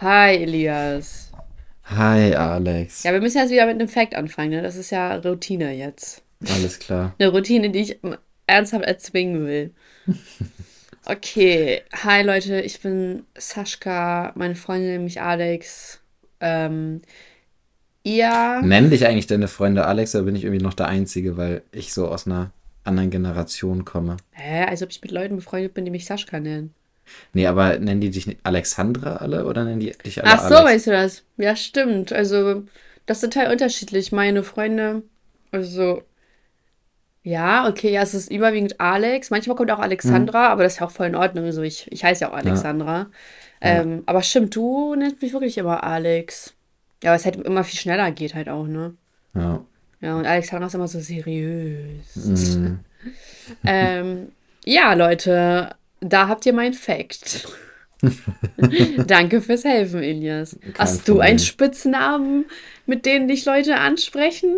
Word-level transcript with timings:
Hi, 0.00 0.36
Elias. 0.36 1.32
Hi, 1.84 2.34
Alex. 2.34 3.02
Ja, 3.02 3.12
wir 3.12 3.20
müssen 3.20 3.38
jetzt 3.38 3.50
wieder 3.50 3.64
mit 3.64 3.76
einem 3.76 3.88
Fact 3.88 4.14
anfangen, 4.14 4.50
ne? 4.50 4.62
Das 4.62 4.76
ist 4.76 4.90
ja 4.90 5.16
Routine 5.16 5.72
jetzt. 5.72 6.22
Alles 6.46 6.78
klar. 6.78 7.14
Eine 7.18 7.30
Routine, 7.30 7.70
die 7.70 7.78
ich 7.78 7.98
ernsthaft 8.46 8.84
erzwingen 8.84 9.46
will. 9.46 9.74
Okay, 11.08 11.82
hi 11.92 12.22
Leute, 12.22 12.60
ich 12.62 12.80
bin 12.80 13.22
Sascha, 13.38 14.32
meine 14.34 14.56
Freundin 14.56 14.88
nennt 14.90 15.04
mich 15.04 15.20
Alex. 15.20 16.00
Ähm, 16.40 17.00
ihr. 18.02 18.60
Nenn 18.64 18.90
dich 18.90 19.06
eigentlich 19.06 19.28
deine 19.28 19.46
Freunde 19.46 19.86
Alex, 19.86 20.16
oder 20.16 20.24
bin 20.24 20.34
ich 20.34 20.42
irgendwie 20.42 20.64
noch 20.64 20.74
der 20.74 20.88
Einzige, 20.88 21.36
weil 21.36 21.62
ich 21.70 21.94
so 21.94 22.08
aus 22.08 22.26
einer 22.26 22.50
anderen 22.82 23.10
Generation 23.10 23.84
komme? 23.84 24.16
Hä, 24.32 24.64
als 24.64 24.82
ob 24.82 24.90
ich 24.90 25.00
mit 25.00 25.12
Leuten 25.12 25.36
befreundet 25.36 25.74
bin, 25.74 25.84
die 25.84 25.92
mich 25.92 26.06
Sascha 26.06 26.40
nennen. 26.40 26.74
Nee, 27.32 27.46
aber 27.46 27.78
nennen 27.78 28.00
die 28.00 28.10
dich 28.10 28.36
Alexandra 28.42 29.16
alle 29.16 29.46
oder 29.46 29.64
nennen 29.64 29.80
die 29.80 29.92
dich 30.04 30.22
alle 30.22 30.32
Ach 30.32 30.48
so, 30.48 30.56
Alex? 30.56 30.70
weißt 30.70 30.86
du 30.86 30.90
das? 30.90 31.22
Ja, 31.36 31.56
stimmt. 31.56 32.12
Also, 32.12 32.64
das 33.06 33.22
ist 33.22 33.32
total 33.32 33.52
unterschiedlich. 33.52 34.12
Meine 34.12 34.42
Freunde, 34.42 35.02
also, 35.52 36.02
ja, 37.22 37.68
okay, 37.68 37.92
ja, 37.92 38.02
es 38.02 38.14
ist 38.14 38.30
überwiegend 38.30 38.80
Alex. 38.80 39.30
Manchmal 39.30 39.56
kommt 39.56 39.70
auch 39.70 39.80
Alexandra, 39.80 40.48
aber 40.48 40.62
das 40.62 40.74
ist 40.74 40.80
ja 40.80 40.86
auch 40.86 40.92
voll 40.92 41.06
in 41.06 41.16
Ordnung. 41.16 41.44
Also, 41.44 41.62
ich, 41.62 41.90
ich 41.90 42.04
heiße 42.04 42.22
ja 42.22 42.30
auch 42.30 42.36
Alexandra. 42.36 43.06
Ähm, 43.60 44.02
aber 44.06 44.22
stimmt, 44.22 44.54
du 44.54 44.94
nennst 44.94 45.22
mich 45.22 45.32
wirklich 45.32 45.58
immer 45.58 45.82
Alex. 45.82 46.54
Ja, 47.02 47.10
weil 47.10 47.16
es 47.18 47.24
halt 47.24 47.36
immer 47.36 47.64
viel 47.64 47.78
schneller 47.78 48.10
geht 48.12 48.34
halt 48.34 48.48
auch, 48.48 48.66
ne? 48.66 48.94
Ja. 49.34 49.64
Ja, 50.00 50.16
und 50.16 50.26
Alexandra 50.26 50.66
ist 50.66 50.74
immer 50.74 50.88
so 50.88 51.00
seriös. 51.00 52.14
Mhm. 52.14 52.80
Ähm, 53.64 54.32
ja, 54.64 54.92
Leute, 54.94 55.76
da 56.00 56.28
habt 56.28 56.46
ihr 56.46 56.52
mein 56.52 56.74
Fact. 56.74 57.48
Danke 59.06 59.40
fürs 59.40 59.64
Helfen, 59.64 60.02
Elias. 60.02 60.58
Hast 60.78 61.08
du 61.08 61.12
Problem. 61.14 61.28
einen 61.30 61.38
Spitznamen, 61.38 62.44
mit 62.84 63.06
denen 63.06 63.28
dich 63.28 63.44
Leute 63.44 63.76
ansprechen? 63.76 64.54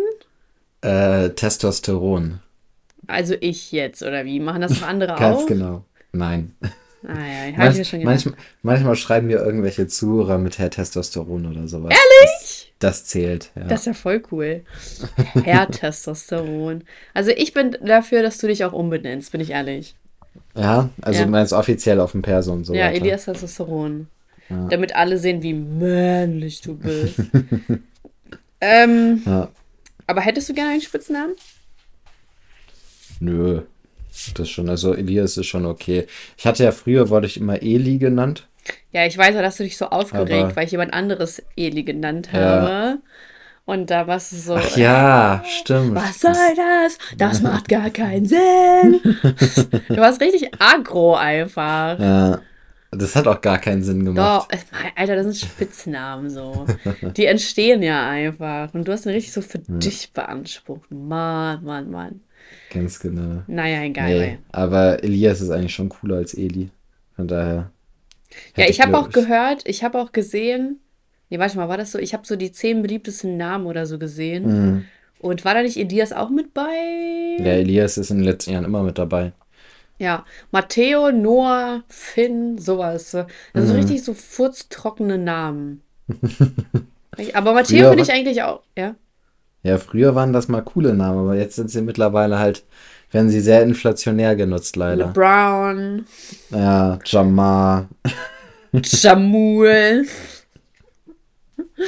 Äh, 0.81 1.29
Testosteron. 1.31 2.39
Also 3.07 3.35
ich 3.39 3.71
jetzt, 3.71 4.03
oder 4.03 4.25
wie? 4.25 4.39
Machen 4.39 4.61
das 4.61 4.79
noch 4.81 4.87
andere 4.87 5.15
Ganz 5.15 5.41
auch? 5.43 5.45
genau. 5.47 5.85
Nein. 6.11 6.55
Ah 7.07 7.13
ja, 7.13 7.47
ich 7.47 7.53
habe 7.53 7.57
Manch, 7.65 7.77
mir 7.77 7.85
schon 7.85 7.99
gedacht. 8.01 8.13
manchmal, 8.25 8.35
manchmal 8.61 8.95
schreiben 8.95 9.27
mir 9.27 9.37
irgendwelche 9.37 9.87
Zuhörer 9.87 10.37
mit 10.37 10.59
Herr 10.59 10.69
Testosteron 10.69 11.45
oder 11.47 11.67
sowas. 11.67 11.91
Ehrlich? 11.91 12.73
Das, 12.79 12.99
das 12.99 13.05
zählt, 13.05 13.51
ja. 13.55 13.63
Das 13.63 13.81
ist 13.81 13.85
ja 13.87 13.93
voll 13.93 14.21
cool. 14.31 14.63
Herr 15.43 15.67
Testosteron. 15.71 16.83
Also 17.13 17.31
ich 17.31 17.53
bin 17.53 17.77
dafür, 17.83 18.21
dass 18.21 18.37
du 18.37 18.47
dich 18.47 18.63
auch 18.65 18.73
umbenennst, 18.73 19.31
bin 19.31 19.41
ich 19.41 19.51
ehrlich. 19.51 19.95
Ja, 20.59 20.89
also 21.01 21.19
Ja. 21.19 21.25
du 21.25 21.31
meinst 21.31 21.53
offiziell 21.53 21.99
auf 21.99 22.11
dem 22.11 22.21
Perso 22.21 22.51
und 22.53 22.65
so 22.65 22.73
Ja, 22.73 22.85
weiter. 22.87 22.97
Elias 22.97 23.25
Testosteron. 23.25 24.07
Damit 24.69 24.95
alle 24.95 25.17
sehen, 25.19 25.43
wie 25.43 25.53
männlich 25.53 26.61
du 26.61 26.75
bist. 26.75 27.19
ähm, 28.61 29.21
Ja. 29.25 29.49
aber 30.07 30.21
hättest 30.21 30.49
du 30.49 30.53
gerne 30.53 30.71
einen 30.71 30.81
Spitznamen? 30.81 31.35
Nö. 33.19 33.61
Das 34.35 34.49
schon, 34.49 34.69
also 34.69 34.93
Elias 34.93 35.37
ist 35.37 35.45
schon 35.47 35.65
okay. 35.65 36.07
Ich 36.37 36.45
hatte 36.45 36.63
ja 36.63 36.71
früher, 36.71 37.09
wurde 37.09 37.27
ich 37.27 37.37
immer 37.37 37.61
Eli 37.61 37.97
genannt. 37.99 38.47
Ja, 38.91 39.05
ich 39.05 39.17
weiß 39.17 39.35
ja, 39.35 39.41
dass 39.41 39.57
du 39.57 39.63
dich 39.63 39.77
so 39.77 39.85
aufgeregt, 39.85 40.31
Aber- 40.31 40.55
weil 40.55 40.65
ich 40.65 40.71
jemand 40.71 40.93
anderes 40.93 41.41
Eli 41.55 41.83
genannt 41.83 42.29
Ja. 42.33 42.39
habe. 42.39 42.97
Und 43.69 43.91
da 43.91 44.07
warst 44.07 44.31
du 44.31 44.35
so. 44.35 44.55
Ach 44.55 44.77
ja, 44.77 45.43
stimmt. 45.45 45.93
Was 45.93 46.21
soll 46.21 46.33
das? 46.33 46.97
Das 47.19 47.41
macht 47.43 47.69
gar 47.69 47.91
keinen 47.91 48.25
Sinn. 48.25 48.39
du 49.03 49.97
warst 49.97 50.19
richtig 50.21 50.49
aggro 50.57 51.13
einfach. 51.13 51.99
Ja, 51.99 52.41
das 52.89 53.15
hat 53.15 53.27
auch 53.27 53.39
gar 53.41 53.59
keinen 53.59 53.83
Sinn 53.83 54.05
gemacht. 54.05 54.51
Doch, 54.51 54.59
Alter, 54.95 55.17
das 55.17 55.25
sind 55.25 55.51
Spitznamen 55.51 56.31
so. 56.31 56.65
Die 57.15 57.27
entstehen 57.27 57.83
ja 57.83 58.09
einfach. 58.09 58.73
Und 58.73 58.87
du 58.87 58.91
hast 58.91 59.05
ihn 59.05 59.11
richtig 59.11 59.33
so 59.33 59.43
für 59.43 59.59
dich 59.59 60.13
beansprucht. 60.13 60.89
Mann, 60.89 61.63
Mann, 61.63 61.91
Mann. 61.91 62.21
Ganz 62.73 62.99
genau. 62.99 63.43
Naja, 63.45 63.83
egal. 63.83 64.09
Nee, 64.09 64.39
aber 64.51 65.03
Elias 65.03 65.41
ist 65.41 65.51
eigentlich 65.51 65.75
schon 65.75 65.89
cooler 65.89 66.15
als 66.15 66.33
Eli. 66.33 66.71
Von 67.15 67.27
daher. 67.27 67.69
Ja, 68.57 68.67
ich 68.67 68.81
habe 68.81 68.97
auch 68.97 69.11
gehört, 69.11 69.61
ich 69.67 69.83
habe 69.83 69.99
auch 69.99 70.11
gesehen, 70.11 70.79
nee, 71.29 71.39
warte 71.39 71.57
mal, 71.57 71.69
war 71.69 71.77
das 71.77 71.91
so? 71.91 71.99
Ich 71.99 72.13
habe 72.13 72.25
so 72.25 72.35
die 72.35 72.51
zehn 72.51 72.81
beliebtesten 72.81 73.37
Namen 73.37 73.65
oder 73.65 73.85
so 73.85 73.97
gesehen. 73.99 74.45
Mhm. 74.45 74.85
Und 75.19 75.43
war 75.43 75.53
da 75.53 75.61
nicht 75.61 75.77
Elias 75.77 76.13
auch 76.13 76.29
mit 76.29 76.53
bei? 76.53 77.37
Ja, 77.39 77.53
Elias 77.53 77.97
ist 77.97 78.09
in 78.09 78.17
den 78.17 78.25
letzten 78.25 78.51
Jahren 78.51 78.65
immer 78.65 78.83
mit 78.83 78.97
dabei. 78.97 79.33
Ja, 79.97 80.25
Matteo, 80.51 81.11
Noah, 81.11 81.83
Finn, 81.89 82.57
sowas. 82.57 83.11
Das 83.11 83.27
sind 83.53 83.67
so 83.67 83.73
richtig 83.73 84.03
so 84.03 84.13
furztrockene 84.13 85.17
Namen. 85.17 85.81
Aber 87.33 87.53
Matteo 87.53 87.89
finde 87.89 88.03
ich 88.03 88.11
eigentlich 88.11 88.41
auch, 88.43 88.61
ja. 88.77 88.95
Ja, 89.61 89.77
früher 89.77 90.15
waren 90.15 90.31
das 90.31 90.47
mal 90.47 90.61
coole 90.61 90.93
Namen, 90.93 91.19
aber 91.19 91.35
jetzt 91.35 91.57
sind 91.57 91.69
sie 91.69 91.81
mittlerweile 91.81 92.39
halt, 92.39 92.63
werden 93.11 93.29
sie 93.29 93.41
sehr 93.41 93.61
inflationär 93.61 94.37
genutzt, 94.37 94.77
leider. 94.77 95.07
LeBron, 95.07 96.05
Ja, 96.51 96.97
Jamar. 97.03 97.89
Jamul. 98.71 100.05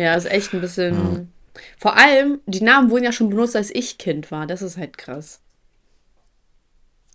Ja, 0.00 0.14
ist 0.14 0.30
echt 0.30 0.54
ein 0.54 0.60
bisschen. 0.60 1.32
Vor 1.76 1.96
allem, 1.96 2.40
die 2.46 2.62
Namen 2.62 2.88
wurden 2.88 3.02
ja 3.02 3.10
schon 3.10 3.30
benutzt, 3.30 3.56
als 3.56 3.74
ich 3.74 3.98
Kind 3.98 4.30
war. 4.30 4.46
Das 4.46 4.62
ist 4.62 4.76
halt 4.76 4.96
krass. 4.96 5.40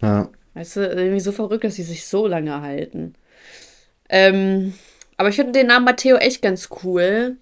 Ja. 0.01 0.29
Weißt 0.53 0.75
du, 0.75 0.87
irgendwie 0.87 1.21
so 1.21 1.31
verrückt, 1.31 1.63
dass 1.63 1.75
sie 1.75 1.83
sich 1.83 2.05
so 2.05 2.27
lange 2.27 2.61
halten. 2.61 3.15
Ähm, 4.09 4.73
aber 5.15 5.29
ich 5.29 5.35
finde 5.37 5.53
den 5.53 5.67
Namen 5.67 5.85
Matteo 5.85 6.17
echt 6.17 6.41
ganz 6.41 6.69
cool. 6.83 7.37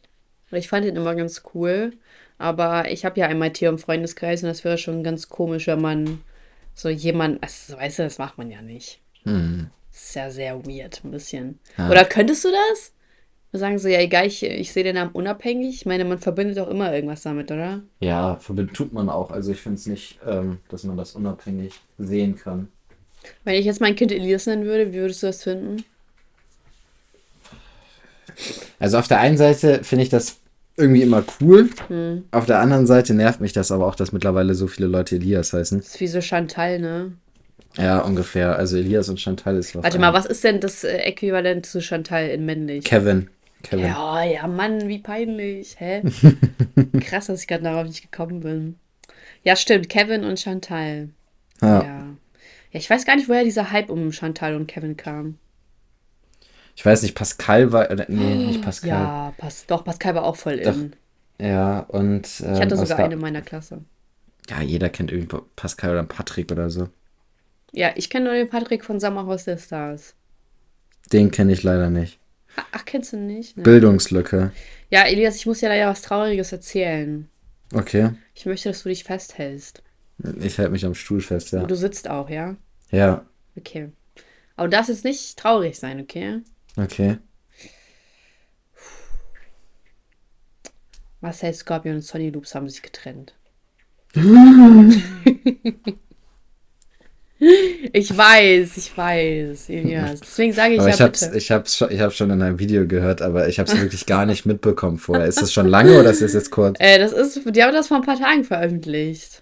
Ich 0.52 0.68
fand 0.68 0.86
ihn 0.86 0.96
immer 0.96 1.16
ganz 1.16 1.42
cool. 1.56 1.94
Aber 2.38 2.90
ich 2.90 3.04
habe 3.06 3.20
ja 3.20 3.28
einen 3.28 3.40
Matteo 3.40 3.72
im 3.72 3.80
Freundeskreis 3.80 4.44
und 4.44 4.50
das 4.50 4.64
wäre 4.64 4.78
schon 4.78 5.04
ganz 5.04 5.30
komisch, 5.30 5.68
wenn 5.68 5.82
man 5.82 6.22
so 6.74 6.90
jemand, 6.90 7.42
also, 7.44 7.78
weißt 7.78 8.00
du, 8.00 8.04
das 8.04 8.18
macht 8.18 8.38
man 8.38 8.50
ja 8.50 8.62
nicht. 8.62 9.00
Hm. 9.24 9.70
Das 9.92 10.04
ist 10.04 10.16
ja 10.16 10.32
sehr 10.32 10.66
weird, 10.66 11.04
ein 11.04 11.12
bisschen. 11.12 11.60
Ja. 11.78 11.90
Oder 11.90 12.06
könntest 12.06 12.46
du 12.46 12.50
das? 12.50 12.94
Wir 13.52 13.60
sagen 13.60 13.80
so, 13.80 13.90
ja, 13.90 14.00
egal, 14.00 14.28
ich, 14.28 14.44
ich 14.44 14.72
sehe 14.72 14.84
den 14.84 14.96
Namen 14.96 15.12
unabhängig. 15.12 15.76
Ich 15.76 15.86
meine, 15.86 16.06
man 16.06 16.20
verbindet 16.20 16.58
auch 16.60 16.70
immer 16.70 16.94
irgendwas 16.94 17.24
damit, 17.24 17.52
oder? 17.52 17.82
Ja, 18.00 18.38
verbindet 18.38 18.76
tut 18.76 18.94
man 18.94 19.10
auch. 19.10 19.30
Also 19.30 19.52
ich 19.52 19.60
finde 19.60 19.78
es 19.78 19.88
nicht, 19.88 20.20
ähm, 20.26 20.60
dass 20.70 20.86
man 20.86 20.96
das 20.96 21.16
unabhängig 21.16 21.74
sehen 21.98 22.38
kann. 22.38 22.70
Wenn 23.44 23.56
ich 23.56 23.66
jetzt 23.66 23.82
mein 23.82 23.96
Kind 23.96 24.12
Elias 24.12 24.46
nennen 24.46 24.64
würde, 24.64 24.94
wie 24.94 25.00
würdest 25.00 25.22
du 25.22 25.28
das 25.28 25.44
finden? 25.44 25.84
Also 28.80 28.98
auf 28.98 29.08
der 29.10 29.20
einen 29.20 29.38
Seite 29.38 29.84
finde 29.84 30.04
ich 30.04 30.10
das 30.10 30.38
irgendwie 30.78 31.02
immer 31.02 31.24
cool. 31.42 31.70
Hm. 31.88 32.24
Auf 32.32 32.46
der 32.46 32.60
anderen 32.60 32.88
Seite 32.88 33.14
nervt 33.14 33.42
mich 33.42 33.52
das 33.52 33.72
aber 33.72 33.86
auch, 33.86 33.96
dass 33.96 34.14
mittlerweile 34.14 34.56
so 34.56 34.68
viele 34.68 34.88
Leute 34.88 35.16
Elias 35.18 35.52
heißen. 35.52 35.80
Das 35.80 35.88
ist 35.90 36.00
wie 36.00 36.08
so 36.08 36.22
Chantal, 36.22 36.80
ne? 36.80 37.12
Ja, 37.78 38.00
ungefähr. 38.00 38.56
Also 38.56 38.78
Elias 38.78 39.10
und 39.10 39.20
Chantal 39.20 39.58
ist 39.58 39.76
auf 39.76 39.84
Warte 39.84 40.00
mal, 40.00 40.14
was 40.14 40.26
ist 40.26 40.44
denn 40.44 40.60
das 40.60 40.84
äh, 40.84 40.98
Äquivalent 40.98 41.66
zu 41.66 41.82
Chantal 41.82 42.30
in 42.30 42.46
männlich? 42.46 42.84
Kevin. 42.86 43.30
Kevin. 43.64 43.86
Ja, 43.86 44.24
ja, 44.24 44.48
Mann, 44.48 44.88
wie 44.88 45.00
peinlich. 45.00 45.76
Hä? 45.80 46.02
Krass, 47.02 47.28
dass 47.28 47.42
ich 47.42 47.48
gerade 47.48 47.64
darauf 47.64 47.86
nicht 47.86 48.02
gekommen 48.02 48.42
bin. 48.42 48.80
Ja, 49.44 49.56
stimmt, 49.56 49.90
Kevin 49.90 50.24
und 50.24 50.40
Chantal. 50.40 51.10
Ja. 51.62 51.68
Ja. 51.68 51.84
ja. 51.84 52.06
ich 52.72 52.90
weiß 52.90 53.06
gar 53.06 53.16
nicht, 53.16 53.30
woher 53.30 53.44
dieser 53.44 53.72
Hype 53.72 53.90
um 53.90 54.12
Chantal 54.12 54.56
und 54.56 54.68
Kevin 54.68 54.98
kam. 54.98 55.38
Ich 56.76 56.86
weiß 56.86 57.02
nicht, 57.04 57.16
Pascal 57.16 57.72
war. 57.72 57.94
Nee, 58.08 58.36
nicht 58.36 58.62
Pascal. 58.62 58.90
Ja, 58.90 59.34
Pas 59.38 59.66
doch, 59.68 59.84
Pascal 59.84 60.16
war 60.16 60.24
auch 60.24 60.36
voll 60.36 60.60
Doch, 60.62 60.74
in. 60.74 60.96
Ja, 61.40 61.80
und. 61.82 62.42
Ähm, 62.44 62.54
Ich 62.54 62.62
hatte 62.62 62.76
aus 62.76 62.88
sogar 62.88 63.06
eine 63.06 63.16
in 63.16 63.20
meiner 63.20 63.42
Klasse. 63.42 63.84
Ja, 64.50 64.62
jeder 64.62 64.90
kennt 64.90 65.12
irgendwie 65.12 65.38
Pascal 65.56 65.92
oder 65.92 66.04
Patrick 66.04 66.52
oder 66.52 66.70
so. 66.70 66.90
Ja, 67.72 67.92
ich 67.96 68.10
kenne 68.10 68.26
nur 68.26 68.34
den 68.34 68.50
Patrick 68.50 68.84
von 68.84 69.00
Sommerhaus 69.00 69.46
der 69.46 69.58
Stars. 69.58 70.16
Den 71.12 71.32
kenne 71.32 71.54
ich 71.54 71.64
leider 71.64 71.90
nicht. 71.90 72.20
Ach, 72.72 72.86
kennst 72.86 73.14
du 73.14 73.18
nicht? 73.18 73.58
Ne? 73.58 73.64
Bildungslücke. 73.64 74.52
Ja, 74.90 75.04
Elias, 75.04 75.36
ich 75.38 75.46
muss 75.46 75.60
dir 75.60 75.70
leider 75.70 75.88
was 75.88 76.02
Trauriges 76.02 76.52
erzählen. 76.52 77.30
Okay. 77.74 78.12
Ich 78.34 78.46
möchte, 78.46 78.70
dass 78.70 78.84
du 78.84 78.90
dich 78.90 79.04
festhältst. 79.04 79.84
Ich 80.40 80.58
halte 80.60 80.72
mich 80.72 80.86
am 80.86 80.94
Stuhl 80.94 81.22
fest, 81.22 81.52
ja. 81.52 81.62
Und 81.62 81.72
du 81.72 81.76
sitzt 81.76 82.10
auch, 82.10 82.30
ja? 82.30 82.56
Ja, 82.92 83.26
Okay. 83.58 83.92
Aber 84.56 84.68
du 84.68 84.72
darfst 84.72 84.90
jetzt 84.90 85.06
nicht 85.06 85.38
traurig 85.38 85.78
sein, 85.78 86.00
okay? 86.02 86.42
okay. 86.78 87.18
Marcel 91.20 91.54
Scorpion 91.54 91.96
und 91.96 92.02
Sonny 92.02 92.30
Loops 92.30 92.56
haben 92.56 92.70
sich 92.70 92.82
getrennt. 92.82 93.36
ich 97.94 98.16
weiß, 98.16 98.78
ich 98.78 98.96
weiß, 98.96 99.70
Elias. 99.70 100.20
Deswegen 100.20 100.54
sage 100.54 100.74
ich 100.76 100.80
Aber 100.80 100.90
ja 100.90 100.94
ich 100.96 101.02
hab's, 101.02 101.20
bitte. 101.22 101.38
ich 101.38 101.52
hab's 101.52 101.76
schon, 101.76 101.92
ich 101.92 102.16
schon 102.16 102.30
in 102.30 102.42
einem 102.42 102.60
Video 102.60 102.86
gehört, 102.86 103.24
aber 103.24 103.48
ich 103.48 103.60
hab's 103.60 103.76
wirklich 103.80 104.06
gar 104.06 104.28
nicht 104.28 104.46
mitbekommen 104.46 105.00
vorher. 105.00 105.26
Ist 105.26 105.42
das 105.42 105.52
schon 105.52 105.68
lange 105.68 106.00
oder 106.00 106.12
ist 106.12 106.22
das 106.22 106.34
jetzt 106.34 106.52
kurz? 106.52 106.78
Äh, 106.80 107.00
das 107.00 107.14
ist, 107.14 107.42
die 107.56 107.64
haben 107.64 107.74
das 107.74 107.88
vor 107.88 107.98
ein 107.98 108.04
paar 108.04 108.20
Tagen 108.20 108.44
veröffentlicht. 108.44 109.42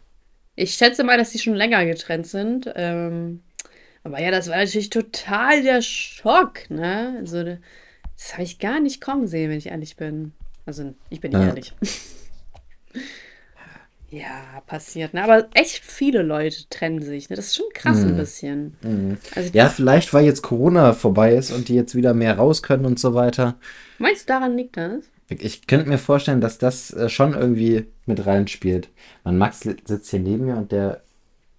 Ich 0.56 0.76
schätze 0.76 1.04
mal, 1.04 1.18
dass 1.18 1.32
die 1.32 1.40
schon 1.40 1.56
länger 1.56 1.86
getrennt 1.86 2.28
sind. 2.28 2.72
Ähm, 2.76 3.42
aber 4.04 4.22
ja, 4.22 4.32
das 4.32 4.48
war 4.48 4.58
natürlich 4.58 4.90
total 4.90 5.62
der 5.62 5.82
Schock, 5.82 6.70
ne? 6.70 7.16
Also, 7.20 7.44
Das 7.44 8.34
habe 8.34 8.44
ich 8.44 8.60
gar 8.60 8.80
nicht 8.80 9.02
kommen 9.02 9.28
sehen, 9.28 9.50
wenn 9.50 9.58
ich 9.58 9.68
ehrlich 9.68 9.98
bin. 9.98 10.32
Also, 10.66 10.94
ich 11.10 11.20
bin 11.20 11.34
Ja. 11.34 11.48
ehrlich. 11.48 11.74
ja, 14.12 14.62
passiert. 14.66 15.14
Ne? 15.14 15.24
Aber 15.24 15.48
echt 15.54 15.84
viele 15.84 16.22
Leute 16.22 16.68
trennen 16.70 17.02
sich. 17.02 17.30
Ne? 17.30 17.36
Das 17.36 17.48
ist 17.48 17.56
schon 17.56 17.66
krass 17.74 18.02
ein 18.02 18.18
bisschen. 18.18 18.76
Also, 19.36 19.50
Mhm. 19.50 19.54
Ja, 19.54 19.70
vielleicht, 19.70 20.14
weil 20.14 20.26
jetzt 20.26 20.42
Corona 20.42 20.94
vorbei 20.94 21.36
ist 21.36 21.52
und 21.52 21.68
die 21.68 21.76
jetzt 21.76 21.96
wieder 21.96 22.14
mehr 22.14 22.38
raus 22.38 22.64
können 22.64 22.86
und 22.86 23.00
so 23.00 23.14
weiter. 23.14 23.56
meinst 23.98 24.24
du, 24.30 24.34
daran 24.34 24.58
liegt 24.58 24.78
das? 24.78 25.04
Ich 25.30 25.68
könnte 25.68 25.88
mir 25.88 26.00
vorstellen, 26.00 26.42
dass 26.42 26.58
das 26.58 26.92
äh, 26.92 27.08
schon 27.08 27.34
irgendwie 27.36 27.86
mit 28.08 28.26
reinspielt. 28.26 28.90
Mein 29.24 29.38
Max 29.38 29.60
sitzt 29.60 30.10
hier 30.10 30.20
neben 30.20 30.46
mir 30.46 30.58
und 30.58 30.72
der 30.72 31.02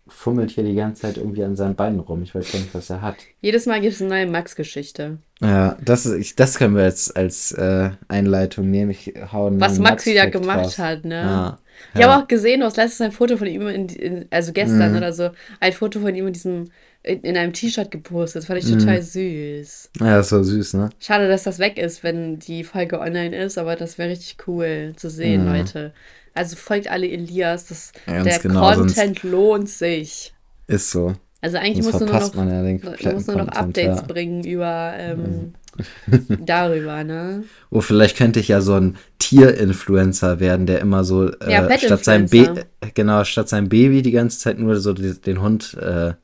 fummelt 0.08 0.50
hier 0.50 0.64
die 0.64 0.74
ganze 0.74 1.02
Zeit 1.02 1.18
irgendwie 1.18 1.44
an 1.44 1.54
seinen 1.54 1.76
Beinen 1.76 2.00
rum. 2.00 2.22
Ich 2.24 2.34
weiß 2.34 2.50
gar 2.50 2.58
nicht, 2.58 2.74
was 2.74 2.90
er 2.90 3.00
hat. 3.00 3.14
Jedes 3.40 3.66
Mal 3.66 3.80
gibt 3.80 3.94
es 3.94 4.00
eine 4.00 4.10
neue 4.10 4.26
Max-Geschichte. 4.26 5.18
Ja, 5.40 5.76
das, 5.84 6.04
ist, 6.04 6.14
ich, 6.18 6.34
das 6.34 6.58
können 6.58 6.74
wir 6.74 6.82
jetzt 6.84 7.16
als 7.16 7.52
äh, 7.52 7.90
Einleitung 8.08 8.68
nehmen. 8.70 8.90
Ich 8.90 9.14
hau 9.32 9.50
Was 9.60 9.74
neuen 9.74 9.82
Max 9.84 10.06
wieder 10.06 10.26
gemacht 10.28 10.64
raus. 10.64 10.78
hat, 10.78 11.04
ne? 11.04 11.14
Ja. 11.14 11.58
Ich 11.94 12.02
habe 12.02 12.22
auch 12.22 12.28
gesehen, 12.28 12.60
du 12.60 12.66
hast 12.66 12.76
letztens 12.76 13.00
ein 13.00 13.12
Foto 13.12 13.36
von 13.36 13.46
ihm, 13.46 13.66
in, 13.68 13.88
in, 13.88 14.26
also 14.30 14.50
Mhm. 14.50 14.54
gestern 14.54 14.96
oder 14.96 15.12
so, 15.12 15.30
ein 15.60 15.72
Foto 15.72 16.00
von 16.00 16.14
ihm 16.14 16.26
in 16.26 16.32
diesem, 16.32 16.70
in, 17.02 17.20
in 17.22 17.36
einem 17.36 17.52
T-Shirt 17.52 17.90
gepostet. 17.90 18.42
Das 18.42 18.46
fand 18.46 18.58
ich 18.62 18.70
Mhm. 18.70 18.78
total 18.78 19.02
süß. 19.02 19.90
Ja, 20.00 20.16
das 20.16 20.32
war 20.32 20.44
süß, 20.44 20.74
ne? 20.74 20.90
Schade, 21.00 21.28
dass 21.28 21.44
das 21.44 21.58
weg 21.58 21.78
ist, 21.78 22.02
wenn 22.02 22.38
die 22.38 22.64
Folge 22.64 23.00
online 23.00 23.36
ist, 23.36 23.58
aber 23.58 23.76
das 23.76 23.98
wäre 23.98 24.10
richtig 24.10 24.36
cool 24.46 24.92
zu 24.96 25.10
sehen, 25.10 25.42
Mhm. 25.42 25.48
Leute. 25.48 25.92
Also 26.34 26.56
folgt 26.56 26.88
alle 26.90 27.08
Elias, 27.08 27.66
das, 27.66 27.92
Ganz 28.06 28.24
der 28.24 28.38
genau, 28.38 28.72
Content 28.72 29.22
lohnt 29.22 29.68
sich. 29.68 30.32
Ist 30.68 30.90
so. 30.90 31.14
Also 31.42 31.56
eigentlich 31.56 31.82
Sonst 31.84 32.00
musst 32.00 32.00
du 32.02 32.04
nur 32.06 32.20
noch, 32.20 32.34
man 32.34 32.98
ja 33.00 33.12
musst 33.12 33.28
nur 33.28 33.36
noch 33.36 33.46
Content, 33.46 33.56
Updates 33.56 33.96
ja. 33.96 34.02
Mhm. 34.02 34.06
bringen 34.06 34.44
über 34.44 34.94
ähm, 34.98 35.54
darüber, 36.44 37.04
ne? 37.04 37.44
Oh, 37.70 37.80
vielleicht 37.80 38.16
könnte 38.16 38.40
ich 38.40 38.48
ja 38.48 38.60
so 38.60 38.74
ein 38.74 38.96
Tier-Influencer 39.18 40.40
werden, 40.40 40.66
der 40.66 40.80
immer 40.80 41.04
so 41.04 41.30
äh, 41.30 41.52
Ja, 41.52 41.78
statt 41.78 42.04
seinem 42.04 42.28
Pet-Influencer. 42.28 42.66
Ba- 42.80 42.88
genau, 42.94 43.22
statt 43.24 43.48
seinem 43.48 43.68
Baby 43.68 44.02
die 44.02 44.10
ganze 44.10 44.38
Zeit 44.38 44.58
nur 44.58 44.80
so 44.80 44.92
die, 44.92 45.14
den 45.20 45.40
Hund 45.40 45.74
äh, 45.74 46.14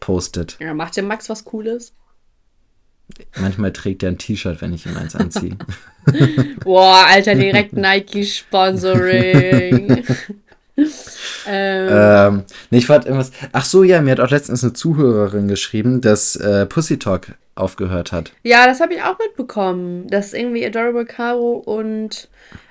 postet. 0.00 0.56
Ja, 0.60 0.74
macht 0.74 0.96
der 0.96 1.04
Max 1.04 1.28
was 1.28 1.44
Cooles? 1.44 1.94
Manchmal 3.40 3.72
trägt 3.72 4.02
er 4.02 4.10
ein 4.10 4.18
T-Shirt, 4.18 4.60
wenn 4.60 4.74
ich 4.74 4.84
ihm 4.84 4.94
eins 4.96 5.14
anziehe. 5.16 5.56
Boah, 6.64 7.06
Alter, 7.08 7.36
direkt 7.36 7.74
Nike-Sponsoring. 7.74 10.04
ähm, 11.46 11.88
ähm, 11.90 12.44
nee, 12.70 12.78
ich 12.78 12.88
wollte 12.88 13.08
irgendwas. 13.08 13.32
Ach 13.52 13.64
so, 13.64 13.82
ja, 13.82 14.00
mir 14.00 14.12
hat 14.12 14.20
auch 14.20 14.30
letztens 14.30 14.62
eine 14.62 14.72
Zuhörerin 14.72 15.48
geschrieben, 15.48 16.00
dass 16.00 16.36
äh, 16.36 16.66
Pussy 16.66 16.98
Talk 16.98 17.28
aufgehört 17.54 18.12
hat. 18.12 18.32
ja, 18.44 18.66
das 18.66 18.80
habe 18.80 18.94
ich 18.94 19.02
auch 19.02 19.18
mitbekommen, 19.18 20.06
dass 20.08 20.32
irgendwie 20.32 20.64
Adorable 20.64 21.04
Caro 21.06 21.54
und 21.54 22.28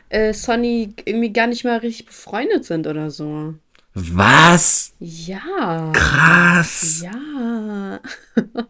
äh, 0.10 0.34
Sonny 0.34 0.94
irgendwie 1.04 1.34
gar 1.34 1.48
nicht 1.48 1.66
mal 1.66 1.78
richtig 1.80 2.06
befreundet 2.06 2.64
sind 2.64 2.88
oder 2.88 3.12
so. 3.12 3.54
Was? 3.94 4.94
Ja. 5.00 5.92
Krass. 5.94 7.04
Ja. 7.04 8.00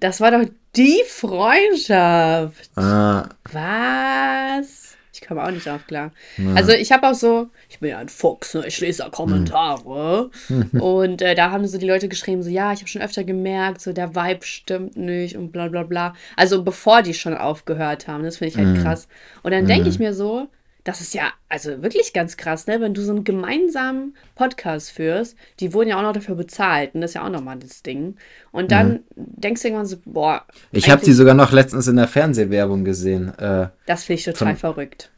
Das 0.00 0.20
war 0.20 0.32
doch 0.32 0.44
die 0.74 1.02
Freundschaft. 1.08 2.70
Ah, 2.76 3.28
Was? 3.52 4.95
Ich 5.20 5.26
komme 5.26 5.42
auch 5.42 5.50
nicht 5.50 5.66
drauf 5.66 5.86
klar. 5.86 6.12
Also 6.54 6.72
ich 6.72 6.92
habe 6.92 7.08
auch 7.08 7.14
so, 7.14 7.48
ich 7.68 7.80
bin 7.80 7.90
ja 7.90 7.98
ein 7.98 8.08
Fuchs, 8.08 8.54
ne? 8.54 8.64
ich 8.66 8.80
lese 8.80 9.02
da 9.02 9.08
Kommentare. 9.08 10.30
und 10.72 11.22
äh, 11.22 11.34
da 11.34 11.50
haben 11.50 11.66
so 11.66 11.78
die 11.78 11.86
Leute 11.86 12.08
geschrieben, 12.08 12.42
so 12.42 12.50
ja, 12.50 12.72
ich 12.72 12.80
habe 12.80 12.88
schon 12.88 13.02
öfter 13.02 13.24
gemerkt, 13.24 13.80
so 13.80 13.92
der 13.92 14.14
Vibe 14.14 14.44
stimmt 14.44 14.96
nicht 14.96 15.36
und 15.36 15.52
bla 15.52 15.68
bla 15.68 15.82
bla. 15.82 16.14
Also 16.36 16.62
bevor 16.62 17.02
die 17.02 17.14
schon 17.14 17.34
aufgehört 17.34 18.08
haben, 18.08 18.24
das 18.24 18.38
finde 18.38 18.52
ich 18.52 18.58
halt 18.58 18.82
krass. 18.82 19.08
Und 19.42 19.52
dann 19.52 19.66
denke 19.66 19.88
ich 19.88 19.98
mir 19.98 20.14
so, 20.14 20.48
das 20.86 21.00
ist 21.00 21.14
ja 21.14 21.32
also 21.48 21.82
wirklich 21.82 22.12
ganz 22.12 22.36
krass, 22.36 22.66
ne? 22.66 22.80
Wenn 22.80 22.94
du 22.94 23.02
so 23.02 23.10
einen 23.12 23.24
gemeinsamen 23.24 24.14
Podcast 24.36 24.90
führst, 24.92 25.36
die 25.60 25.74
wurden 25.74 25.88
ja 25.88 25.98
auch 25.98 26.02
noch 26.02 26.12
dafür 26.12 26.36
bezahlt 26.36 26.94
und 26.94 27.00
das 27.00 27.10
ist 27.10 27.14
ja 27.16 27.24
auch 27.26 27.30
nochmal 27.30 27.58
das 27.58 27.82
Ding. 27.82 28.16
Und 28.52 28.70
dann 28.70 29.00
denkst 29.16 29.62
du 29.62 29.68
irgendwann 29.68 29.86
so, 29.86 29.96
boah, 30.04 30.44
ich 30.70 30.88
habe 30.88 31.04
die 31.04 31.12
sogar 31.12 31.34
noch 31.34 31.50
letztens 31.52 31.88
in 31.88 31.96
der 31.96 32.08
Fernsehwerbung 32.08 32.84
gesehen. 32.84 33.36
Äh, 33.38 33.68
das 33.86 34.04
finde 34.04 34.18
ich 34.20 34.24
total 34.24 34.48
von- 34.48 34.56
verrückt. 34.56 35.10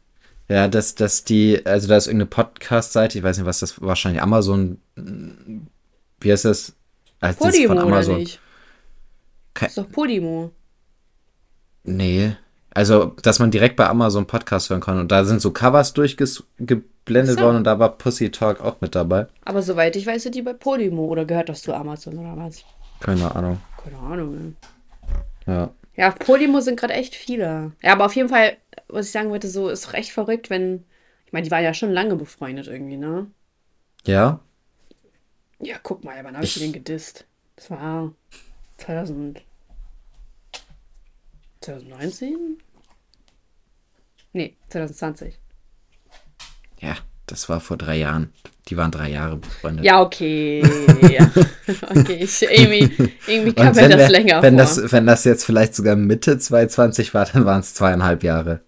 Ja, 0.47 0.67
dass, 0.67 0.95
dass 0.95 1.23
die, 1.23 1.63
also 1.63 1.87
da 1.87 1.97
ist 1.97 2.07
irgendeine 2.07 2.25
Podcast-Seite, 2.31 3.19
ich 3.19 3.23
weiß 3.23 3.37
nicht, 3.37 3.45
was 3.45 3.59
das 3.59 3.79
wahrscheinlich 3.81 4.23
Amazon, 4.23 4.79
wie 4.95 6.31
heißt 6.31 6.45
das? 6.45 6.73
Als 7.19 7.37
das 7.37 7.47
Podimo 7.51 7.67
von 7.67 7.77
oder 7.77 7.85
Amazon. 7.97 8.17
nicht? 8.17 8.39
Ke- 9.53 9.65
Das 9.65 9.69
ist 9.73 9.77
doch 9.77 9.89
Podimo. 9.91 10.51
Nee. 11.83 12.35
Also, 12.71 13.15
dass 13.23 13.39
man 13.39 13.51
direkt 13.51 13.75
bei 13.75 13.87
Amazon 13.87 14.27
Podcast 14.27 14.69
hören 14.69 14.81
kann. 14.81 14.99
Und 14.99 15.11
da 15.11 15.25
sind 15.25 15.41
so 15.41 15.51
Covers 15.51 15.93
durchgeblendet 15.93 17.37
so. 17.37 17.41
worden 17.41 17.57
und 17.57 17.63
da 17.63 17.79
war 17.79 17.97
Pussy 17.97 18.29
Talk 18.31 18.61
auch 18.61 18.79
mit 18.81 18.95
dabei. 18.95 19.27
Aber 19.45 19.61
soweit 19.61 19.95
ich 19.95 20.05
weiß, 20.05 20.23
sind 20.23 20.35
die 20.35 20.41
bei 20.43 20.53
Podimo 20.53 21.05
oder 21.05 21.25
gehört 21.25 21.49
das 21.49 21.61
zu 21.63 21.73
Amazon 21.73 22.17
oder 22.19 22.37
was? 22.37 22.63
Keine 22.99 23.33
Ahnung. 23.35 23.59
Keine 23.83 23.97
Ahnung. 23.97 24.55
Ja. 25.47 25.71
Ja, 25.95 26.09
auf 26.09 26.19
Podimo 26.19 26.61
sind 26.61 26.79
gerade 26.79 26.93
echt 26.93 27.15
viele. 27.15 27.71
Ja, 27.81 27.93
aber 27.93 28.05
auf 28.05 28.15
jeden 28.15 28.29
Fall, 28.29 28.57
was 28.87 29.07
ich 29.07 29.11
sagen 29.11 29.29
wollte, 29.31 29.49
so 29.49 29.69
ist 29.69 29.85
doch 29.85 29.93
echt 29.93 30.11
verrückt, 30.11 30.49
wenn. 30.49 30.85
Ich 31.25 31.33
meine, 31.33 31.43
die 31.43 31.51
waren 31.51 31.63
ja 31.63 31.73
schon 31.73 31.91
lange 31.91 32.15
befreundet 32.15 32.67
irgendwie, 32.67 32.97
ne? 32.97 33.27
Ja? 34.05 34.39
Ja, 35.59 35.75
guck 35.83 36.03
mal, 36.03 36.15
wann 36.23 36.35
habe 36.35 36.45
ich 36.45 36.55
Ich- 36.55 36.61
den 36.61 36.71
gedisst? 36.73 37.25
Das 37.55 37.69
war 37.69 38.13
2000. 38.77 39.41
2019? 41.61 42.57
Nee, 44.33 44.55
2020. 44.69 45.37
Ja, 46.79 46.95
das 47.25 47.49
war 47.49 47.59
vor 47.59 47.77
drei 47.77 47.97
Jahren. 47.97 48.31
Die 48.67 48.77
waren 48.77 48.91
drei 48.91 49.09
Jahre 49.09 49.37
befreundet. 49.37 49.83
Ja, 49.83 50.01
okay. 50.01 50.61
okay, 51.89 52.13
ich, 52.21 52.41
irgendwie, 52.43 53.11
irgendwie 53.27 53.53
kam 53.53 53.75
mir 53.75 53.89
das 53.89 53.97
wir- 53.97 54.09
länger 54.09 54.41
wenn, 54.43 54.55
vor. 54.55 54.63
das, 54.63 54.91
wenn 54.91 55.05
das 55.07 55.23
jetzt 55.25 55.43
vielleicht 55.43 55.75
sogar 55.75 55.95
Mitte 55.95 56.37
2020 56.37 57.13
war, 57.13 57.25
dann 57.25 57.45
waren 57.45 57.59
es 57.61 57.73
zweieinhalb 57.73 58.23
Jahre. 58.23 58.61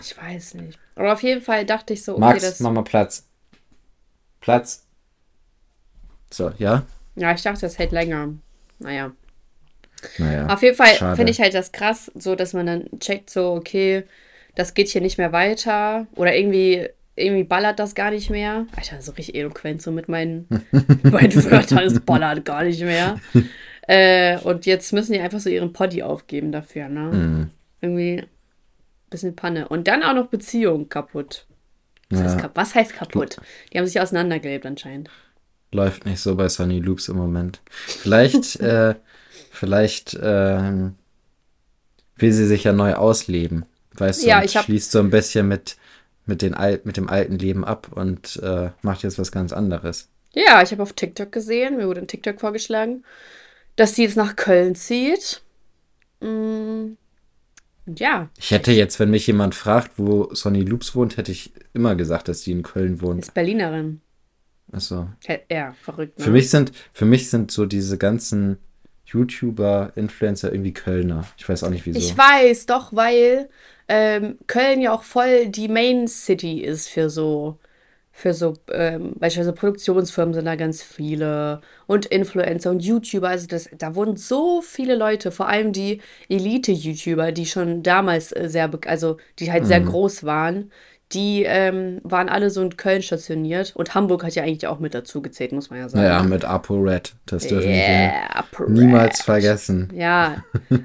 Ich 0.00 0.16
weiß 0.16 0.54
nicht. 0.54 0.78
Aber 0.96 1.12
auf 1.12 1.22
jeden 1.22 1.40
Fall 1.40 1.64
dachte 1.64 1.94
ich 1.94 2.04
so, 2.04 2.12
okay, 2.12 2.20
Max, 2.20 2.42
das. 2.42 2.60
mach 2.60 2.72
mal 2.72 2.82
Platz. 2.82 3.26
Platz. 4.40 4.84
So, 6.30 6.52
ja? 6.58 6.84
Ja, 7.14 7.32
ich 7.32 7.42
dachte, 7.42 7.60
das 7.62 7.78
hält 7.78 7.92
länger. 7.92 8.34
Naja. 8.78 9.12
Naja. 10.18 10.46
Auf 10.48 10.62
jeden 10.62 10.76
Fall 10.76 11.16
finde 11.16 11.30
ich 11.30 11.40
halt 11.40 11.54
das 11.54 11.72
krass, 11.72 12.10
so 12.14 12.34
dass 12.34 12.52
man 12.52 12.66
dann 12.66 12.84
checkt, 13.00 13.30
so, 13.30 13.52
okay, 13.52 14.04
das 14.54 14.74
geht 14.74 14.88
hier 14.88 15.00
nicht 15.00 15.18
mehr 15.18 15.32
weiter. 15.32 16.06
Oder 16.16 16.36
irgendwie, 16.36 16.88
irgendwie 17.16 17.44
ballert 17.44 17.78
das 17.78 17.94
gar 17.94 18.10
nicht 18.10 18.30
mehr. 18.30 18.66
Alter, 18.76 19.00
so 19.00 19.12
richtig 19.12 19.34
eloquent, 19.34 19.80
so 19.82 19.90
mit 19.90 20.08
meinen, 20.08 20.46
meinen 21.02 21.34
Wörtern, 21.50 21.84
es 21.84 22.00
ballert 22.00 22.44
gar 22.44 22.64
nicht 22.64 22.82
mehr. 22.82 23.18
Äh, 23.88 24.38
und 24.38 24.66
jetzt 24.66 24.92
müssen 24.92 25.12
die 25.12 25.20
einfach 25.20 25.40
so 25.40 25.50
ihren 25.50 25.72
Poddy 25.72 26.02
aufgeben 26.02 26.52
dafür, 26.52 26.88
ne? 26.88 27.00
Mhm. 27.12 27.50
Irgendwie 27.80 28.24
bisschen 29.12 29.36
Panne. 29.36 29.68
Und 29.68 29.86
dann 29.86 30.02
auch 30.02 30.14
noch 30.14 30.26
Beziehung 30.26 30.88
kaputt. 30.88 31.46
Was, 32.10 32.20
heißt, 32.20 32.34
Ja. 32.36 32.40
kap 32.40 32.56
was 32.56 32.74
heißt 32.74 32.94
kaputt? 32.94 33.36
Die 33.72 33.78
haben 33.78 33.86
sich 33.86 34.00
auseinandergelebt 34.00 34.66
anscheinend. 34.66 35.10
Läuft 35.70 36.04
nicht 36.04 36.20
so 36.20 36.34
bei 36.34 36.48
Sunny 36.48 36.80
Loops 36.80 37.08
im 37.08 37.16
Moment. 37.16 37.60
Vielleicht, 37.70 38.56
äh, 38.60 38.94
vielleicht 39.62 40.18
ähm, 40.20 40.96
will 42.16 42.32
sie 42.32 42.48
sich 42.48 42.64
ja 42.64 42.72
neu 42.72 42.94
ausleben. 42.94 43.64
Weißt 43.94 44.24
du, 44.24 44.26
Ja, 44.28 44.42
ich 44.42 44.56
hab- 44.56 44.64
schließt 44.64 44.90
so 44.90 44.98
ein 44.98 45.10
bisschen 45.10 45.46
mit, 45.46 45.76
mit, 46.26 46.42
den 46.42 46.54
Al 46.54 46.80
mit 46.82 46.96
dem 46.96 47.08
alten 47.08 47.38
Leben 47.38 47.64
ab 47.64 47.86
und 47.92 48.40
äh, 48.42 48.70
macht 48.82 49.04
jetzt 49.04 49.20
was 49.20 49.30
ganz 49.30 49.52
anderes. 49.52 50.08
Ja, 50.34 50.62
ich 50.62 50.72
habe 50.72 50.82
auf 50.82 50.94
TikTok 50.94 51.30
gesehen, 51.30 51.76
mir 51.76 51.86
wurde 51.86 52.00
ein 52.00 52.08
TikTok 52.08 52.40
vorgeschlagen, 52.40 53.04
dass 53.76 53.94
sie 53.94 54.02
jetzt 54.02 54.16
nach 54.16 54.34
Köln 54.34 54.74
zieht. 54.74 55.42
Mm, 56.20 56.94
und 57.86 58.00
ja, 58.00 58.30
Ich 58.38 58.50
hätte 58.50 58.72
jetzt, 58.72 58.98
wenn 58.98 59.10
mich 59.10 59.28
jemand 59.28 59.54
fragt, 59.54 59.92
wo 59.96 60.34
Sonny 60.34 60.62
Loops 60.62 60.96
wohnt, 60.96 61.16
hätte 61.18 61.30
ich 61.30 61.52
immer 61.72 61.94
gesagt, 61.94 62.26
dass 62.26 62.40
die 62.42 62.50
in 62.52 62.64
Köln 62.64 63.00
wohnt. 63.00 63.20
ist 63.22 63.34
Berlinerin. 63.34 64.00
Achso. 64.72 65.08
Ja, 65.50 65.72
verrückt. 65.82 66.18
Ne? 66.18 66.24
Für 66.24 66.30
mich 66.32 66.50
sind, 66.50 66.72
für 66.92 67.04
mich 67.04 67.30
sind 67.30 67.52
so 67.52 67.64
diese 67.66 67.96
ganzen 67.96 68.56
YouTuber, 69.12 69.92
Influencer 69.96 70.52
irgendwie 70.52 70.72
Kölner. 70.72 71.24
Ich 71.36 71.48
weiß 71.48 71.64
auch 71.64 71.70
nicht 71.70 71.86
wieso. 71.86 71.98
Ich 71.98 72.16
weiß, 72.16 72.66
doch, 72.66 72.92
weil 72.92 73.48
ähm, 73.88 74.38
Köln 74.46 74.80
ja 74.80 74.92
auch 74.92 75.02
voll 75.02 75.48
die 75.48 75.68
Main 75.68 76.08
City 76.08 76.60
ist 76.60 76.88
für 76.88 77.10
so, 77.10 77.58
für 78.10 78.32
so, 78.32 78.54
ähm, 78.70 79.14
beispielsweise 79.18 79.52
Produktionsfirmen 79.52 80.34
sind 80.34 80.44
da 80.44 80.56
ganz 80.56 80.82
viele 80.82 81.60
und 81.86 82.06
Influencer 82.06 82.70
und 82.70 82.80
YouTuber. 82.80 83.28
Also 83.28 83.46
das, 83.46 83.68
da 83.76 83.94
wurden 83.94 84.16
so 84.16 84.62
viele 84.62 84.96
Leute, 84.96 85.30
vor 85.30 85.48
allem 85.48 85.72
die 85.72 86.00
Elite-YouTuber, 86.28 87.32
die 87.32 87.46
schon 87.46 87.82
damals 87.82 88.32
äh, 88.32 88.48
sehr, 88.48 88.70
also 88.86 89.18
die 89.38 89.52
halt 89.52 89.66
sehr 89.66 89.80
groß 89.80 90.24
waren, 90.24 90.70
die 91.14 91.44
ähm, 91.46 92.00
waren 92.02 92.28
alle 92.28 92.50
so 92.50 92.62
in 92.62 92.76
Köln 92.76 93.02
stationiert. 93.02 93.74
Und 93.76 93.94
Hamburg 93.94 94.24
hat 94.24 94.34
ja 94.34 94.42
eigentlich 94.42 94.66
auch 94.66 94.78
mit 94.78 94.94
dazu 94.94 95.22
gezählt, 95.22 95.52
muss 95.52 95.70
man 95.70 95.78
ja 95.80 95.88
sagen. 95.88 96.04
Naja, 96.04 96.22
mit 96.22 96.44
ApoRed. 96.44 97.14
Das 97.26 97.46
dürfen 97.46 97.68
Yeah, 97.70 98.44
wir 98.56 98.68
niemals 98.68 99.22
vergessen. 99.22 99.90
Ja, 99.94 100.42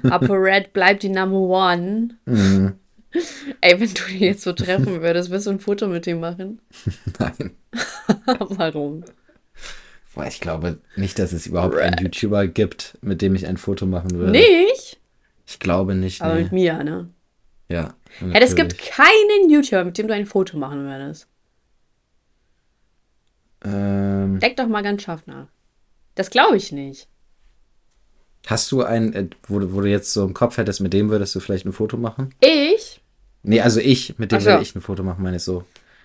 ApoRed 0.08 0.72
bleibt 0.72 1.02
die 1.02 1.08
Number 1.08 1.38
One. 1.38 2.10
Mhm. 2.26 2.74
Ey, 3.62 3.80
wenn 3.80 3.92
du 3.94 4.02
ihn 4.12 4.20
jetzt 4.22 4.42
so 4.42 4.52
treffen 4.52 5.00
würdest, 5.00 5.30
wirst 5.30 5.46
du 5.46 5.50
ein 5.50 5.60
Foto 5.60 5.88
mit 5.88 6.06
ihm 6.06 6.20
machen? 6.20 6.60
Nein. 7.18 7.52
Warum? 8.38 9.04
Boah, 10.14 10.26
ich 10.26 10.40
glaube 10.40 10.78
nicht, 10.96 11.18
dass 11.18 11.32
es 11.32 11.46
überhaupt 11.46 11.76
einen 11.76 11.96
YouTuber 11.98 12.46
gibt, 12.48 12.98
mit 13.02 13.22
dem 13.22 13.34
ich 13.34 13.46
ein 13.46 13.56
Foto 13.56 13.86
machen 13.86 14.10
würde. 14.12 14.32
Nicht? 14.32 14.98
Ich 15.46 15.58
glaube 15.58 15.94
nicht. 15.94 16.20
Aber 16.22 16.34
Nee. 16.34 16.42
mit 16.42 16.52
mir, 16.52 16.82
ne? 16.84 17.08
Ja. 17.68 17.94
Ja, 18.20 18.40
es 18.40 18.54
gibt 18.54 18.72
natürlich. 18.72 18.90
keinen 18.90 19.50
YouTuber, 19.50 19.84
mit 19.84 19.98
dem 19.98 20.08
du 20.08 20.14
ein 20.14 20.26
Foto 20.26 20.56
machen 20.56 20.84
würdest. 20.84 21.28
Ähm, 23.64 24.38
Denk 24.40 24.56
doch 24.56 24.68
mal 24.68 24.82
ganz 24.82 25.02
scharf 25.02 25.26
nach. 25.26 25.48
Das 26.14 26.30
glaube 26.30 26.56
ich 26.56 26.72
nicht. 26.72 27.08
hast 28.46 28.72
du 28.72 28.82
ein, 28.82 29.12
äh, 29.12 29.28
wo, 29.46 29.58
du- 29.58 29.74
wo 29.74 29.80
du 29.82 29.88
jetzt 29.90 30.12
so 30.12 30.24
im 30.24 30.32
Kopf 30.32 30.56
hättest, 30.56 30.80
mit 30.80 30.92
dem 30.94 31.10
würdest 31.10 31.34
du 31.34 31.40
vielleicht 31.40 31.66
ein 31.66 31.72
Foto 31.72 31.96
machen? 31.98 32.34
Ich? 32.40 33.00
Nee, 33.42 33.60
also 33.60 33.78
ich, 33.80 34.18
mit 34.18 34.32
dem 34.32 34.40
so. 34.40 34.46
würde 34.50 34.62
ich 34.62 34.74
ein 34.74 34.80
Foto 34.80 35.02
machen, 35.02 35.22
meine 35.22 35.36
ich 35.36 35.42
so. 35.42 35.64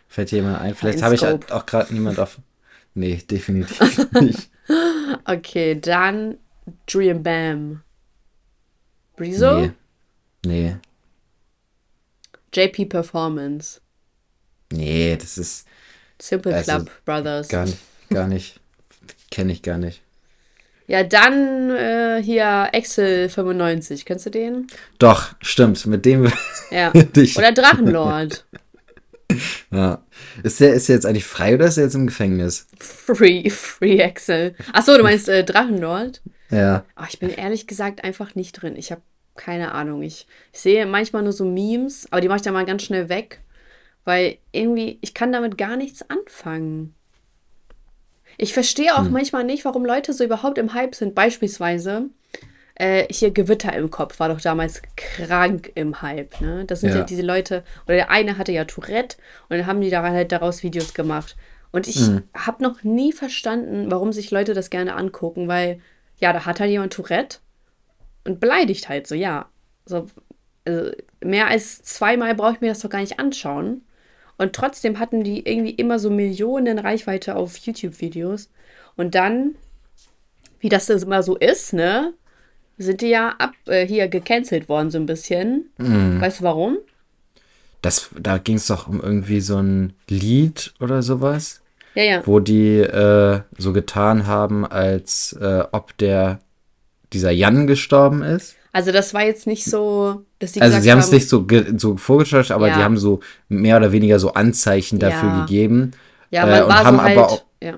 Fällt 0.10 0.32
dir 0.32 0.38
jemand 0.38 0.60
ein? 0.60 0.76
Vielleicht 0.76 1.02
habe 1.02 1.16
ich 1.16 1.24
auch 1.26 1.66
gerade 1.66 1.94
niemand 1.94 2.20
auf. 2.20 2.40
Nee, 2.96 3.22
definitiv 3.30 4.12
nicht. 4.22 4.50
Okay, 5.26 5.80
dann 5.80 6.38
Dream 6.86 7.24
Bam. 7.24 7.82
Rezo? 9.18 9.62
Nee. 9.62 9.72
Nee. 10.46 10.76
JP 12.54 12.86
Performance. 12.86 13.80
Nee, 14.72 15.16
das 15.20 15.38
ist 15.38 15.66
Simple 16.22 16.54
Also, 16.56 16.72
Club 16.72 16.92
Brothers. 17.06 17.48
gar 17.50 17.66
nicht. 17.66 17.78
Gar 18.10 18.28
nicht. 18.28 18.60
Kenne 19.32 19.52
ich 19.54 19.62
gar 19.62 19.78
nicht. 19.78 20.02
Ja, 20.88 21.04
dann 21.04 21.70
äh, 21.72 22.22
hier 22.22 22.70
Excel 22.74 23.30
95. 23.30 24.06
Kennst 24.06 24.26
du 24.26 24.30
den? 24.30 24.68
Doch, 25.00 25.34
stimmt. 25.42 25.86
Mit 25.86 26.06
dem 26.06 26.32
Ja. 26.72 26.94
würde 26.94 27.22
ich. 27.22 27.38
Oder 27.38 27.52
Drachenlord. 27.52 28.46
Ja. 29.72 30.04
Ist 30.44 30.60
der, 30.60 30.74
ist 30.76 30.88
der 30.90 30.96
jetzt 30.96 31.06
eigentlich 31.08 31.26
frei 31.26 31.56
oder 31.56 31.66
ist 31.66 31.78
er 31.78 31.86
jetzt 31.86 31.96
im 31.96 32.06
Gefängnis? 32.06 32.68
Free, 32.78 33.50
Free 33.50 33.98
Excel. 33.98 34.54
Achso, 34.74 34.96
du 34.96 35.02
meinst 35.02 35.28
äh, 35.28 35.44
Drachenlord? 35.44 36.22
Ja. 36.52 36.86
Aber 36.94 37.08
ich 37.10 37.18
bin 37.18 37.30
ehrlich 37.32 37.66
gesagt 37.66 38.04
einfach 38.04 38.36
nicht 38.36 38.52
drin. 38.62 38.76
Ich 38.76 38.92
habe 38.92 39.02
keine 39.36 39.72
Ahnung. 39.72 40.04
Ich, 40.04 40.28
ich 40.52 40.60
sehe 40.60 40.86
manchmal 40.86 41.24
nur 41.24 41.34
so 41.34 41.46
Memes, 41.46 42.08
aber 42.12 42.22
die 42.22 42.28
mache 42.28 42.38
ich 42.38 42.44
dann 42.44 42.54
mal 42.54 42.66
ganz 42.66 42.84
schnell 42.84 43.10
weg, 43.10 43.42
weil 44.06 44.38
irgendwie, 44.52 45.00
ich 45.02 45.14
kann 45.14 45.32
damit 45.32 45.58
gar 45.58 45.76
nichts 45.76 46.08
anfangen. 46.10 46.94
Ich 48.38 48.54
verstehe 48.54 48.96
auch 48.96 49.10
manchmal 49.10 49.44
nicht, 49.44 49.64
warum 49.64 49.86
Leute 49.86 50.12
so 50.12 50.24
überhaupt 50.24 50.58
im 50.58 50.74
Hype 50.74 50.96
sind. 50.96 51.14
Beispielsweise, 51.14 52.10
äh, 52.76 53.06
hier 53.12 53.32
Gewitter 53.32 53.74
im 53.74 53.92
Kopf 53.92 54.20
war 54.20 54.30
doch 54.30 54.42
damals 54.42 54.82
krank 54.96 55.72
im 55.76 56.02
Hype. 56.02 56.42
Ne? 56.42 56.66
Das 56.66 56.82
sind 56.82 56.90
ja. 56.90 56.98
Ja. 56.98 57.04
diese 57.04 57.22
Leute, 57.22 57.64
oder 57.86 57.96
der 57.96 58.10
eine 58.10 58.38
hatte 58.38 58.52
ja 58.52 58.66
Tourette 58.66 59.18
und 59.50 59.58
dann 59.58 59.68
haben 59.68 59.82
die 59.82 59.92
daran 59.92 60.14
halt 60.14 60.32
daraus 60.32 60.64
Videos 60.64 60.94
gemacht. 60.94 61.36
Und 61.72 61.88
ich 61.88 62.08
habe 62.36 62.62
noch 62.62 62.84
nie 62.84 63.12
verstanden, 63.12 63.90
warum 63.90 64.14
sich 64.14 64.30
Leute 64.30 64.54
das 64.54 64.70
gerne 64.70 64.96
angucken, 64.96 65.48
weil 65.48 65.80
ja, 66.20 66.32
da 66.32 66.46
hat 66.46 66.60
halt 66.60 66.70
jemand 66.70 66.94
Tourette 66.94 67.40
und 68.26 68.40
beleidigt 68.40 68.90
halt 68.90 69.08
so, 69.08 69.16
ja. 69.16 69.48
So, 69.86 70.08
also 70.66 70.92
mehr 71.24 71.48
als 71.48 71.84
zweimal 71.84 72.36
brauche 72.36 72.54
ich 72.54 72.62
mir 72.62 72.70
das 72.70 72.80
doch 72.80 72.90
gar 72.90 73.02
nicht 73.02 73.20
anschauen. 73.20 73.82
Und 74.38 74.54
trotzdem 74.54 74.98
hatten 75.00 75.24
die 75.24 75.48
irgendwie 75.48 75.72
immer 75.72 76.00
so 76.00 76.10
Millionen 76.10 76.80
Reichweite 76.80 77.36
auf 77.36 77.58
YouTube-Videos. 77.58 78.50
Und 78.96 79.16
dann, 79.16 79.56
wie 80.60 80.70
das 80.70 80.90
immer 80.90 81.22
so 81.24 81.36
ist, 81.36 81.74
ne, 81.74 82.14
sind 82.78 83.02
die 83.02 83.10
ja 83.10 83.36
ab 83.38 83.54
äh, 83.68 83.86
hier 83.86 84.08
gecancelt 84.08 84.70
worden 84.70 84.90
so 84.90 84.98
ein 84.98 85.06
bisschen. 85.06 85.70
Weißt 86.22 86.40
du 86.40 86.44
warum? 86.46 86.78
Das, 87.82 88.10
da 88.18 88.38
ging 88.38 88.56
es 88.56 88.68
doch 88.68 88.88
um 88.88 89.02
irgendwie 89.02 89.42
so 89.42 89.58
ein 89.58 89.94
Lied 90.08 90.74
oder 90.80 91.02
sowas, 91.04 91.62
Ja, 91.96 92.04
ja. 92.04 92.22
wo 92.26 92.40
die 92.40 92.78
äh, 92.80 93.42
so 93.58 93.74
getan 93.74 94.26
haben, 94.26 94.66
als 94.66 95.34
äh, 95.34 95.66
ob 95.72 95.98
der 95.98 96.40
dieser 97.14 97.32
Jan 97.32 97.68
gestorben 97.68 98.22
ist. 98.24 98.56
Also 98.72 98.92
das 98.92 99.14
war 99.14 99.24
jetzt 99.24 99.46
nicht 99.48 99.66
so, 99.66 100.26
dass 100.40 100.54
die 100.54 100.62
Also 100.62 100.80
sie 100.80 100.92
haben 100.92 101.00
es 101.00 101.12
nicht 101.12 101.30
so, 101.30 101.46
so 101.78 101.96
vorgestellt, 101.98 102.50
aber 102.52 102.70
Ja. 102.70 102.78
die 102.78 102.84
haben 102.84 102.98
so 102.98 103.20
mehr 103.48 103.78
oder 103.78 103.92
weniger 103.92 104.20
so 104.20 104.34
Anzeichen 104.34 104.98
dafür 105.00 105.30
Ja. 105.30 105.40
gegeben. 105.42 105.92
ja, 106.32 106.44
äh, 106.44 106.50
man 106.50 106.64
und 106.64 106.70
war 106.70 106.84
haben 106.84 106.98
so 106.98 107.04
halt, 107.04 107.18
aber 107.18 107.28
auch- 107.32 107.44
ja. 107.62 107.74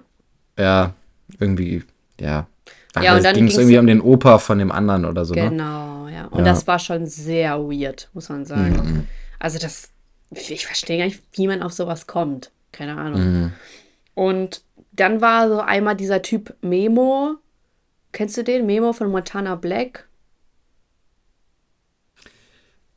Ja, 0.57 0.93
irgendwie, 1.39 1.83
ja. 2.19 2.47
Ach, 2.93 3.03
Ja, 3.03 3.11
und 3.11 3.17
es 3.17 3.23
dann 3.23 3.35
ging 3.35 3.47
es 3.47 3.57
irgendwie 3.57 3.77
um 3.77 3.87
den 3.87 3.99
Opa 3.99 4.37
von 4.37 4.57
dem 4.57 4.71
anderen 4.71 5.03
oder 5.03 5.25
so, 5.25 5.33
ne? 5.33 5.49
Genau, 5.49 6.07
ja. 6.07 6.27
Und 6.27 6.45
das 6.45 6.65
war 6.65 6.79
schon 6.79 7.05
sehr 7.07 7.59
weird, 7.59 8.09
muss 8.13 8.29
man 8.29 8.45
sagen. 8.45 8.71
Mhm. 8.71 9.07
Also 9.37 9.59
das, 9.59 9.89
ich 10.31 10.65
verstehe 10.65 10.97
gar 10.99 11.05
nicht, 11.05 11.21
wie 11.33 11.47
man 11.47 11.61
auf 11.61 11.73
sowas 11.73 12.07
kommt. 12.07 12.51
Keine 12.71 12.95
Ahnung. 12.97 13.21
Mhm. 13.21 13.51
Und 14.13 14.61
dann 14.93 15.19
war 15.19 15.49
so 15.49 15.59
einmal 15.59 15.95
dieser 15.97 16.21
Typ 16.21 16.53
Memo. 16.61 17.35
Kennst 18.15 18.37
du 18.37 18.45
den? 18.45 18.65
Memo 18.65 18.93
von 18.93 19.09
Montana 19.11 19.55
Black? 19.55 20.07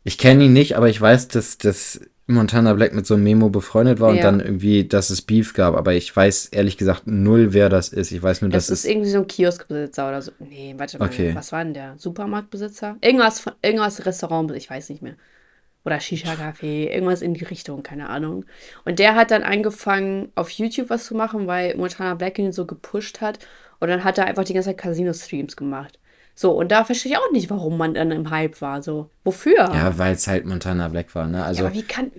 Ich 0.05 0.17
kenne 0.17 0.45
ihn 0.45 0.53
nicht, 0.53 0.77
aber 0.77 0.89
ich 0.89 1.01
weiß, 1.01 1.27
dass, 1.27 1.59
dass 1.59 2.01
Montana 2.29 2.73
Black 2.75 2.95
mit 2.95 3.05
so 3.05 3.15
einem 3.15 3.25
Memo 3.25 3.49
befreundet 3.49 3.99
war 3.99 4.11
und 4.11 4.19
Ja. 4.19 4.23
dann 4.23 4.39
irgendwie, 4.39 4.87
dass 4.87 5.11
es 5.11 5.23
Beef 5.23 5.55
gab. 5.55 5.75
Aber 5.75 5.93
ich 5.95 6.15
weiß 6.15 6.47
ehrlich 6.53 6.77
gesagt 6.77 7.09
null, 7.09 7.53
wer 7.53 7.69
das 7.69 7.89
ist. 7.89 8.13
Ich 8.13 8.23
weiß 8.23 8.43
nur, 8.43 8.51
Das, 8.51 8.69
dass 8.69 8.79
ist 8.79 8.85
es. 8.85 8.91
irgendwie 8.93 9.11
so 9.11 9.19
ein 9.19 9.27
Kioskbesitzer 9.27 10.09
oder 10.09 10.23
so. 10.23 10.31
Nee, 10.39 10.75
warte 10.79 11.01
mal. 11.01 11.07
Okay. 11.09 11.35
Was 11.35 11.51
war 11.51 11.65
denn 11.65 11.75
der? 11.75 11.95
Supermarktbesitzer? 11.99 12.97
Irgendwas, 13.01 13.41
von, 13.41 13.55
irgendwas 13.61 14.07
Restaurant, 14.07 14.53
ich 14.53 14.71
weiß 14.71 14.89
nicht 14.91 15.03
mehr. 15.03 15.17
Oder 15.85 15.97
Shisha-Café, 16.01 16.91
irgendwas 16.93 17.23
in 17.23 17.35
die 17.35 17.45
Richtung, 17.45 17.83
keine 17.83 18.09
Ahnung. 18.09 18.45
Und 18.85 19.01
der 19.01 19.17
hat 19.17 19.33
dann 19.33 19.43
angefangen, 19.43 20.31
auf 20.37 20.51
YouTube 20.51 20.91
was 20.91 21.07
zu 21.07 21.17
machen, 21.17 21.49
weil 21.49 21.77
Montana 21.77 22.15
Black 22.15 22.39
ihn 22.39 22.53
so 22.53 22.67
gepusht 22.67 23.21
hat. 23.21 23.41
Und 23.80 23.88
dann 23.88 24.04
hat 24.04 24.18
er 24.18 24.26
einfach 24.26 24.44
die 24.44 24.54
ganze 24.54 24.70
Zeit 24.70 24.78
Casino-Streams 24.78 25.56
gemacht. 25.56 25.99
So, 26.35 26.52
und 26.52 26.70
da 26.70 26.85
verstehe 26.85 27.12
ich 27.12 27.18
auch 27.18 27.30
nicht, 27.32 27.50
warum 27.50 27.76
man 27.76 27.94
dann 27.94 28.11
im 28.12 28.30
Hype 28.30 28.61
war. 28.61 28.82
So, 28.82 29.11
wofür? 29.25 29.56
Ja, 29.56 29.99
weil 29.99 30.14
es 30.14 30.26
halt 30.28 30.47
Montana 30.47 30.88
Black 30.88 31.14
war, 31.14 31.26
ne? 31.26 31.44
Also, 31.44 31.62
Ja, 31.62 31.66
aber 31.68 31.75
wie 31.76 31.82
kann. 31.82 32.11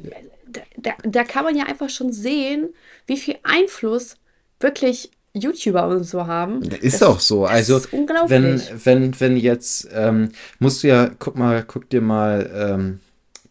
Da, 0.52 0.62
da, 0.78 0.92
da 1.04 1.24
kann 1.24 1.44
man 1.44 1.56
ja 1.56 1.66
einfach 1.66 1.90
schon 1.90 2.12
sehen, 2.12 2.70
wie 3.08 3.18
viel 3.18 3.36
Einfluss 3.44 4.16
wirklich 4.60 5.12
YouTuber 5.34 5.88
und 5.88 6.04
so 6.06 6.26
haben. 6.28 6.64
Ist 6.64 7.02
Das- 7.02 7.04
auch 7.04 7.20
so. 7.20 7.44
das 7.44 7.52
Also, 7.52 7.78
ist 7.78 7.94
unglaublich. 7.94 8.30
wenn, 8.32 8.62
wenn, 8.84 9.20
wenn 9.20 9.38
jetzt, 9.38 9.88
ähm, 9.94 10.30
musst 10.58 10.82
du 10.84 10.88
ja, 10.88 11.12
guck 11.20 11.38
mal, 11.38 11.64
guck 11.66 11.88
dir 11.90 12.02
mal 12.02 12.50
ähm, 12.54 13.00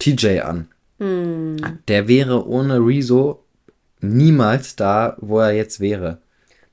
TJ 0.01 0.41
an. 0.41 0.69
Hm. 0.99 1.57
Der 1.87 2.09
wäre 2.09 2.47
ohne 2.49 2.79
Rezo 2.85 3.45
niemals 4.01 4.77
da, 4.77 5.17
wo 5.21 5.39
er 5.39 5.53
jetzt 5.53 5.81
wäre. 5.81 6.19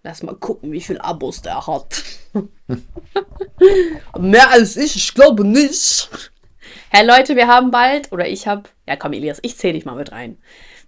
Lass 0.05 0.21
mal 0.21 0.35
gucken, 0.35 0.71
wie 0.71 0.81
viel 0.81 0.99
Abos 0.99 1.41
der 1.41 1.65
hat. 1.65 2.03
Mehr 4.19 4.51
als 4.51 4.77
ich, 4.77 4.95
ich 4.95 5.15
glaube 5.15 5.43
nicht. 5.43 6.31
Hey 6.89 7.03
Leute, 7.03 7.35
wir 7.35 7.47
haben 7.47 7.71
bald, 7.71 8.11
oder 8.11 8.27
ich 8.27 8.47
habe, 8.47 8.69
ja 8.87 8.97
komm 8.97 9.13
Elias, 9.13 9.39
ich 9.41 9.57
zähle 9.57 9.73
dich 9.73 9.85
mal 9.85 9.95
mit 9.95 10.11
rein. 10.11 10.37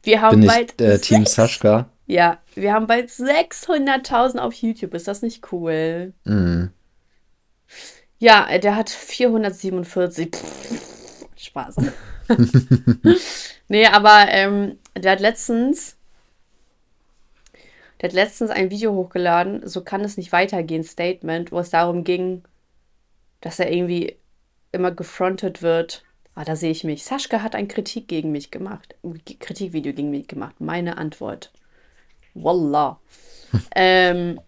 Wir 0.03 0.21
haben 0.21 0.41
Bin 0.41 0.47
bald 0.47 0.79
ich 0.79 0.87
äh, 0.87 0.99
Team 0.99 1.25
Sascha. 1.25 1.89
Ja, 2.05 2.37
wir 2.53 2.73
haben 2.73 2.85
bald 2.85 3.09
600.000 3.09 4.37
auf 4.37 4.53
YouTube. 4.53 4.93
Ist 4.93 5.07
das 5.07 5.23
nicht 5.23 5.51
cool? 5.51 6.13
Mhm. 6.23 6.69
Ja, 8.19 8.55
der 8.59 8.75
hat 8.75 8.91
447. 8.91 10.29
Pff, 10.35 11.25
Spaß. 11.37 11.77
nee, 13.67 13.87
aber 13.87 14.27
ähm, 14.29 14.77
der 14.95 15.13
hat 15.13 15.21
letztens. 15.21 15.96
Der 17.99 18.09
hat 18.09 18.15
letztens 18.15 18.51
ein 18.51 18.69
Video 18.69 18.93
hochgeladen, 18.93 19.67
so 19.67 19.83
kann 19.83 20.01
es 20.01 20.17
nicht 20.17 20.31
weitergehen, 20.31 20.83
Statement, 20.83 21.51
wo 21.51 21.59
es 21.59 21.69
darum 21.69 22.03
ging, 22.03 22.43
dass 23.41 23.59
er 23.59 23.71
irgendwie 23.71 24.17
immer 24.71 24.91
gefrontet 24.91 25.61
wird. 25.61 26.03
Ah, 26.35 26.43
da 26.43 26.55
sehe 26.55 26.71
ich 26.71 26.83
mich. 26.83 27.03
Sascha 27.03 27.41
hat 27.41 27.55
ein 27.55 27.67
Kritik 27.67 28.07
gegen 28.07 28.31
mich 28.31 28.51
gemacht. 28.51 28.95
ein 29.03 29.19
Kritikvideo 29.39 29.93
gegen 29.93 30.11
mich 30.11 30.27
gemacht. 30.27 30.55
Meine 30.59 30.97
Antwort. 30.97 31.51
Wallah. 32.35 32.99
ähm, 33.75 34.39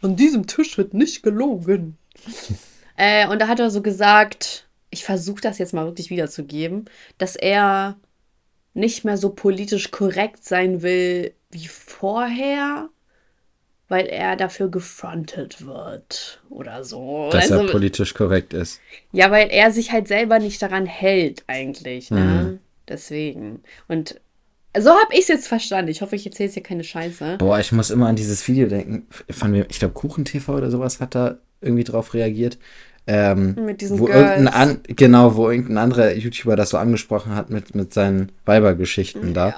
an 0.00 0.16
diesem 0.16 0.46
Tisch 0.46 0.78
wird 0.78 0.94
nicht 0.94 1.22
gelogen. 1.22 1.98
Äh, 2.96 3.28
und 3.28 3.42
da 3.42 3.48
hat 3.48 3.60
er 3.60 3.70
so 3.70 3.82
gesagt, 3.82 4.68
ich 4.90 5.04
versuche 5.04 5.40
das 5.40 5.58
jetzt 5.58 5.74
mal 5.74 5.84
wirklich 5.84 6.08
wiederzugeben, 6.08 6.86
dass 7.18 7.36
er 7.36 7.96
nicht 8.74 9.04
mehr 9.04 9.16
so 9.16 9.30
politisch 9.30 9.90
korrekt 9.90 10.44
sein 10.44 10.82
will 10.82 11.32
wie 11.50 11.66
vorher, 11.66 12.88
weil 13.88 14.06
er 14.06 14.36
dafür 14.36 14.68
gefrontet 14.70 15.66
wird 15.66 16.40
oder 16.48 16.82
so. 16.84 17.28
Dass 17.30 17.50
er 17.50 17.58
Also, 17.60 17.72
politisch 17.72 18.14
korrekt 18.14 18.54
ist. 18.54 18.80
ja, 19.12 19.30
weil 19.30 19.48
er 19.50 19.70
sich 19.70 19.92
halt 19.92 20.08
selber 20.08 20.38
nicht 20.38 20.62
daran 20.62 20.86
hält 20.86 21.44
eigentlich, 21.46 22.10
ne? 22.10 22.20
Mhm. 22.20 22.58
Deswegen. 22.88 23.62
Und 23.88 24.20
So 24.74 24.88
habe 24.90 25.12
ich 25.12 25.20
es 25.20 25.28
jetzt 25.28 25.48
verstanden. 25.48 25.90
Ich 25.90 26.00
hoffe, 26.00 26.16
ich 26.16 26.24
erzähle 26.24 26.46
jetzt 26.46 26.54
hier 26.54 26.62
keine 26.62 26.82
Scheiße. 26.84 27.36
Boah, 27.38 27.60
ich 27.60 27.72
muss 27.72 27.90
immer 27.90 28.08
an 28.08 28.16
dieses 28.16 28.48
Video 28.48 28.68
denken. 28.68 29.06
Von 29.28 29.54
ich 29.54 29.78
glaube, 29.78 29.92
KuchenTV 29.92 30.48
oder 30.48 30.70
sowas 30.70 30.98
hat 30.98 31.14
da 31.14 31.36
irgendwie 31.60 31.84
drauf 31.84 32.14
reagiert. 32.14 32.56
Ähm, 33.06 33.56
Mit 33.56 33.80
diesen 33.80 33.98
wo 33.98 34.06
Girls. 34.06 34.46
an, 34.46 34.80
genau, 34.86 35.34
wo 35.36 35.50
irgendein 35.50 35.78
anderer 35.78 36.12
YouTuber 36.14 36.56
das 36.56 36.70
so 36.70 36.78
angesprochen 36.78 37.34
hat 37.34 37.50
mit, 37.50 37.74
mit 37.74 37.92
seinen 37.92 38.32
Weibergeschichten 38.44 39.34
da. 39.34 39.56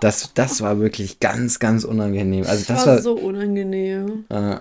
Das, 0.00 0.32
das 0.34 0.60
war 0.60 0.78
wirklich 0.78 1.18
ganz, 1.20 1.58
ganz 1.58 1.84
unangenehm. 1.84 2.46
Also 2.46 2.64
Das, 2.66 2.66
das 2.66 2.86
war 2.86 2.86
war, 2.86 3.02
so 3.02 3.14
unangenehm. 3.14 4.26
äh, 4.28 4.58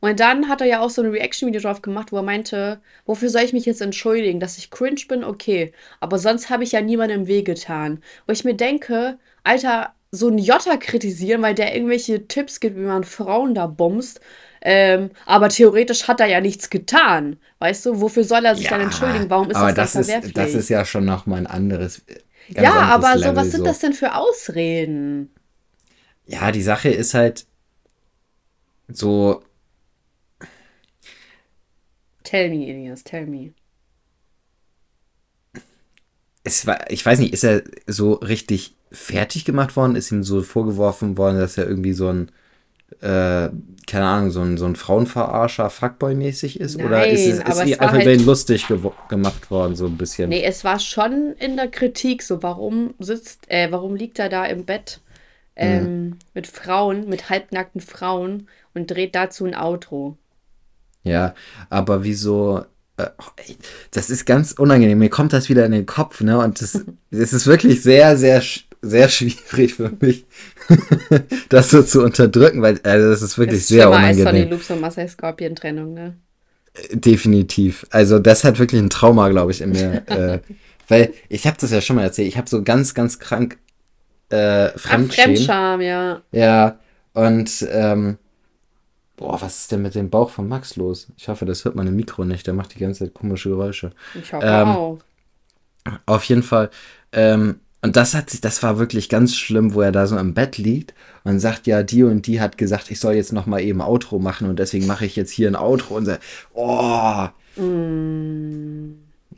Und 0.00 0.20
dann 0.20 0.48
hat 0.48 0.60
er 0.60 0.66
ja 0.68 0.80
auch 0.80 0.90
so 0.90 1.02
ein 1.02 1.10
Reaction-Video 1.10 1.60
drauf 1.60 1.82
gemacht, 1.82 2.12
wo 2.12 2.16
er 2.16 2.22
meinte, 2.22 2.80
wofür 3.04 3.28
soll 3.30 3.42
ich 3.42 3.52
mich 3.52 3.66
jetzt 3.66 3.82
entschuldigen? 3.82 4.40
Dass 4.40 4.56
ich 4.58 4.70
cringe 4.70 5.00
bin, 5.08 5.24
okay. 5.24 5.72
Aber 6.00 6.18
sonst 6.18 6.50
habe 6.50 6.64
ich 6.64 6.72
ja 6.72 6.80
niemandem 6.80 7.26
weh 7.26 7.42
getan. 7.42 8.02
Wo 8.26 8.32
ich 8.32 8.44
mir 8.44 8.54
denke, 8.54 9.18
Alter, 9.44 9.92
so 10.12 10.28
ein 10.28 10.38
Jotta 10.38 10.76
kritisieren, 10.76 11.42
weil 11.42 11.54
der 11.54 11.74
irgendwelche 11.74 12.26
Tipps 12.28 12.60
gibt, 12.60 12.76
wie 12.76 12.80
man 12.80 13.04
Frauen 13.04 13.54
da 13.54 13.66
bumst. 13.66 14.20
Ähm, 14.62 15.10
aber 15.26 15.48
theoretisch 15.48 16.06
hat 16.06 16.20
er 16.20 16.26
ja 16.26 16.40
nichts 16.40 16.70
getan. 16.70 17.38
Weißt 17.58 17.86
du, 17.86 18.00
wofür 18.00 18.24
soll 18.24 18.44
er 18.44 18.56
sich 18.56 18.68
dann 18.68 18.80
entschuldigen? 18.80 19.30
Warum 19.30 19.50
ist 19.50 19.56
aber 19.56 19.72
das, 19.72 19.92
das 19.92 20.02
ist, 20.02 20.06
verwerflich? 20.06 20.34
das 20.34 20.54
ist 20.54 20.68
ja 20.68 20.84
schon 20.84 21.04
noch 21.04 21.26
mal 21.26 21.36
ein 21.36 21.46
anderes. 21.46 22.02
ganz 22.52 22.66
ja, 22.66 22.74
aber 22.74 23.14
so, 23.14 23.20
Level, 23.20 23.36
was 23.36 23.50
sind 23.52 23.66
das 23.66 23.78
denn 23.78 23.92
für 23.92 24.14
Ausreden? 24.14 25.30
Ja, 26.26 26.52
die 26.52 26.62
Sache 26.62 26.90
ist 26.90 27.14
halt 27.14 27.46
so, 28.88 29.42
Tell 32.22 32.50
me, 32.50 32.68
Elias, 32.68 33.02
tell 33.02 33.26
me. 33.26 33.54
es 36.44 36.66
war, 36.66 36.90
ich 36.90 37.04
weiß 37.04 37.18
nicht, 37.18 37.32
ist 37.32 37.44
er 37.44 37.62
so 37.86 38.14
richtig 38.14 38.74
fertig 38.90 39.44
gemacht 39.44 39.76
worden? 39.76 39.96
Ist 39.96 40.10
ihm 40.10 40.22
so 40.22 40.42
vorgeworfen 40.42 41.18
worden, 41.18 41.38
dass 41.38 41.58
er 41.58 41.66
irgendwie 41.66 41.92
so 41.92 42.08
ein, 42.08 42.30
äh, 43.00 43.48
keine 43.86 44.06
Ahnung, 44.06 44.30
so 44.30 44.40
ein, 44.42 44.56
so 44.56 44.66
ein 44.66 44.76
Frauenverarscher, 44.76 45.68
Fuckboy-mäßig 45.68 46.60
ist? 46.60 46.76
Oder 46.76 47.08
ist 47.08 47.20
es, 47.26 47.38
Nein, 47.38 47.46
ist 47.48 47.72
es 47.72 47.80
einfach 47.80 47.94
halt- 47.94 48.24
lustig 48.24 48.66
gemacht 49.08 49.50
worden, 49.50 49.74
so 49.74 49.86
ein 49.86 49.96
bisschen? 49.96 50.28
Nee, 50.28 50.44
es 50.44 50.64
war 50.64 50.78
schon 50.78 51.34
in 51.38 51.56
der 51.56 51.68
Kritik 51.68 52.22
so, 52.22 52.42
warum 52.42 52.94
sitzt, 52.98 53.50
äh, 53.50 53.72
warum 53.72 53.96
liegt 53.96 54.18
er 54.18 54.28
da 54.28 54.44
im 54.44 54.64
Bett 54.64 55.00
ähm, 55.56 56.16
mit 56.34 56.46
Frauen, 56.46 57.08
mit 57.08 57.28
halbnackten 57.28 57.80
Frauen 57.80 58.46
und 58.74 58.90
dreht 58.90 59.14
dazu 59.14 59.44
ein 59.44 59.54
Outro. 59.54 60.16
Ja, 61.02 61.34
aber 61.68 62.04
wieso? 62.04 62.64
äh, 62.96 63.06
Das 63.90 64.08
ist 64.10 64.24
ganz 64.24 64.52
unangenehm. 64.52 64.98
Mir 64.98 65.10
kommt 65.10 65.32
das 65.32 65.48
wieder 65.48 65.66
in 65.66 65.72
den 65.72 65.86
Kopf, 65.86 66.20
ne? 66.20 66.38
Und 66.38 66.60
das, 66.62 66.84
das 67.10 67.32
ist 67.32 67.46
wirklich 67.46 67.82
sehr, 67.82 68.16
sehr, 68.16 68.42
sehr 68.82 69.08
schwierig 69.08 69.74
für 69.74 69.90
mich, 70.00 70.26
das 71.48 71.70
so 71.70 71.82
zu 71.82 72.02
unterdrücken, 72.02 72.62
weil 72.62 72.80
also 72.82 73.10
das 73.10 73.22
ist 73.22 73.38
Das 73.38 73.38
wirklich 73.38 73.60
ist 73.60 73.68
sehr 73.68 73.88
schlimmer 73.88 74.00
als 74.00 74.22
Sonny 74.22 74.44
unangenehm. 74.44 74.50
Loops 74.50 74.70
und 74.70 74.80
Marcel 74.80 75.08
Scorpion 75.08 75.54
Trennung, 75.56 75.94
ne? 75.94 76.16
Definitiv. 76.92 77.86
Also 77.90 78.18
das 78.18 78.44
hat 78.44 78.58
wirklich 78.58 78.80
ein 78.80 78.90
Trauma, 78.90 79.28
glaube 79.28 79.50
ich, 79.52 79.60
in 79.60 79.72
mir. 79.72 80.02
äh, 80.08 80.40
weil 80.88 81.12
ich 81.28 81.46
habe 81.46 81.56
das 81.60 81.70
ja 81.70 81.80
schon 81.80 81.96
mal 81.96 82.02
erzählt. 82.04 82.28
Ich 82.28 82.36
habe 82.38 82.48
so 82.48 82.62
ganz, 82.62 82.94
ganz 82.94 83.18
krank 83.18 83.58
äh, 84.30 84.70
Ach, 84.86 85.04
Fremdschämen. 85.04 85.36
Fremdscham, 85.36 85.80
ja. 85.80 86.22
Ja, 86.32 86.80
und 87.14 87.66
ähm, 87.70 88.18
boah, 89.16 89.40
was 89.42 89.62
ist 89.62 89.72
denn 89.72 89.82
mit 89.82 89.94
dem 89.94 90.10
Bauch 90.10 90.30
von 90.30 90.48
Max 90.48 90.76
los? 90.76 91.08
Ich 91.16 91.28
hoffe, 91.28 91.44
das 91.46 91.64
hört 91.64 91.76
man 91.76 91.86
im 91.86 91.96
Mikro 91.96 92.24
nicht. 92.24 92.46
Der 92.46 92.54
macht 92.54 92.74
die 92.74 92.78
ganze 92.80 93.04
Zeit 93.04 93.14
komische 93.14 93.50
Geräusche. 93.50 93.92
Ich 94.14 94.32
hoffe 94.32 94.46
Ähm, 94.46 94.76
auch. 94.76 94.98
Auf 96.06 96.24
jeden 96.24 96.42
Fall. 96.42 96.70
Ähm, 97.12 97.60
und 97.82 97.96
das 97.96 98.14
hat 98.14 98.30
sich, 98.30 98.40
das 98.40 98.62
war 98.62 98.78
wirklich 98.78 99.08
ganz 99.08 99.34
schlimm, 99.36 99.74
wo 99.74 99.80
er 99.80 99.92
da 99.92 100.06
so 100.06 100.16
im 100.18 100.34
Bett 100.34 100.58
liegt 100.58 100.94
und 101.24 101.38
sagt, 101.40 101.66
ja, 101.66 101.82
die 101.82 102.02
und 102.02 102.26
die 102.26 102.40
hat 102.40 102.58
gesagt, 102.58 102.90
ich 102.90 103.00
soll 103.00 103.14
jetzt 103.14 103.32
noch 103.32 103.46
mal 103.46 103.60
eben 103.60 103.80
Outro 103.80 104.18
machen 104.18 104.48
und 104.48 104.58
deswegen 104.58 104.86
mache 104.86 105.06
ich 105.06 105.16
jetzt 105.16 105.30
hier 105.30 105.48
ein 105.48 105.56
Outro 105.56 105.96
und 105.96 106.06
so, 106.06 106.14
oh, 106.54 107.26
Mm, 107.56 108.92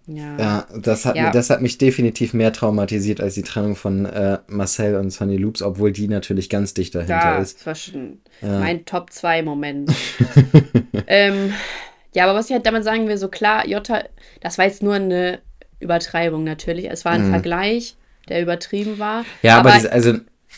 ja. 0.07 0.37
ja, 0.39 0.67
das 0.77 1.05
hat, 1.07 1.17
Ja. 1.17 1.25
Mir, 1.27 1.31
das 1.31 1.49
hat 1.51 1.63
mich 1.63 1.79
definitiv 1.79 2.35
mehr 2.35 2.53
traumatisiert 2.53 3.21
als 3.21 3.35
die 3.35 3.43
Trennung 3.43 3.75
von 3.77 4.05
äh, 4.07 4.39
Marcel 4.49 4.97
und 4.97 5.11
Sonny 5.11 5.37
Loops, 5.37 5.63
obwohl 5.63 5.93
die 5.93 6.09
natürlich 6.09 6.49
ganz 6.51 6.75
dicht 6.75 6.95
dahinter 6.95 7.19
Da, 7.19 7.39
ist. 7.39 7.59
das 7.61 7.67
war 7.67 7.75
schon 7.75 8.19
Ja. 8.43 8.59
mein 8.61 8.85
Top 8.85 9.11
2 9.13 9.43
Moment. 9.43 9.91
ähm, 11.07 11.53
ja, 12.15 12.25
aber 12.25 12.35
was 12.39 12.47
ich 12.47 12.53
halt 12.53 12.67
damit 12.67 12.85
sagen 12.85 13.09
will, 13.09 13.17
so 13.17 13.29
klar, 13.29 13.67
Jota, 13.67 14.03
das 14.41 14.59
war 14.59 14.67
jetzt 14.67 14.83
nur 14.83 14.95
eine 14.95 15.41
Übertreibung 15.81 16.45
natürlich. 16.45 16.91
Es 16.91 17.05
war 17.05 17.13
ein 17.13 17.31
Vergleich, 17.31 17.97
der 18.29 18.43
übertrieben 18.43 18.99
war. 18.99 19.25
Ja, 19.43 19.59
aber, 19.59 19.73
diese, 19.73 19.93
also, 19.93 20.15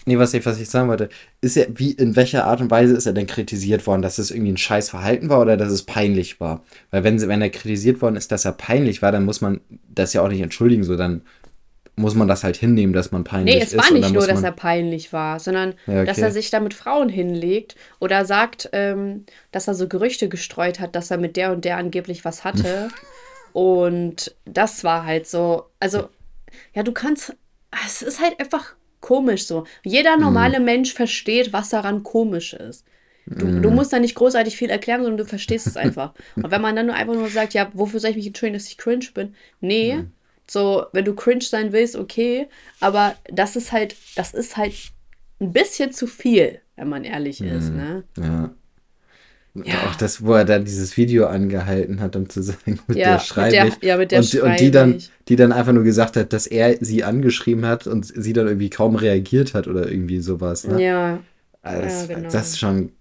nee, 0.07 0.18
was 0.18 0.35
ich, 0.35 0.44
was 0.44 0.61
ich 0.61 0.68
sagen 0.68 0.88
wollte, 0.88 1.09
ist 1.40 1.57
er, 1.57 1.66
wie, 1.79 1.92
in 1.92 2.16
welcher 2.16 2.44
Art 2.44 2.61
und 2.61 2.70
Weise 2.70 2.94
ist 2.94 3.07
er 3.07 3.12
denn 3.12 3.27
kritisiert 3.27 3.87
worden, 3.87 4.03
dass 4.03 4.18
es 4.18 4.31
irgendwie 4.31 4.53
ein 4.53 4.57
scheiß 4.57 4.90
Verhalten 4.90 5.29
war 5.29 5.40
oder 5.40 5.57
dass 5.57 5.72
es 5.72 5.83
peinlich 5.83 6.40
war? 6.40 6.62
Weil 6.90 7.05
wenn, 7.05 7.20
wenn 7.29 7.42
er 7.42 7.50
kritisiert 7.50 8.03
worden 8.03 8.16
ist, 8.16 8.33
dass 8.33 8.44
er 8.44 8.53
peinlich 8.53 9.03
war, 9.03 9.12
dann 9.12 9.24
muss 9.24 9.40
man 9.40 9.61
das 9.88 10.12
ja 10.12 10.22
auch 10.22 10.29
nicht 10.29 10.40
entschuldigen, 10.40 10.85
so 10.85 10.96
dann 10.96 11.22
muss 11.96 12.14
man 12.14 12.27
das 12.27 12.42
halt 12.42 12.57
hinnehmen, 12.57 12.92
dass 12.92 13.12
man 13.12 13.24
peinlich 13.24 13.55
Nee, 13.55 13.62
ist. 13.62 13.72
es 13.72 13.79
war 13.79 13.92
nicht 13.92 14.12
nur, 14.12 14.27
dass 14.27 14.42
er 14.42 14.53
peinlich 14.53 15.12
war, 15.12 15.38
sondern 15.38 15.74
Ja, 15.87 15.98
okay. 15.98 16.07
dass 16.07 16.18
er 16.18 16.33
sich 16.33 16.50
da 16.50 16.61
mit 16.61 16.74
Frauen 16.74 17.09
hinlegt 17.09 17.77
oder 18.00 18.24
sagt, 18.24 18.68
ähm, 18.72 19.27
dass 19.53 19.68
er 19.68 19.74
so 19.74 19.87
Gerüchte 19.87 20.29
gestreut 20.29 20.81
hat, 20.81 20.96
dass 20.96 21.11
er 21.11 21.18
mit 21.18 21.37
der 21.37 21.53
und 21.53 21.64
der 21.64 21.77
angeblich 21.77 22.24
was 22.24 22.42
hatte. 22.42 22.88
und 23.53 24.35
das 24.44 24.83
war 24.83 25.05
halt 25.05 25.29
so, 25.29 25.66
also, 25.79 26.09
ja, 26.74 26.83
du 26.83 26.92
kannst, 26.92 27.37
es 27.87 28.02
ist 28.02 28.20
halt 28.20 28.38
einfach 28.40 28.74
komisch 29.00 29.46
so. 29.46 29.64
Jeder 29.84 30.16
normale 30.16 30.58
Mhm. 30.60 30.64
Mensch 30.64 30.92
versteht, 30.94 31.52
was 31.52 31.68
daran 31.70 32.02
komisch 32.02 32.54
ist. 32.54 32.84
Du, 33.26 33.46
Mhm. 33.46 33.62
du 33.62 33.70
musst 33.70 33.92
da 33.92 33.98
nicht 33.98 34.14
großartig 34.14 34.56
viel 34.56 34.70
erklären, 34.70 35.02
sondern 35.02 35.18
du 35.18 35.24
verstehst 35.26 35.66
es 35.66 35.76
einfach. 35.76 36.14
Und 36.37 36.50
wenn 36.50 36.60
man 36.62 36.76
dann 36.76 36.87
nur 36.87 36.94
einfach 36.94 37.14
nur 37.14 37.28
sagt, 37.30 37.54
ja, 37.54 37.70
wofür 37.74 38.00
soll 38.00 38.10
ich 38.10 38.16
mich 38.16 38.26
entschuldigen, 38.26 38.58
dass 38.58 38.68
ich 38.68 38.78
cringe 38.78 39.06
bin? 39.14 39.34
Nee, 39.60 39.96
Mhm. 39.96 40.12
so, 40.48 40.87
wenn 40.92 41.04
du 41.04 41.14
cringe 41.14 41.42
sein 41.42 41.72
willst, 41.72 41.96
okay, 41.96 42.48
aber 42.80 43.16
das 43.30 43.56
ist 43.56 43.72
halt, 43.72 43.96
das 44.16 44.34
ist 44.34 44.56
halt 44.56 44.74
ein 45.40 45.52
bisschen 45.52 45.92
zu 45.92 46.06
viel, 46.06 46.60
wenn 46.76 46.88
man 46.88 47.04
ehrlich 47.04 47.40
ist, 47.40 47.72
ne? 47.72 48.04
ja. 48.18 48.54
Ja. 49.54 49.86
Auch 49.88 49.94
das, 49.94 50.24
wo 50.24 50.32
er 50.34 50.44
dann 50.44 50.64
dieses 50.64 50.96
Video 50.96 51.26
angehalten 51.26 52.00
hat, 52.00 52.16
um 52.16 52.28
zu 52.28 52.42
sagen, 52.42 52.80
mit 52.88 52.96
Ja, 52.98 53.12
der 53.12 53.18
schreibe 53.20 53.68
ich. 53.68 53.82
ja, 53.82 53.96
mit 53.96 54.10
der 54.10 54.18
und, 54.18 54.32
die- 54.32 54.40
und 54.40 54.58
die 54.58 54.70
dann, 54.72 55.00
die 55.28 55.36
dann 55.36 55.52
einfach 55.52 55.72
nur 55.72 55.84
gesagt 55.84 56.16
hat, 56.16 56.32
dass 56.32 56.46
er 56.48 56.76
sie 56.84 57.04
angeschrieben 57.04 57.64
hat 57.64 57.86
und 57.86 58.04
sie 58.04 58.32
dann 58.32 58.48
irgendwie 58.48 58.70
kaum 58.70 58.96
reagiert 58.96 59.54
hat 59.54 59.68
oder 59.68 59.88
irgendwie 59.88 60.18
sowas. 60.20 60.66
Ne? 60.66 60.82
Ja, 60.82 61.20
Also 61.62 61.82
das, 61.82 62.08
ja, 62.08 62.14
genau. 62.16 62.30
das 62.30 62.48
ist 62.48 62.58
schon 62.58 62.92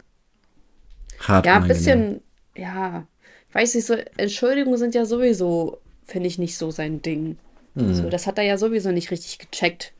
hart. 1.21 1.45
ja, 1.47 1.59
ein 1.59 1.67
bisschen, 1.67 2.21
ja, 2.55 3.07
ich 3.49 3.55
weiß 3.55 3.73
nicht, 3.75 3.85
so 3.87 3.95
Entschuldigungen 4.17 4.77
sind 4.77 4.93
ja 4.93 5.05
sowieso, 5.05 5.79
finde 6.05 6.27
ich, 6.27 6.37
nicht 6.37 6.55
so 6.57 6.69
sein 6.69 7.01
Ding. 7.01 7.37
Hm. 7.75 7.95
So, 7.95 8.09
das 8.09 8.27
hat 8.27 8.37
er 8.37 8.43
ja 8.43 8.57
sowieso 8.59 8.91
nicht 8.91 9.09
richtig 9.09 9.39
gecheckt, 9.39 9.93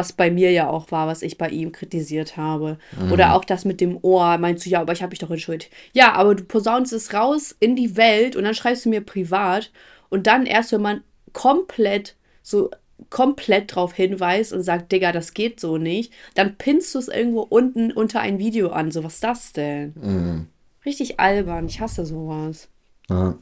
was 0.00 0.14
bei 0.14 0.30
mir 0.30 0.50
ja 0.50 0.68
auch 0.68 0.90
war, 0.90 1.06
was 1.06 1.20
ich 1.20 1.36
bei 1.36 1.50
ihm 1.50 1.72
kritisiert 1.72 2.38
habe. 2.38 2.78
Hm. 2.98 3.12
Oder 3.12 3.34
auch 3.34 3.44
das 3.44 3.66
mit 3.66 3.82
dem 3.82 3.98
Ohr, 4.00 4.38
meinst 4.38 4.64
du, 4.64 4.70
ja, 4.70 4.80
aber 4.80 4.94
ich 4.94 5.02
habe 5.02 5.10
mich 5.10 5.18
doch 5.18 5.30
entschuldigt. 5.30 5.70
Ja, 5.92 6.14
aber 6.14 6.34
du 6.34 6.44
posaunst 6.44 6.94
es 6.94 7.12
raus 7.12 7.54
in 7.60 7.76
die 7.76 7.98
Welt 7.98 8.34
und 8.34 8.44
dann 8.44 8.54
schreibst 8.54 8.86
du 8.86 8.88
mir 8.88 9.02
privat 9.02 9.70
und 10.08 10.26
dann 10.26 10.46
erst, 10.46 10.72
wenn 10.72 10.80
man 10.80 11.04
komplett 11.34 12.16
so 12.42 12.70
komplett 13.10 13.74
drauf 13.74 13.92
hinweist 13.92 14.52
und 14.52 14.62
sagt, 14.62 14.92
Digga, 14.92 15.12
das 15.12 15.34
geht 15.34 15.60
so 15.60 15.76
nicht, 15.76 16.12
dann 16.34 16.56
pinnst 16.56 16.94
du 16.94 16.98
es 16.98 17.08
irgendwo 17.08 17.42
unten 17.42 17.92
unter 17.92 18.20
ein 18.20 18.38
Video 18.38 18.70
an. 18.70 18.90
So, 18.90 19.04
was 19.04 19.14
ist 19.14 19.24
das 19.24 19.52
denn? 19.52 19.94
Mhm. 20.00 20.46
Richtig 20.86 21.20
albern. 21.20 21.66
Ich 21.66 21.80
hasse 21.80 22.06
sowas. 22.06 22.68
Ja. 23.08 23.38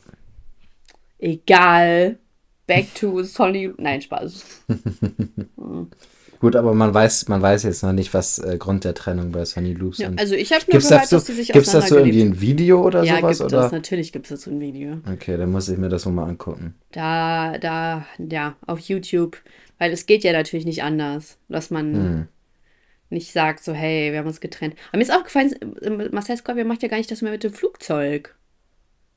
Egal. 1.18 2.18
Back 2.66 2.94
to 2.94 3.22
Sonny. 3.22 3.72
Nein, 3.78 4.02
Spaß. 4.02 4.64
Gut, 6.40 6.54
aber 6.54 6.72
man 6.72 6.94
weiß, 6.94 7.28
man 7.28 7.42
weiß 7.42 7.64
jetzt 7.64 7.82
noch 7.82 7.92
nicht, 7.92 8.14
was 8.14 8.38
äh, 8.38 8.56
Grund 8.58 8.84
der 8.84 8.94
Trennung 8.94 9.32
bei 9.32 9.44
Sonny 9.44 9.72
Loops 9.74 9.98
Ja, 9.98 10.08
ist. 10.10 10.18
also 10.20 10.34
ich 10.36 10.52
habe 10.52 10.62
nur 10.66 10.72
Gibt's 10.72 10.88
gehört, 10.88 11.02
dazu, 11.04 11.14
dass 11.16 11.24
die 11.24 11.32
sich 11.32 11.52
gibt's 11.52 11.72
dazu 11.72 11.96
irgendwie 11.96 12.22
auseinandergelebt 12.22 12.36
ein 12.36 12.40
Video 12.40 12.82
oder 12.86 13.02
Ja, 13.02 13.16
sowas? 13.16 13.38
gibt 13.38 13.52
oder? 13.52 13.66
es. 13.66 13.72
Natürlich 13.72 14.12
gibt 14.12 14.26
es 14.26 14.30
dazu 14.30 14.50
ein 14.50 14.60
Video. 14.60 14.98
Okay, 15.12 15.36
dann 15.36 15.50
muss 15.50 15.68
ich 15.68 15.78
mir 15.78 15.88
das 15.88 16.04
nochmal 16.06 16.28
angucken. 16.28 16.74
Da, 16.92 17.58
da, 17.58 18.06
ja, 18.18 18.56
auf 18.66 18.78
YouTube. 18.80 19.36
Weil 19.78 19.92
es 19.92 20.06
geht 20.06 20.24
ja 20.24 20.32
natürlich 20.32 20.66
nicht 20.66 20.82
anders, 20.82 21.38
dass 21.48 21.70
man 21.70 21.94
Hm. 21.94 22.28
nicht 23.10 23.32
sagt, 23.32 23.62
so, 23.64 23.72
hey, 23.72 24.12
wir 24.12 24.18
haben 24.20 24.26
uns 24.26 24.40
getrennt. 24.40 24.74
Aber 24.90 24.98
mir 24.98 25.04
ist 25.04 25.12
aufgefallen, 25.14 25.52
äh, 25.82 26.08
Marcel 26.12 26.36
Scorpion 26.36 26.66
macht 26.68 26.82
ja 26.82 26.88
gar 26.88 26.98
nicht 26.98 27.10
das 27.10 27.20
mehr 27.22 27.32
mit 27.32 27.42
dem 27.44 27.52
Flugzeug. 27.52 28.36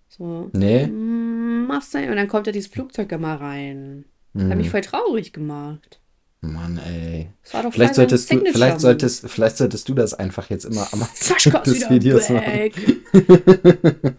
So, 0.10 0.49
Nee? 0.53 0.88
Marcel, 0.88 2.10
und 2.10 2.15
dann 2.17 2.27
kommt 2.27 2.47
ja 2.47 2.51
dieses 2.53 2.71
Flugzeug 2.71 3.12
immer 3.12 3.36
rein. 3.39 4.05
Hm. 4.36 4.49
Hat 4.49 4.57
mich 4.57 4.69
voll 4.69 4.81
traurig 4.81 5.34
gemacht. 5.34 5.99
Mann, 6.41 6.80
ey. 6.80 7.30
Das 7.43 7.54
war 7.54 7.63
doch 7.63 7.73
Vielleicht 7.73 7.95
solltest, 7.95 8.32
du, 8.32 8.36
Signature 8.36 8.54
vielleicht, 8.54 8.80
solltest, 8.80 9.30
vielleicht 9.30 9.58
solltest 9.58 9.88
du 9.88 9.93
das 9.93 10.15
einfach 10.15 10.49
jetzt 10.49 10.65
immer 10.65 10.88
am 10.91 11.04
Anfang 11.04 11.63
des 11.63 11.89
Videos 11.89 12.30
machen. 12.30 12.45
back. 12.45 12.73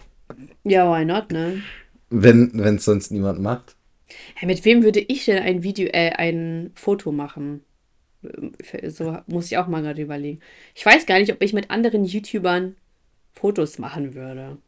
ja, 0.65 0.91
why 0.91 1.05
not, 1.05 1.33
ne? 1.33 1.63
Wenn 2.11 2.59
es 2.61 2.85
sonst 2.85 3.11
niemand 3.11 3.41
macht. 3.41 3.77
Hey, 4.37 4.47
mit 4.47 4.65
wem 4.65 4.85
würde 4.85 5.01
ich 5.01 5.25
denn 5.25 5.43
ein 5.43 5.63
Video, 5.65 5.89
äh, 5.89 6.11
ein 6.11 6.71
Foto 6.75 7.11
machen? 7.11 7.65
So 8.87 9.19
muss 9.27 9.47
ich 9.47 9.59
auch 9.59 9.67
mal 9.67 9.83
gerade 9.83 10.01
überlegen. 10.01 10.39
Ich 10.75 10.87
weiß 10.87 11.07
gar 11.07 11.19
nicht, 11.19 11.33
ob 11.33 11.43
ich 11.43 11.53
mit 11.53 11.71
anderen 11.71 12.05
YouTubern 12.05 12.77
Fotos 13.33 13.79
machen 13.79 14.15
würde. 14.15 14.59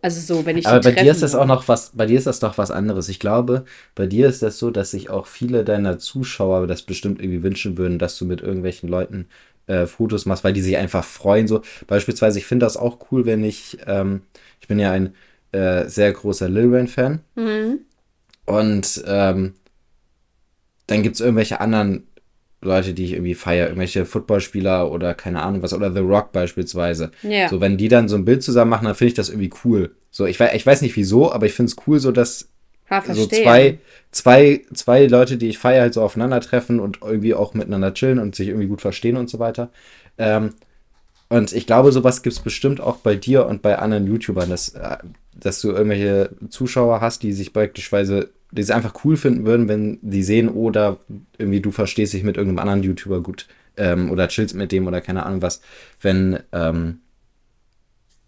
Also 0.00 0.20
so, 0.20 0.46
wenn 0.46 0.56
ich 0.56 0.66
Aber 0.66 0.80
bei 0.80 0.92
dir 0.92 1.10
ist 1.10 1.22
das 1.22 1.34
auch 1.34 1.46
noch 1.46 1.66
was, 1.66 1.90
bei 1.94 2.06
dir 2.06 2.18
ist 2.18 2.26
das 2.26 2.38
doch 2.38 2.56
was 2.56 2.70
anderes. 2.70 3.08
Ich 3.08 3.18
glaube, 3.18 3.64
bei 3.96 4.06
dir 4.06 4.28
ist 4.28 4.42
das 4.42 4.58
so, 4.58 4.70
dass 4.70 4.92
sich 4.92 5.10
auch 5.10 5.26
viele 5.26 5.64
deiner 5.64 5.98
Zuschauer 5.98 6.66
das 6.68 6.82
bestimmt 6.82 7.20
irgendwie 7.20 7.42
wünschen 7.42 7.76
würden, 7.76 7.98
dass 7.98 8.16
du 8.16 8.24
mit 8.24 8.40
irgendwelchen 8.40 8.88
Leuten 8.88 9.26
äh, 9.66 9.86
Fotos 9.86 10.24
machst, 10.24 10.44
weil 10.44 10.52
die 10.52 10.60
sich 10.60 10.76
einfach 10.76 11.04
freuen. 11.04 11.48
So 11.48 11.62
beispielsweise, 11.88 12.38
ich 12.38 12.46
finde 12.46 12.66
das 12.66 12.76
auch 12.76 12.98
cool, 13.10 13.26
wenn 13.26 13.42
ich, 13.42 13.78
ähm, 13.86 14.22
ich 14.60 14.68
bin 14.68 14.78
ja 14.78 14.92
ein 14.92 15.14
äh, 15.52 15.86
sehr 15.88 16.12
großer 16.12 16.48
Lil 16.48 16.70
Wayne-Fan. 16.70 17.20
Mhm. 17.34 17.80
Und 18.46 19.02
ähm, 19.06 19.54
dann 20.86 21.02
gibt 21.02 21.16
es 21.16 21.20
irgendwelche 21.20 21.60
anderen 21.60 22.06
Leute, 22.60 22.92
die 22.92 23.04
ich 23.04 23.12
irgendwie 23.12 23.34
feiere, 23.34 23.66
irgendwelche 23.66 24.04
Footballspieler 24.04 24.90
oder 24.90 25.14
keine 25.14 25.42
Ahnung 25.42 25.62
was, 25.62 25.72
oder 25.72 25.92
The 25.92 26.00
Rock 26.00 26.32
beispielsweise. 26.32 27.10
Ja. 27.22 27.48
So, 27.48 27.60
wenn 27.60 27.76
die 27.76 27.88
dann 27.88 28.08
so 28.08 28.16
ein 28.16 28.24
Bild 28.24 28.42
zusammen 28.42 28.70
machen, 28.70 28.86
dann 28.86 28.94
finde 28.94 29.08
ich 29.08 29.14
das 29.14 29.28
irgendwie 29.28 29.52
cool. 29.64 29.94
So, 30.10 30.26
ich, 30.26 30.40
ich 30.40 30.66
weiß 30.66 30.82
nicht 30.82 30.96
wieso, 30.96 31.32
aber 31.32 31.46
ich 31.46 31.52
finde 31.52 31.70
es 31.70 31.76
cool, 31.86 32.00
so 32.00 32.10
dass 32.10 32.48
ha, 32.90 33.02
so 33.12 33.26
zwei, 33.26 33.78
zwei, 34.10 34.62
zwei 34.74 35.06
Leute, 35.06 35.36
die 35.36 35.48
ich 35.48 35.58
feiere, 35.58 35.82
halt 35.82 35.94
so 35.94 36.02
aufeinandertreffen 36.02 36.80
und 36.80 36.98
irgendwie 37.02 37.34
auch 37.34 37.54
miteinander 37.54 37.94
chillen 37.94 38.18
und 38.18 38.34
sich 38.34 38.48
irgendwie 38.48 38.66
gut 38.66 38.80
verstehen 38.80 39.16
und 39.16 39.30
so 39.30 39.38
weiter. 39.38 39.70
Ähm, 40.18 40.54
und 41.28 41.52
ich 41.52 41.66
glaube, 41.66 41.92
sowas 41.92 42.22
gibt 42.22 42.34
es 42.34 42.40
bestimmt 42.40 42.80
auch 42.80 42.96
bei 42.96 43.14
dir 43.14 43.46
und 43.46 43.62
bei 43.62 43.78
anderen 43.78 44.06
YouTubern, 44.06 44.48
dass, 44.48 44.70
äh, 44.70 44.96
dass 45.34 45.60
du 45.60 45.70
irgendwelche 45.70 46.30
Zuschauer 46.48 47.00
hast, 47.00 47.22
die 47.22 47.32
sich 47.32 47.52
praktischweise 47.52 48.30
die 48.50 48.62
es 48.62 48.70
einfach 48.70 49.04
cool 49.04 49.16
finden 49.16 49.44
würden, 49.44 49.68
wenn 49.68 49.98
die 50.02 50.22
sehen, 50.22 50.48
oder 50.48 50.98
irgendwie 51.36 51.60
du 51.60 51.70
verstehst 51.70 52.12
dich 52.12 52.24
mit 52.24 52.36
irgendeinem 52.36 52.68
anderen 52.68 52.82
YouTuber 52.82 53.22
gut 53.22 53.46
ähm, 53.76 54.10
oder 54.10 54.28
chillst 54.28 54.54
mit 54.54 54.72
dem 54.72 54.86
oder 54.86 55.00
keine 55.00 55.26
Ahnung 55.26 55.42
was, 55.42 55.60
wenn 56.00 56.40
ähm, 56.52 57.00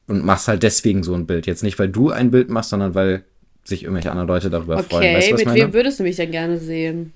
und 0.06 0.24
machst 0.24 0.48
halt 0.48 0.62
deswegen 0.62 1.04
so 1.04 1.14
ein 1.14 1.26
Bild. 1.26 1.46
Jetzt 1.46 1.62
nicht, 1.62 1.78
weil 1.78 1.88
du 1.88 2.10
ein 2.10 2.30
Bild 2.30 2.50
machst, 2.50 2.70
sondern 2.70 2.94
weil 2.94 3.24
sich 3.62 3.84
irgendwelche 3.84 4.10
anderen 4.10 4.28
Leute 4.28 4.50
darüber 4.50 4.78
okay, 4.78 4.88
freuen. 4.88 5.16
Weißt 5.16 5.32
mit 5.32 5.54
wem 5.54 5.72
würdest 5.72 6.00
du 6.00 6.02
mich 6.02 6.16
denn 6.16 6.32
gerne 6.32 6.58
sehen? 6.58 7.12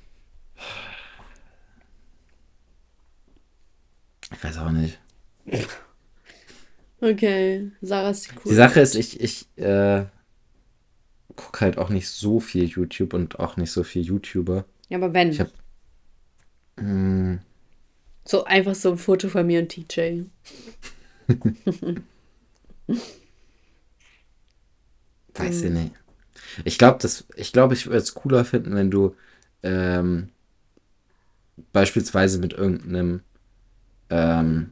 Ich 4.32 4.44
weiß 4.44 4.58
auch 4.58 4.70
nicht. 4.70 4.98
Okay, 7.00 7.70
Sarah 7.82 8.10
ist 8.10 8.30
cool. 8.36 8.42
Die 8.50 8.54
Sache 8.54 8.80
ist, 8.80 8.94
ich, 8.94 9.20
ich, 9.20 9.46
äh, 9.56 10.04
gucke 11.36 11.60
halt 11.60 11.78
auch 11.78 11.88
nicht 11.88 12.08
so 12.08 12.40
viel 12.40 12.64
YouTube 12.64 13.14
und 13.14 13.38
auch 13.38 13.56
nicht 13.56 13.70
so 13.70 13.82
viel 13.82 14.02
YouTuber. 14.02 14.64
Ja, 14.88 14.98
aber 14.98 15.14
wenn. 15.14 15.30
Ich 15.30 15.40
hab, 15.40 15.50
mm, 16.76 17.36
so 18.24 18.44
einfach 18.44 18.74
so 18.74 18.92
ein 18.92 18.98
Foto 18.98 19.28
von 19.28 19.46
mir 19.46 19.60
und 19.60 19.68
TJ. 19.68 20.24
Weiß 25.34 25.62
ich 25.62 25.70
nicht. 25.70 25.92
Ich 26.64 26.78
glaube, 26.78 26.98
das, 27.00 27.24
ich 27.36 27.52
glaube, 27.52 27.74
ich 27.74 27.86
würde 27.86 27.98
es 27.98 28.14
cooler 28.14 28.44
finden, 28.44 28.74
wenn 28.74 28.90
du 28.90 29.16
ähm, 29.62 30.28
beispielsweise 31.72 32.38
mit 32.38 32.52
irgendeinem 32.52 33.20
ähm, 34.10 34.70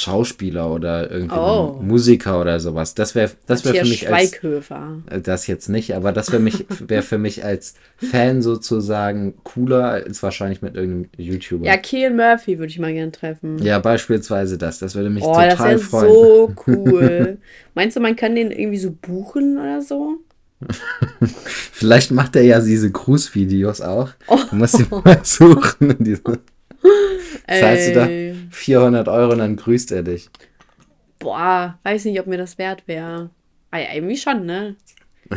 Schauspieler 0.00 0.72
oder 0.72 1.10
irgendwie 1.10 1.36
oh. 1.36 1.78
Musiker 1.80 2.40
oder 2.40 2.60
sowas. 2.60 2.94
Das 2.94 3.14
wäre 3.14 3.30
das 3.46 3.64
wäre 3.64 3.76
für 3.76 3.88
mich 3.88 4.12
als 4.12 4.38
das 5.22 5.46
jetzt 5.46 5.68
nicht, 5.68 5.94
aber 5.94 6.12
das 6.12 6.32
wäre 6.32 6.42
mich 6.42 6.66
wäre 6.86 7.02
für 7.02 7.18
mich 7.18 7.44
als 7.44 7.74
Fan 7.96 8.42
sozusagen 8.42 9.34
cooler 9.44 9.84
als 9.84 10.22
wahrscheinlich 10.22 10.62
mit 10.62 10.74
irgendeinem 10.74 11.10
YouTuber. 11.16 11.66
Ja, 11.66 11.76
Kean 11.76 12.16
Murphy 12.16 12.58
würde 12.58 12.70
ich 12.70 12.78
mal 12.78 12.92
gerne 12.92 13.12
treffen. 13.12 13.58
Ja, 13.62 13.78
beispielsweise 13.78 14.58
das. 14.58 14.78
Das 14.78 14.94
würde 14.94 15.10
mich 15.10 15.24
oh, 15.24 15.34
total 15.34 15.74
das 15.74 15.82
freuen. 15.82 16.08
so 16.08 16.54
cool. 16.66 17.38
Meinst 17.74 17.96
du, 17.96 18.00
man 18.00 18.16
kann 18.16 18.34
den 18.34 18.50
irgendwie 18.50 18.78
so 18.78 18.90
buchen 18.90 19.58
oder 19.58 19.82
so? 19.82 20.16
Vielleicht 21.72 22.10
macht 22.10 22.34
er 22.36 22.42
ja 22.42 22.60
diese 22.60 22.90
Cruise-Videos 22.90 23.80
auch. 23.80 24.10
Oh. 24.26 24.38
Du 24.50 24.56
musst 24.56 24.78
ihn 24.78 24.86
mal 24.90 25.20
suchen. 25.22 25.96
Diese 26.00 26.22
Zahlst 27.46 27.88
du 27.88 27.94
da 27.94 28.08
400 28.50 29.08
Euro 29.08 29.32
und 29.32 29.38
dann 29.38 29.56
grüßt 29.56 29.92
er 29.92 30.02
dich. 30.02 30.30
Boah, 31.18 31.78
weiß 31.82 32.04
nicht, 32.04 32.20
ob 32.20 32.26
mir 32.26 32.38
das 32.38 32.58
wert 32.58 32.84
wäre. 32.86 33.30
Ah, 33.70 33.78
ja, 33.78 33.94
irgendwie 33.94 34.16
schon, 34.16 34.46
ne? 34.46 34.76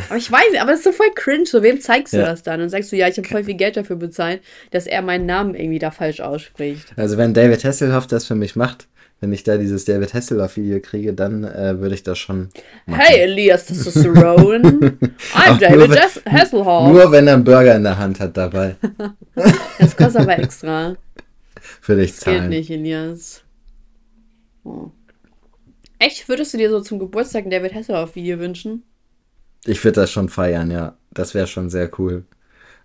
Aber 0.08 0.16
ich 0.16 0.30
weiß 0.30 0.52
nicht, 0.52 0.60
aber 0.60 0.72
es 0.72 0.78
ist 0.78 0.84
so 0.84 0.92
voll 0.92 1.10
cringe. 1.14 1.44
So, 1.46 1.62
wem 1.62 1.80
zeigst 1.80 2.14
du 2.14 2.18
ja. 2.18 2.26
das 2.26 2.42
dann? 2.42 2.60
Und 2.60 2.70
sagst 2.70 2.92
du, 2.92 2.96
ja, 2.96 3.08
ich 3.08 3.16
habe 3.18 3.28
voll 3.28 3.44
viel 3.44 3.54
Geld 3.54 3.76
dafür 3.76 3.96
bezahlt, 3.96 4.40
dass 4.70 4.86
er 4.86 5.02
meinen 5.02 5.26
Namen 5.26 5.54
irgendwie 5.54 5.78
da 5.78 5.90
falsch 5.90 6.20
ausspricht. 6.20 6.92
Also, 6.96 7.18
wenn 7.18 7.34
David 7.34 7.64
Hasselhoff 7.64 8.06
das 8.06 8.26
für 8.26 8.34
mich 8.34 8.56
macht, 8.56 8.88
wenn 9.20 9.32
ich 9.32 9.44
da 9.44 9.56
dieses 9.56 9.84
David 9.84 10.14
Hasselhoff-Video 10.14 10.80
kriege, 10.80 11.12
dann 11.12 11.44
äh, 11.44 11.78
würde 11.78 11.94
ich 11.94 12.02
das 12.02 12.18
schon. 12.18 12.48
Machen. 12.86 13.00
Hey, 13.00 13.20
Elias 13.20 13.66
Testosterone. 13.66 14.62
I'm 15.34 15.58
David 15.60 15.90
wenn, 15.90 16.32
Hasselhoff. 16.32 16.90
Nur 16.90 17.12
wenn 17.12 17.28
er 17.28 17.34
einen 17.34 17.44
Burger 17.44 17.76
in 17.76 17.84
der 17.84 17.98
Hand 17.98 18.18
hat 18.18 18.36
dabei. 18.36 18.76
das 19.78 19.96
kostet 19.96 20.22
aber 20.22 20.38
extra 20.38 20.96
für 21.82 21.96
dich 21.96 22.14
zahlen. 22.14 22.48
Geht 22.48 22.60
nicht, 22.60 22.70
Elias. 22.70 23.42
Oh. 24.62 24.90
Echt? 25.98 26.28
Würdest 26.28 26.54
du 26.54 26.58
dir 26.58 26.70
so 26.70 26.80
zum 26.80 27.00
Geburtstag 27.00 27.44
ein 27.44 27.50
David 27.50 27.74
Hasselhoff-Video 27.74 28.38
wünschen? 28.38 28.84
Ich 29.64 29.82
würde 29.82 30.00
das 30.00 30.12
schon 30.12 30.28
feiern, 30.28 30.70
ja. 30.70 30.96
Das 31.10 31.34
wäre 31.34 31.48
schon 31.48 31.70
sehr 31.70 31.90
cool. 31.98 32.24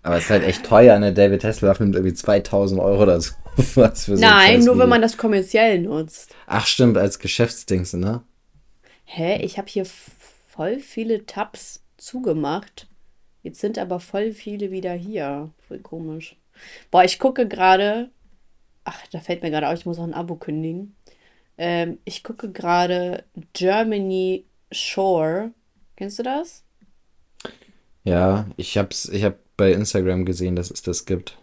Aber 0.02 0.16
es 0.16 0.24
ist 0.24 0.30
halt 0.30 0.42
echt 0.42 0.64
teuer, 0.64 0.98
ne? 0.98 1.14
David 1.14 1.44
Hasselhoff 1.44 1.78
nimmt 1.78 1.94
irgendwie 1.94 2.14
2000 2.14 2.80
Euro 2.80 3.04
oder 3.04 3.20
so. 3.20 3.34
Was 3.76 4.06
für 4.06 4.16
so 4.16 4.20
Nein, 4.20 4.64
nur 4.64 4.78
wenn 4.78 4.88
man 4.88 5.02
das 5.02 5.16
kommerziell 5.16 5.80
nutzt. 5.80 6.34
Ach, 6.48 6.66
stimmt, 6.66 6.96
als 6.96 7.20
Geschäftsdings, 7.20 7.92
ne? 7.92 8.22
Hä? 9.04 9.40
Ich 9.44 9.58
habe 9.58 9.68
hier 9.68 9.86
voll 10.48 10.80
viele 10.80 11.24
Tabs 11.24 11.84
zugemacht. 11.98 12.88
Jetzt 13.44 13.60
sind 13.60 13.78
aber 13.78 14.00
voll 14.00 14.32
viele 14.32 14.72
wieder 14.72 14.92
hier. 14.92 15.50
Voll 15.68 15.78
komisch. 15.78 16.36
Boah, 16.90 17.04
ich 17.04 17.20
gucke 17.20 17.46
gerade 17.46 18.10
ach, 18.88 19.06
da 19.08 19.20
fällt 19.20 19.42
mir 19.42 19.50
gerade 19.50 19.68
auf, 19.68 19.78
ich 19.78 19.86
muss 19.86 19.98
auch 19.98 20.04
ein 20.04 20.14
Abo 20.14 20.36
kündigen. 20.36 20.96
Ähm, 21.58 21.98
ich 22.04 22.24
gucke 22.24 22.50
gerade 22.50 23.24
Germany 23.52 24.46
Shore. 24.72 25.50
Kennst 25.96 26.18
du 26.18 26.22
das? 26.22 26.62
Ja, 28.04 28.46
ich 28.56 28.78
hab's, 28.78 29.08
ich 29.08 29.24
hab 29.24 29.36
bei 29.56 29.72
Instagram 29.72 30.24
gesehen, 30.24 30.56
dass 30.56 30.70
es 30.70 30.82
das 30.82 31.04
gibt. 31.04 31.36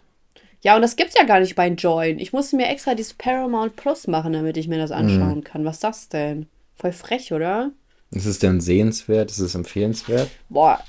Ja, 0.62 0.74
und 0.74 0.82
das 0.82 0.96
gibt's 0.96 1.14
ja 1.16 1.24
gar 1.24 1.38
nicht 1.38 1.54
bei 1.54 1.68
Join. 1.68 2.18
Ich 2.18 2.32
musste 2.32 2.56
mir 2.56 2.66
extra 2.66 2.94
dieses 2.94 3.14
Paramount 3.14 3.76
Plus 3.76 4.08
machen, 4.08 4.32
damit 4.32 4.56
ich 4.56 4.66
mir 4.66 4.78
das 4.78 4.90
anschauen 4.90 5.36
mhm. 5.36 5.44
kann. 5.44 5.64
Was 5.64 5.76
ist 5.76 5.84
das 5.84 6.08
denn? 6.08 6.46
Voll 6.74 6.92
frech, 6.92 7.32
oder? 7.32 7.70
Ist 8.10 8.26
es 8.26 8.38
denn 8.38 8.60
sehenswert? 8.60 9.30
Ist 9.30 9.38
es 9.38 9.54
empfehlenswert? 9.54 10.30
Boah. 10.48 10.80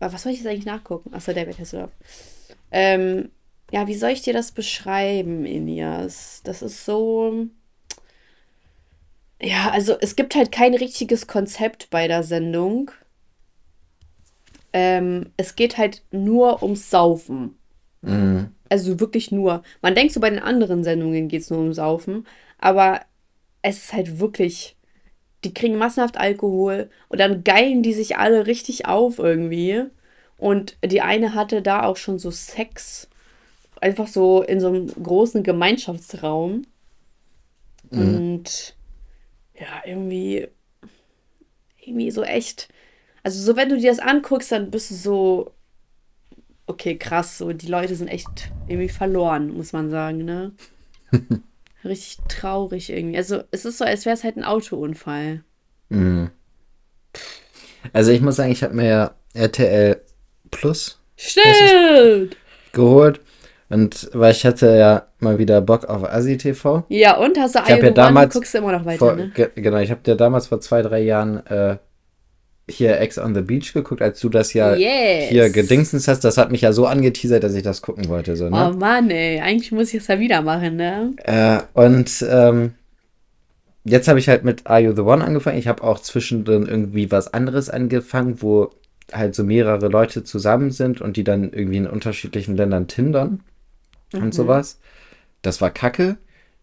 Was 0.00 0.22
soll 0.22 0.32
ich 0.32 0.38
jetzt 0.38 0.48
eigentlich 0.48 0.66
nachgucken? 0.66 1.14
Achso, 1.14 1.32
David 1.32 1.58
Hasselhoff. 1.58 1.90
Ähm, 2.70 3.30
ja, 3.70 3.86
wie 3.86 3.94
soll 3.94 4.10
ich 4.10 4.22
dir 4.22 4.32
das 4.32 4.52
beschreiben, 4.52 5.44
Elias? 5.44 6.40
Das 6.44 6.62
ist 6.62 6.84
so. 6.84 7.46
Ja, 9.40 9.70
also 9.70 9.96
es 10.00 10.16
gibt 10.16 10.34
halt 10.34 10.50
kein 10.50 10.74
richtiges 10.74 11.26
Konzept 11.26 11.90
bei 11.90 12.08
der 12.08 12.22
Sendung. 12.22 12.90
Ähm, 14.72 15.32
es 15.36 15.54
geht 15.54 15.78
halt 15.78 16.02
nur 16.10 16.62
ums 16.62 16.90
Saufen. 16.90 17.56
Mhm. 18.02 18.52
Also 18.68 19.00
wirklich 19.00 19.30
nur. 19.30 19.62
Man 19.82 19.94
denkt 19.94 20.12
so 20.12 20.20
bei 20.20 20.30
den 20.30 20.40
anderen 20.40 20.82
Sendungen 20.82 21.28
geht 21.28 21.42
es 21.42 21.50
nur 21.50 21.60
ums 21.60 21.76
Saufen, 21.76 22.26
aber 22.58 23.02
es 23.62 23.78
ist 23.78 23.92
halt 23.92 24.18
wirklich. 24.18 24.76
Die 25.44 25.54
kriegen 25.54 25.76
massenhaft 25.76 26.16
Alkohol 26.18 26.90
und 27.08 27.20
dann 27.20 27.44
geilen 27.44 27.84
die 27.84 27.92
sich 27.92 28.16
alle 28.16 28.46
richtig 28.48 28.86
auf 28.86 29.20
irgendwie. 29.20 29.84
Und 30.36 30.76
die 30.84 31.00
eine 31.00 31.34
hatte 31.34 31.62
da 31.62 31.84
auch 31.84 31.96
schon 31.96 32.18
so 32.18 32.32
Sex 32.32 33.08
einfach 33.82 34.06
so 34.06 34.42
in 34.42 34.60
so 34.60 34.68
einem 34.68 34.86
großen 34.86 35.42
Gemeinschaftsraum. 35.42 36.66
Mhm. 37.90 38.14
Und 38.14 38.76
ja, 39.54 39.82
irgendwie, 39.84 40.48
irgendwie 41.80 42.10
so 42.10 42.22
echt. 42.22 42.68
Also, 43.22 43.42
so 43.42 43.56
wenn 43.56 43.68
du 43.68 43.76
dir 43.76 43.90
das 43.90 43.98
anguckst, 43.98 44.52
dann 44.52 44.70
bist 44.70 44.90
du 44.90 44.94
so, 44.94 45.52
okay, 46.66 46.96
krass, 46.96 47.38
so 47.38 47.52
die 47.52 47.66
Leute 47.66 47.94
sind 47.94 48.08
echt 48.08 48.52
irgendwie 48.66 48.88
verloren, 48.88 49.52
muss 49.54 49.72
man 49.72 49.90
sagen, 49.90 50.24
ne? 50.24 50.52
Richtig 51.84 52.18
traurig 52.28 52.90
irgendwie. 52.90 53.16
Also, 53.16 53.42
es 53.50 53.64
ist 53.64 53.78
so, 53.78 53.84
als 53.84 54.04
wäre 54.04 54.14
es 54.14 54.24
halt 54.24 54.36
ein 54.36 54.44
Autounfall. 54.44 55.44
Mhm. 55.88 56.30
Also, 57.92 58.10
ich 58.10 58.20
muss 58.20 58.36
sagen, 58.36 58.52
ich 58.52 58.62
habe 58.62 58.74
mir 58.74 58.86
ja 58.86 59.14
RTL 59.34 60.02
Plus 60.50 61.00
Stimmt. 61.16 62.36
geholt. 62.72 63.20
Und 63.70 64.08
weil 64.14 64.32
ich 64.32 64.46
hatte 64.46 64.76
ja 64.76 65.08
mal 65.18 65.38
wieder 65.38 65.60
Bock 65.60 65.84
auf 65.84 66.04
Asi 66.04 66.38
TV. 66.38 66.84
Ja, 66.88 67.18
und 67.18 67.38
hast 67.38 67.54
du 67.54 67.60
ich 67.60 67.68
ja 67.68 67.90
damals, 67.90 68.32
guckst 68.32 68.54
du 68.54 68.58
immer 68.58 68.72
noch 68.72 68.86
weiter, 68.86 68.98
vor, 68.98 69.14
ne? 69.14 69.30
Ge 69.34 69.50
genau, 69.54 69.78
ich 69.78 69.90
habe 69.90 70.00
dir 70.02 70.14
damals 70.14 70.46
vor 70.46 70.60
zwei, 70.60 70.80
drei 70.80 71.00
Jahren 71.00 71.44
äh, 71.46 71.76
hier 72.70 72.98
Ex 72.98 73.18
on 73.18 73.34
the 73.34 73.42
Beach 73.42 73.74
geguckt, 73.74 74.00
als 74.00 74.20
du 74.20 74.30
das 74.30 74.54
ja 74.54 74.74
Yes. 74.74 75.28
hier 75.28 75.50
gedingsens 75.50 76.08
hast. 76.08 76.20
Das 76.20 76.38
hat 76.38 76.50
mich 76.50 76.62
ja 76.62 76.72
so 76.72 76.86
angeteasert, 76.86 77.42
dass 77.42 77.54
ich 77.54 77.62
das 77.62 77.82
gucken 77.82 78.08
wollte. 78.08 78.36
So, 78.36 78.48
ne? 78.48 78.70
Oh 78.70 78.76
Mann, 78.76 79.10
ey. 79.10 79.40
Eigentlich 79.40 79.72
muss 79.72 79.88
ich 79.88 80.00
es 80.00 80.06
ja 80.06 80.18
wieder 80.18 80.40
machen, 80.40 80.76
ne? 80.76 81.12
Äh, 81.24 81.58
und 81.74 82.24
ähm, 82.28 82.72
jetzt 83.84 84.08
habe 84.08 84.18
ich 84.18 84.30
halt 84.30 84.44
mit 84.44 84.66
Are 84.66 84.80
You 84.80 84.94
the 84.94 85.02
One 85.02 85.22
angefangen. 85.22 85.58
Ich 85.58 85.68
habe 85.68 85.82
auch 85.82 85.98
zwischendrin 85.98 86.66
irgendwie 86.66 87.10
was 87.10 87.34
anderes 87.34 87.68
angefangen, 87.68 88.40
wo 88.40 88.70
halt 89.12 89.34
so 89.34 89.44
mehrere 89.44 89.88
Leute 89.88 90.24
zusammen 90.24 90.70
sind 90.70 91.00
und 91.02 91.16
die 91.18 91.24
dann 91.24 91.52
irgendwie 91.52 91.78
in 91.78 91.86
unterschiedlichen 91.86 92.56
Ländern 92.56 92.86
tindern 92.86 93.40
Mhm. 94.12 94.22
und 94.22 94.34
sowas. 94.34 94.78
Das 95.42 95.60
war 95.60 95.70
kacke. 95.70 96.16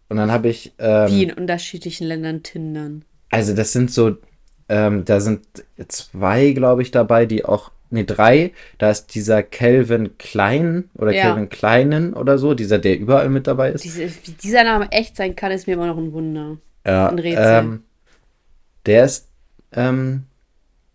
Und 0.10 0.18
dann 0.18 0.32
habe 0.32 0.50
ich. 0.50 0.74
Ähm, 0.78 1.10
Wie 1.10 1.24
in 1.24 1.34
unterschiedlichen 1.34 2.08
Ländern 2.08 2.44
tindern. 2.44 3.04
also 3.32 3.54
das 3.56 3.72
sind 3.72 3.90
so, 3.92 4.18
ähm, 4.70 5.06
da 5.06 5.20
sind 5.20 5.46
zwei, 5.88 6.52
glaube 6.52 6.82
ich, 6.84 6.92
dabei, 6.92 7.26
die 7.26 7.44
auch, 7.46 7.72
nee, 7.90 8.04
drei. 8.04 8.52
Da 8.78 8.92
ist 8.92 9.16
dieser 9.16 9.42
Calvin 9.44 10.18
Klein 10.18 10.90
oder 10.96 11.12
Ja. 11.12 11.24
Calvin 11.24 11.50
Kleinen 11.50 12.14
oder 12.14 12.38
so, 12.38 12.54
dieser, 12.54 12.78
der 12.80 12.98
überall 13.00 13.30
mit 13.30 13.48
dabei 13.48 13.72
ist. 13.72 13.84
Diese, 13.84 14.08
wie 14.10 14.32
dieser 14.32 14.64
Name 14.64 14.92
echt 14.92 15.16
sein 15.16 15.36
kann, 15.36 15.52
ist 15.52 15.66
mir 15.68 15.74
immer 15.74 15.88
noch 15.88 15.98
ein 15.98 16.14
Wunder. 16.14 16.58
Ja, 16.86 17.10
ein 17.10 17.18
Rätsel. 17.20 17.44
ähm, 17.64 17.84
der 18.86 19.06
ist 19.06 19.28
ähm, 19.72 20.24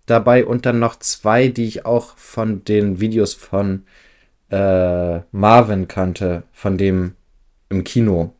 dabei 0.06 0.44
und 0.46 0.66
dann 0.66 0.78
noch 0.78 0.96
zwei, 1.00 1.48
die 1.48 1.64
ich 1.66 1.84
auch 1.84 2.16
von 2.16 2.62
den 2.64 3.00
Videos 3.00 3.34
von 3.34 3.84
äh, 4.50 5.20
Marvin 5.32 5.88
kannte, 5.88 6.42
von 6.52 6.76
dem 6.76 7.14
im 7.68 7.84
Kino. 7.84 8.34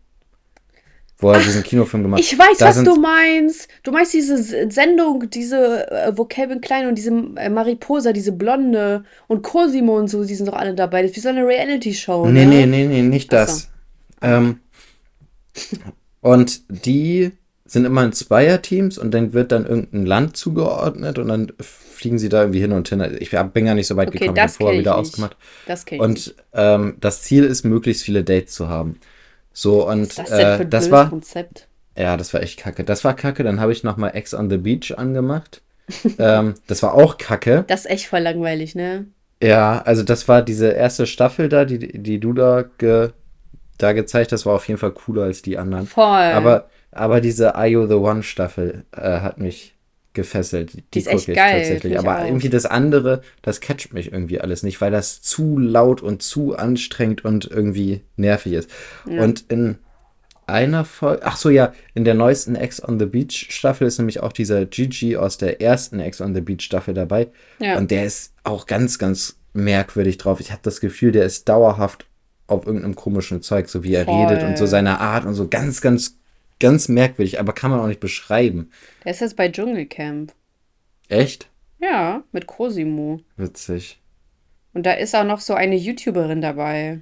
Wo 1.19 1.33
er 1.33 1.41
diesen 1.41 1.63
Kinofilm 1.63 2.03
gemacht 2.03 2.21
Ich 2.21 2.39
weiß, 2.39 2.59
Da 2.59 2.69
was 2.69 2.83
du 2.83 2.97
meinst. 2.97 3.69
Du 3.83 3.93
meinst 3.93 4.15
diese 4.15 4.71
Sendung, 4.71 5.29
diese, 5.29 5.91
äh, 5.91 6.13
wo 6.17 6.25
Calvin 6.25 6.63
Klein 6.63 6.89
und 6.89 6.95
diese 6.95 7.11
äh, 7.37 7.51
Mariposa, 7.51 8.13
diese 8.13 8.33
Blonde 8.33 9.05
und 9.29 9.43
Cosimo 9.43 9.99
und 9.99 10.09
so, 10.09 10.25
die 10.25 10.35
sind 10.35 10.49
doch 10.49 10.55
alle 10.55 10.75
dabei. 10.75 11.03
Das 11.03 11.11
ist 11.11 11.19
wie 11.19 11.21
so 11.21 11.29
eine 11.29 11.47
Reality-Show. 11.47 12.27
Nee, 12.27 12.47
ne? 12.47 12.67
nee, 12.67 12.67
nee, 12.67 12.87
nee, 12.87 13.03
nicht 13.03 13.29
Ach 13.35 13.45
das. 13.45 13.69
Ähm, 14.23 14.61
und 16.23 16.63
die 16.87 17.33
sind 17.67 17.85
immer 17.85 18.03
in 18.03 18.13
Zweierteams 18.13 18.97
und 18.97 19.13
dann 19.13 19.35
wird 19.35 19.53
dann 19.53 19.67
irgendein 19.67 20.07
Land 20.07 20.37
zugeordnet 20.39 21.19
und 21.19 21.29
dann 21.29 21.53
fliegen 22.01 22.19
sie 22.19 22.29
da 22.29 22.41
irgendwie 22.41 22.61
hin 22.61 22.73
und 22.73 22.89
hin. 22.89 23.01
Also 23.01 23.17
Ich 23.19 23.31
bin 23.31 23.65
gar 23.67 23.75
nicht 23.75 23.87
so 23.87 23.97
weit 23.97 24.09
Okay, 24.09 24.19
gekommen, 24.19 24.37
ich 24.37 24.43
das 24.43 24.57
vorher 24.57 24.75
ich 24.75 24.81
wieder 24.81 24.97
nicht. 24.97 25.01
ausgemacht. 25.01 25.37
Das 25.67 25.85
ich. 25.89 26.01
Und 26.01 26.35
ähm, 26.55 26.97
das 27.01 27.23
Ziel 27.23 27.45
ist, 27.45 27.65
möglichst 27.65 28.03
viele 28.05 28.25
Dates 28.25 28.55
zu 28.55 28.69
haben. 28.69 28.99
So, 29.53 29.87
und 29.89 30.03
Was 30.03 30.09
ist 30.09 30.19
das 30.19 30.29
denn 30.31 30.53
für 30.53 30.63
äh, 30.63 30.67
ein 30.67 30.71
das 30.71 30.91
war, 30.91 31.09
Konzept? 31.11 31.69
ja, 31.97 32.17
das 32.17 32.33
war 32.35 32.43
echt 32.43 32.59
kacke. 32.59 32.85
Das 32.85 33.05
war 33.05 33.15
kacke, 33.15 33.43
dann 33.45 33.61
habe 33.61 33.73
ich 33.73 33.85
nochmal 33.85 34.13
Ex 34.15 34.33
on 34.35 34.49
the 34.51 34.57
Beach 34.57 34.97
angemacht. 34.99 35.63
ähm, 36.19 36.55
das 36.67 36.83
war 36.83 36.95
auch 36.95 37.19
kacke. 37.19 37.65
Das 37.67 37.81
ist 37.81 37.91
echt 37.91 38.07
voll 38.07 38.21
langweilig, 38.21 38.75
ne? 38.75 39.07
Ja, 39.43 39.83
also 39.83 40.03
das 40.03 40.29
war 40.29 40.43
diese 40.43 40.69
erste 40.71 41.07
Staffel 41.07 41.49
da, 41.49 41.65
die, 41.65 41.79
die 41.79 42.21
du 42.21 42.33
da, 42.33 42.65
ge, 42.79 43.11
da 43.79 43.93
gezeigt 43.93 44.33
hast, 44.33 44.47
war 44.47 44.55
auf 44.55 44.69
jeden 44.69 44.79
Fall 44.79 44.93
cooler 44.93 45.23
als 45.25 45.43
die 45.43 45.59
anderen. 45.59 45.87
Voll. 45.87 46.05
Aber, 46.05 46.69
aber 46.93 47.21
diese 47.21 47.55
Are 47.55 47.67
You 47.67 47.87
the 47.87 47.95
One 47.95 48.23
Staffel 48.23 48.85
äh, 48.93 49.21
hat 49.21 49.39
mich 49.39 49.75
gefesselt. 50.13 50.73
Die, 50.95 50.99
ist 50.99 51.07
echt 51.07 51.19
gucke 51.19 51.33
ich 51.33 51.37
geil, 51.37 51.61
tatsächlich. 51.61 51.99
Aber 51.99 52.19
auch. 52.19 52.25
irgendwie 52.25 52.49
das 52.49 52.67
andere, 52.67 53.23
das 53.43 53.61
catcht 53.61 53.93
mich 53.93 54.13
irgendwie 54.13 54.41
alles 54.41 54.63
nicht, 54.63 54.81
weil 54.81 54.91
das 54.91 55.23
zu 55.23 55.59
laut 55.59 56.03
und 56.03 56.23
zu 56.23 56.57
anstrengend 56.57 57.25
und 57.25 57.51
irgendwie 57.51 58.03
nervig 58.17 58.55
ist. 58.55 58.71
Und 59.07 59.45
in 59.49 59.79
einer 60.51 60.85
Folge, 60.85 61.23
ach 61.25 61.37
so 61.37 61.49
ja, 61.49 61.73
in 61.95 62.05
der 62.05 62.15
neuesten 62.15 62.57
Ex 62.57 62.83
on 62.83 62.99
the 62.99 63.07
Beach 63.07 63.47
Staffel 63.51 63.87
ist 63.87 63.99
nämlich 63.99 64.21
auch 64.21 64.33
dieser 64.33 64.67
Gigi 64.67 65.17
aus 65.17 65.39
der 65.39 65.61
ersten 65.61 66.01
Ex 66.01 66.21
on 66.21 66.35
the 66.35 66.41
Beach 66.41 66.63
Staffel 66.63 66.93
dabei. 66.93 67.29
Ja. 67.59 67.79
Und 67.79 67.91
der 67.91 68.05
ist 68.05 68.35
auch 68.45 68.67
ganz, 68.67 68.99
ganz 68.99 69.37
merkwürdig 69.53 70.19
drauf. 70.19 70.41
Ich 70.41 70.51
habe 70.51 70.61
das 70.63 70.81
Gefühl, 70.81 71.13
der 71.13 71.25
ist 71.25 71.49
dauerhaft 71.49 72.07
auf 72.47 72.67
irgendeinem 72.67 72.97
komischen 72.97 73.43
Zeug, 73.43 73.69
so 73.69 73.85
wie 73.85 73.95
er 73.95 74.05
Voll. 74.05 74.27
redet 74.27 74.43
und 74.43 74.59
so 74.59 74.67
seine 74.67 75.01
Art 75.01 75.25
und 75.25 75.35
so 75.35 75.49
ganz, 75.49 75.81
ganz, 75.81 76.19
ganz 76.61 76.89
merkwürdig, 76.89 77.41
aber 77.41 77.53
kann 77.53 77.71
man 77.71 77.81
auch 77.81 77.87
nicht 77.89 78.01
beschreiben. 78.01 78.71
Der 79.05 79.13
ist 79.13 79.21
jetzt 79.21 79.37
bei 79.37 79.49
Dschungelcamp. 79.49 80.33
Echt? 81.09 81.51
Ja, 81.81 82.23
mit 82.31 82.47
Cosimo. 82.47 83.21
Witzig. 83.37 84.01
Und 84.73 84.87
da 84.87 84.93
ist 84.93 85.17
auch 85.17 85.25
noch 85.25 85.41
so 85.41 85.55
eine 85.55 85.77
YouTuberin 85.77 86.41
dabei. 86.41 87.01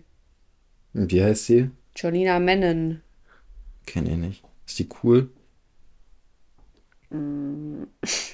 Wie 0.94 1.22
heißt 1.22 1.46
sie? 1.46 1.70
Jolina 1.94 2.38
Mennen. 2.38 3.02
Kenne 3.86 4.10
ich 4.10 4.16
nicht. 4.16 4.44
Ist 4.66 4.78
die 4.78 4.88
cool? 5.02 5.30
Das 8.00 8.26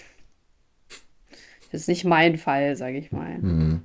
ist 1.72 1.88
nicht 1.88 2.04
mein 2.04 2.38
Fall, 2.38 2.76
sag 2.76 2.94
ich 2.94 3.10
mal. 3.10 3.36
Ahnung. 3.36 3.82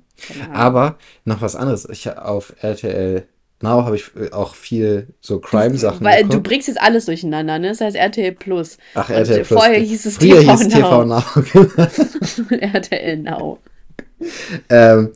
Aber 0.52 0.98
noch 1.24 1.40
was 1.42 1.56
anderes. 1.56 1.88
Ich 1.88 2.08
auf 2.10 2.54
RTL 2.62 3.26
Now 3.62 3.84
habe 3.84 3.96
ich 3.96 4.10
äh, 4.16 4.32
auch 4.32 4.54
viel 4.54 5.08
so 5.20 5.38
Crime-Sachen 5.38 6.04
Weil 6.04 6.22
du 6.22 6.28
geguckt. 6.28 6.48
bringst 6.48 6.68
jetzt 6.68 6.80
alles 6.80 7.04
durcheinander, 7.06 7.58
ne? 7.58 7.68
Das 7.68 7.80
heißt 7.80 7.96
RTL 7.96 8.32
Plus. 8.32 8.78
Ach, 8.94 9.08
Und 9.08 9.16
RTL 9.16 9.44
Plus. 9.44 9.48
Vorher 9.48 9.80
hieß 9.80 10.06
es 10.06 10.16
Früher 10.16 10.40
TV 10.40 10.52
hieß 10.52 10.68
TV 10.68 11.04
Now. 11.04 11.22
RTL 12.50 13.16
Now. 13.18 13.58
ähm, 14.70 15.10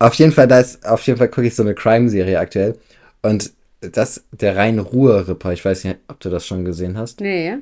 auf 0.00 0.14
jeden 0.14 0.32
Fall, 0.32 0.48
da 0.48 0.60
ist, 0.60 0.84
auf 0.86 1.06
jeden 1.06 1.18
Fall 1.18 1.28
gucke 1.28 1.46
ich 1.46 1.54
so 1.54 1.62
eine 1.62 1.74
Crime-Serie 1.74 2.38
aktuell. 2.38 2.78
Und 3.22 3.52
das, 3.80 4.24
der 4.32 4.56
Rhein-Ruhr-Ripper, 4.56 5.52
ich 5.52 5.64
weiß 5.64 5.84
nicht, 5.84 5.98
ob 6.08 6.18
du 6.20 6.30
das 6.30 6.46
schon 6.46 6.64
gesehen 6.64 6.98
hast. 6.98 7.20
Nee. 7.20 7.58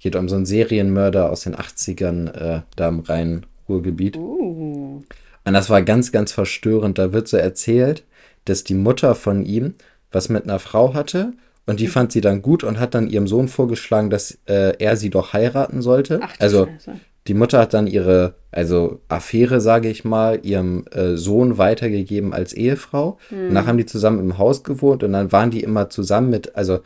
Geht 0.00 0.16
um 0.16 0.28
so 0.28 0.36
einen 0.36 0.46
Serienmörder 0.46 1.30
aus 1.30 1.42
den 1.42 1.54
80ern, 1.54 2.32
äh, 2.32 2.60
da 2.74 2.88
im 2.88 3.00
Rhein-Ruhr-Gebiet. 3.00 4.16
Uh. 4.16 5.02
Und 5.44 5.52
das 5.52 5.70
war 5.70 5.82
ganz, 5.82 6.10
ganz 6.10 6.32
verstörend. 6.32 6.98
Da 6.98 7.12
wird 7.12 7.28
so 7.28 7.36
erzählt, 7.36 8.04
dass 8.46 8.64
die 8.64 8.74
Mutter 8.74 9.14
von 9.14 9.44
ihm 9.44 9.74
was 10.10 10.28
mit 10.30 10.44
einer 10.44 10.58
Frau 10.58 10.94
hatte 10.94 11.32
und 11.66 11.72
Hm. 11.74 11.76
die 11.76 11.86
fand 11.88 12.12
sie 12.12 12.20
dann 12.20 12.42
gut 12.42 12.64
und 12.64 12.78
hat 12.80 12.94
dann 12.94 13.08
ihrem 13.08 13.26
Sohn 13.26 13.48
vorgeschlagen, 13.48 14.08
dass 14.08 14.38
äh, 14.46 14.72
er 14.78 14.96
sie 14.96 15.10
doch 15.10 15.32
heiraten 15.32 15.82
sollte. 15.82 16.20
Ach, 16.22 16.34
also 16.38 16.66
Scheiße. 16.66 16.92
die 17.26 17.34
Mutter 17.34 17.58
hat 17.58 17.74
dann 17.74 17.86
ihre, 17.88 18.34
also 18.52 19.00
Affäre, 19.08 19.60
sage 19.60 19.88
ich 19.88 20.04
mal, 20.04 20.40
ihrem 20.44 20.86
äh, 20.92 21.16
Sohn 21.16 21.58
weitergegeben 21.58 22.32
als 22.32 22.52
Ehefrau. 22.52 23.18
Hm. 23.28 23.48
Danach 23.48 23.66
haben 23.66 23.78
die 23.78 23.86
zusammen 23.86 24.20
im 24.20 24.38
Haus 24.38 24.62
gewohnt 24.62 25.02
und 25.02 25.12
dann 25.12 25.32
waren 25.32 25.50
die 25.50 25.62
immer 25.62 25.90
zusammen 25.90 26.30
mit, 26.30 26.54
also 26.56 26.80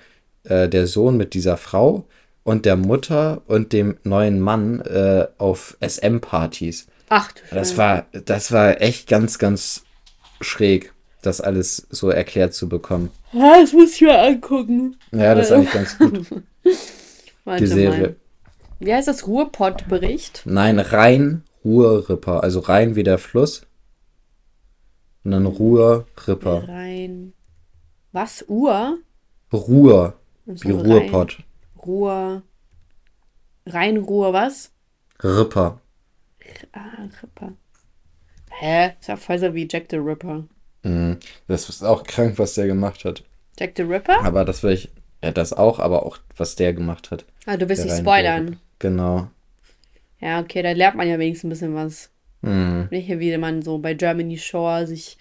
äh, 0.45 0.69
der 0.69 0.87
Sohn 0.87 1.17
mit 1.17 1.35
dieser 1.35 1.59
Frau 1.59 2.07
und 2.43 2.65
der 2.65 2.77
Mutter 2.77 3.43
und 3.47 3.75
dem 3.75 3.99
neuen 4.03 4.41
Mann 4.41 4.81
äh, 4.81 5.27
auf 5.37 5.77
SM-Partys. 5.87 6.87
Ach 7.11 7.31
du 7.33 7.55
Das 7.55 7.77
war, 7.77 8.07
das 8.25 8.51
war 8.51 8.81
echt 8.81 9.09
ganz, 9.09 9.39
ganz 9.39 9.85
schräg, 10.41 10.95
das 11.23 11.41
alles 11.41 11.87
so 11.91 12.11
erklärt 12.11 12.55
zu 12.55 12.69
bekommen. 12.69 13.11
Das 13.33 13.73
muss 13.73 13.95
ich 13.95 14.01
mir 14.01 14.19
angucken. 14.21 14.97
Ja, 15.13 15.35
das 15.35 15.47
ist 15.47 15.53
eigentlich 15.53 15.73
ganz 15.73 15.99
gut, 15.99 16.27
Warte 17.45 17.65
die 17.65 17.67
Serie. 17.69 18.01
mal. 18.01 18.17
Wie 18.81 18.95
heißt 18.95 19.09
das? 19.09 19.27
Ruhrpott-Bericht? 19.27 20.43
Nein, 20.47 20.79
Rhein, 20.79 21.43
Ruhr-Ripper. 21.65 22.43
Also 22.43 22.61
Rhein 22.61 22.97
wie 22.97 23.03
der 23.03 23.19
Fluss. 23.19 23.67
Und 25.25 25.33
dann 25.33 25.45
Ruhr-Ripper. 25.47 26.67
Rein. 26.69 27.35
Was? 28.13 28.45
Uhr? 28.49 28.99
Ruhr, 29.53 30.15
So, 30.47 30.69
wie 30.69 30.73
Ruhrpott. 30.73 31.39
Ruhr. 31.85 32.43
Rhein-Ruhr, 33.67 34.33
was? 34.33 34.71
Ripper. 35.23 35.81
Ah, 36.73 37.09
Ripper. 37.23 37.53
Hä? 38.51 38.93
Ist 38.99 39.09
ja 39.09 39.17
voll 39.17 39.39
so 39.39 39.55
wie 39.55 39.69
Jack 39.71 39.87
the 39.91 39.97
Ripper. 39.97 40.45
Mhm. 40.83 41.19
Das 41.49 41.69
ist 41.69 41.83
auch 41.83 42.05
krank, 42.05 42.39
was 42.39 42.55
der 42.55 42.67
gemacht 42.67 43.05
hat. 43.05 43.25
Jack 43.59 43.73
the 43.77 43.83
Ripper? 43.83 44.25
Aber 44.25 44.45
das 44.45 44.63
will 44.63 44.73
ich, 44.73 44.91
ja, 45.23 45.31
das 45.33 45.53
auch, 45.53 45.79
aber 45.79 46.07
auch, 46.07 46.19
was 46.37 46.57
der 46.57 46.73
gemacht 46.73 47.11
hat. 47.11 47.25
Ah, 47.47 47.57
du 47.57 47.69
willst 47.69 47.85
nicht 47.85 47.99
spoilern. 47.99 48.59
Genau. 48.79 49.29
Ja, 50.21 50.41
okay, 50.41 50.63
da 50.63 50.73
lernt 50.73 50.97
man 50.97 51.09
ja 51.09 51.19
wenigstens 51.19 51.49
ein 51.49 51.51
bisschen 51.51 51.75
was. 51.75 52.11
Mhm. 52.43 52.89
Nicht 52.91 53.09
wie 53.09 53.37
man 53.37 53.63
so 53.63 53.79
bei 53.79 53.95
Germany 53.95 54.39
Shore 54.39 54.87
sich 54.87 55.19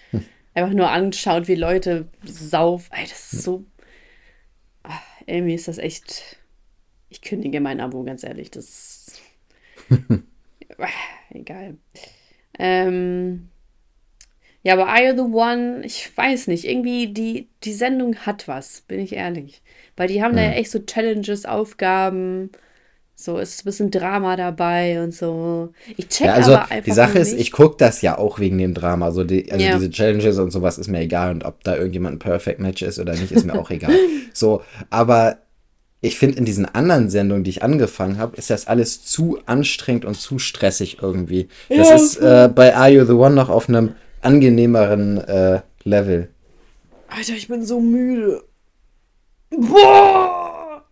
einfach 0.53 0.73
nur 0.73 0.89
anschaut, 0.89 1.47
wie 1.47 1.55
Leute 1.55 2.07
saufen. 2.23 2.89
Ey, 2.93 3.03
das 3.07 3.33
ist 3.33 3.43
so. 3.43 3.65
Ah, 4.83 4.99
Irgendwie 5.25 5.55
ist 5.55 5.67
das 5.67 5.77
echt. 5.77 6.37
Ich 7.09 7.21
kündige 7.21 7.59
mein 7.59 7.81
Abo, 7.81 8.03
ganz 8.03 8.23
ehrlich. 8.23 8.51
Das. 8.51 9.13
Ah, 10.77 10.87
Egal. 11.31 11.75
Ähm. 12.57 13.49
Ja, 14.63 14.73
aber 14.73 14.87
Are 14.89 15.03
You 15.05 15.13
the 15.15 15.33
One? 15.33 15.81
Ich 15.85 16.15
weiß 16.15 16.47
nicht. 16.47 16.65
Irgendwie, 16.65 17.07
die, 17.13 17.47
die 17.63 17.73
Sendung 17.73 18.15
hat 18.17 18.47
was, 18.47 18.81
bin 18.81 18.99
ich 18.99 19.13
ehrlich. 19.13 19.61
Weil 19.95 20.07
die 20.07 20.21
haben 20.21 20.35
da 20.35 20.41
ja 20.43 20.51
echt 20.51 20.71
so 20.71 20.79
Challenges, 20.79 21.45
Aufgaben. 21.45 22.51
So 23.15 23.37
ist 23.37 23.61
ein 23.61 23.65
bisschen 23.65 23.91
Drama 23.91 24.35
dabei 24.37 25.03
und 25.03 25.13
so. 25.13 25.73
Ich 25.97 26.07
check 26.07 26.27
Ja, 26.27 26.33
also 26.33 26.53
aber 26.53 26.71
einfach 26.71 26.85
die 26.85 26.91
Sache 26.91 27.19
ist, 27.19 27.33
ich 27.33 27.51
gucke 27.51 27.75
das 27.77 28.01
ja 28.01 28.17
auch 28.17 28.39
wegen 28.39 28.57
dem 28.57 28.73
Drama. 28.73 29.11
So 29.11 29.23
die, 29.25 29.51
also 29.51 29.65
Ja. 29.65 29.73
diese 29.73 29.89
Challenges 29.91 30.37
und 30.39 30.51
sowas 30.51 30.77
ist 30.77 30.87
mir 30.87 31.01
egal 31.01 31.31
und 31.31 31.43
ob 31.43 31.63
da 31.65 31.75
irgendjemand 31.75 32.15
ein 32.15 32.19
Perfect 32.19 32.59
Match 32.61 32.81
ist 32.81 32.97
oder 32.99 33.13
nicht, 33.13 33.31
ist 33.33 33.43
mir 33.45 33.57
auch 33.57 33.71
egal. 33.71 33.91
So, 34.33 34.61
aber 34.89 35.39
ich 36.01 36.17
finde, 36.17 36.37
in 36.37 36.45
diesen 36.45 36.65
anderen 36.65 37.09
Sendungen, 37.09 37.43
die 37.43 37.49
ich 37.49 37.63
angefangen 37.63 38.17
habe, 38.19 38.37
ist 38.37 38.49
das 38.49 38.67
alles 38.67 39.03
zu 39.03 39.39
anstrengend 39.45 40.05
und 40.05 40.15
zu 40.15 40.39
stressig 40.39 40.99
irgendwie. 41.01 41.49
Das 41.75 41.89
Ja, 41.89 41.95
ist 41.95 42.17
äh, 42.17 42.49
bei 42.53 42.75
Are 42.75 42.89
You 42.89 43.03
the 43.05 43.13
One 43.13 43.35
noch 43.35 43.49
auf 43.49 43.67
einem 43.67 43.95
angenehmeren 44.21 45.17
äh, 45.19 45.61
Level. 45.83 46.29
Alter, 47.07 47.33
ich 47.33 47.47
bin 47.47 47.65
so 47.65 47.79
müde. 47.79 48.43
Boah! 49.49 50.83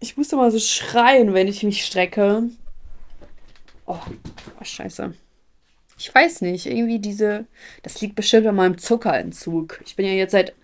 Ich 0.00 0.16
musste 0.16 0.36
mal 0.36 0.50
so 0.50 0.58
schreien, 0.58 1.34
wenn 1.34 1.48
ich 1.48 1.62
mich 1.62 1.84
strecke. 1.84 2.44
Oh, 3.86 3.98
oh, 4.60 4.64
scheiße. 4.64 5.12
Ich 5.98 6.14
weiß 6.14 6.40
nicht, 6.40 6.66
irgendwie 6.66 6.98
diese. 6.98 7.44
Das 7.82 8.00
liegt 8.00 8.14
bestimmt 8.14 8.46
an 8.46 8.54
meinem 8.54 8.78
Zuckerentzug. 8.78 9.80
Ich 9.84 9.96
bin 9.96 10.06
ja 10.06 10.12
jetzt 10.12 10.32
seit 10.32 10.54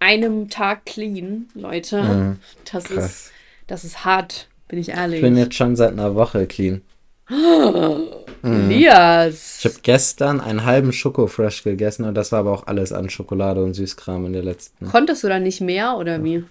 einem 0.00 0.48
Tag 0.48 0.86
clean, 0.86 1.48
Leute. 1.54 2.02
Mhm, 2.02 2.38
das, 2.72 2.90
ist, 2.90 3.32
das 3.68 3.84
ist 3.84 4.04
hart, 4.04 4.48
bin 4.66 4.80
ich 4.80 4.88
ehrlich. 4.88 5.18
Ich 5.18 5.22
bin 5.22 5.36
jetzt 5.36 5.54
schon 5.54 5.76
seit 5.76 5.92
einer 5.92 6.16
Woche 6.16 6.46
clean. 6.46 6.82
Elias. 8.42 9.58
Ich 9.60 9.64
habe 9.66 9.76
gestern 9.82 10.40
einen 10.40 10.64
halben 10.64 10.92
Schokofresh 10.92 11.62
gegessen 11.62 12.04
und 12.04 12.14
das 12.14 12.32
war 12.32 12.40
aber 12.40 12.52
auch 12.52 12.66
alles 12.66 12.92
an 12.92 13.10
Schokolade 13.10 13.62
und 13.62 13.74
Süßkram 13.74 14.26
in 14.26 14.32
der 14.32 14.42
letzten. 14.42 14.86
Konntest 14.86 15.22
du 15.24 15.28
da 15.28 15.38
nicht 15.38 15.60
mehr 15.60 15.96
oder 15.96 16.22
wie? 16.24 16.44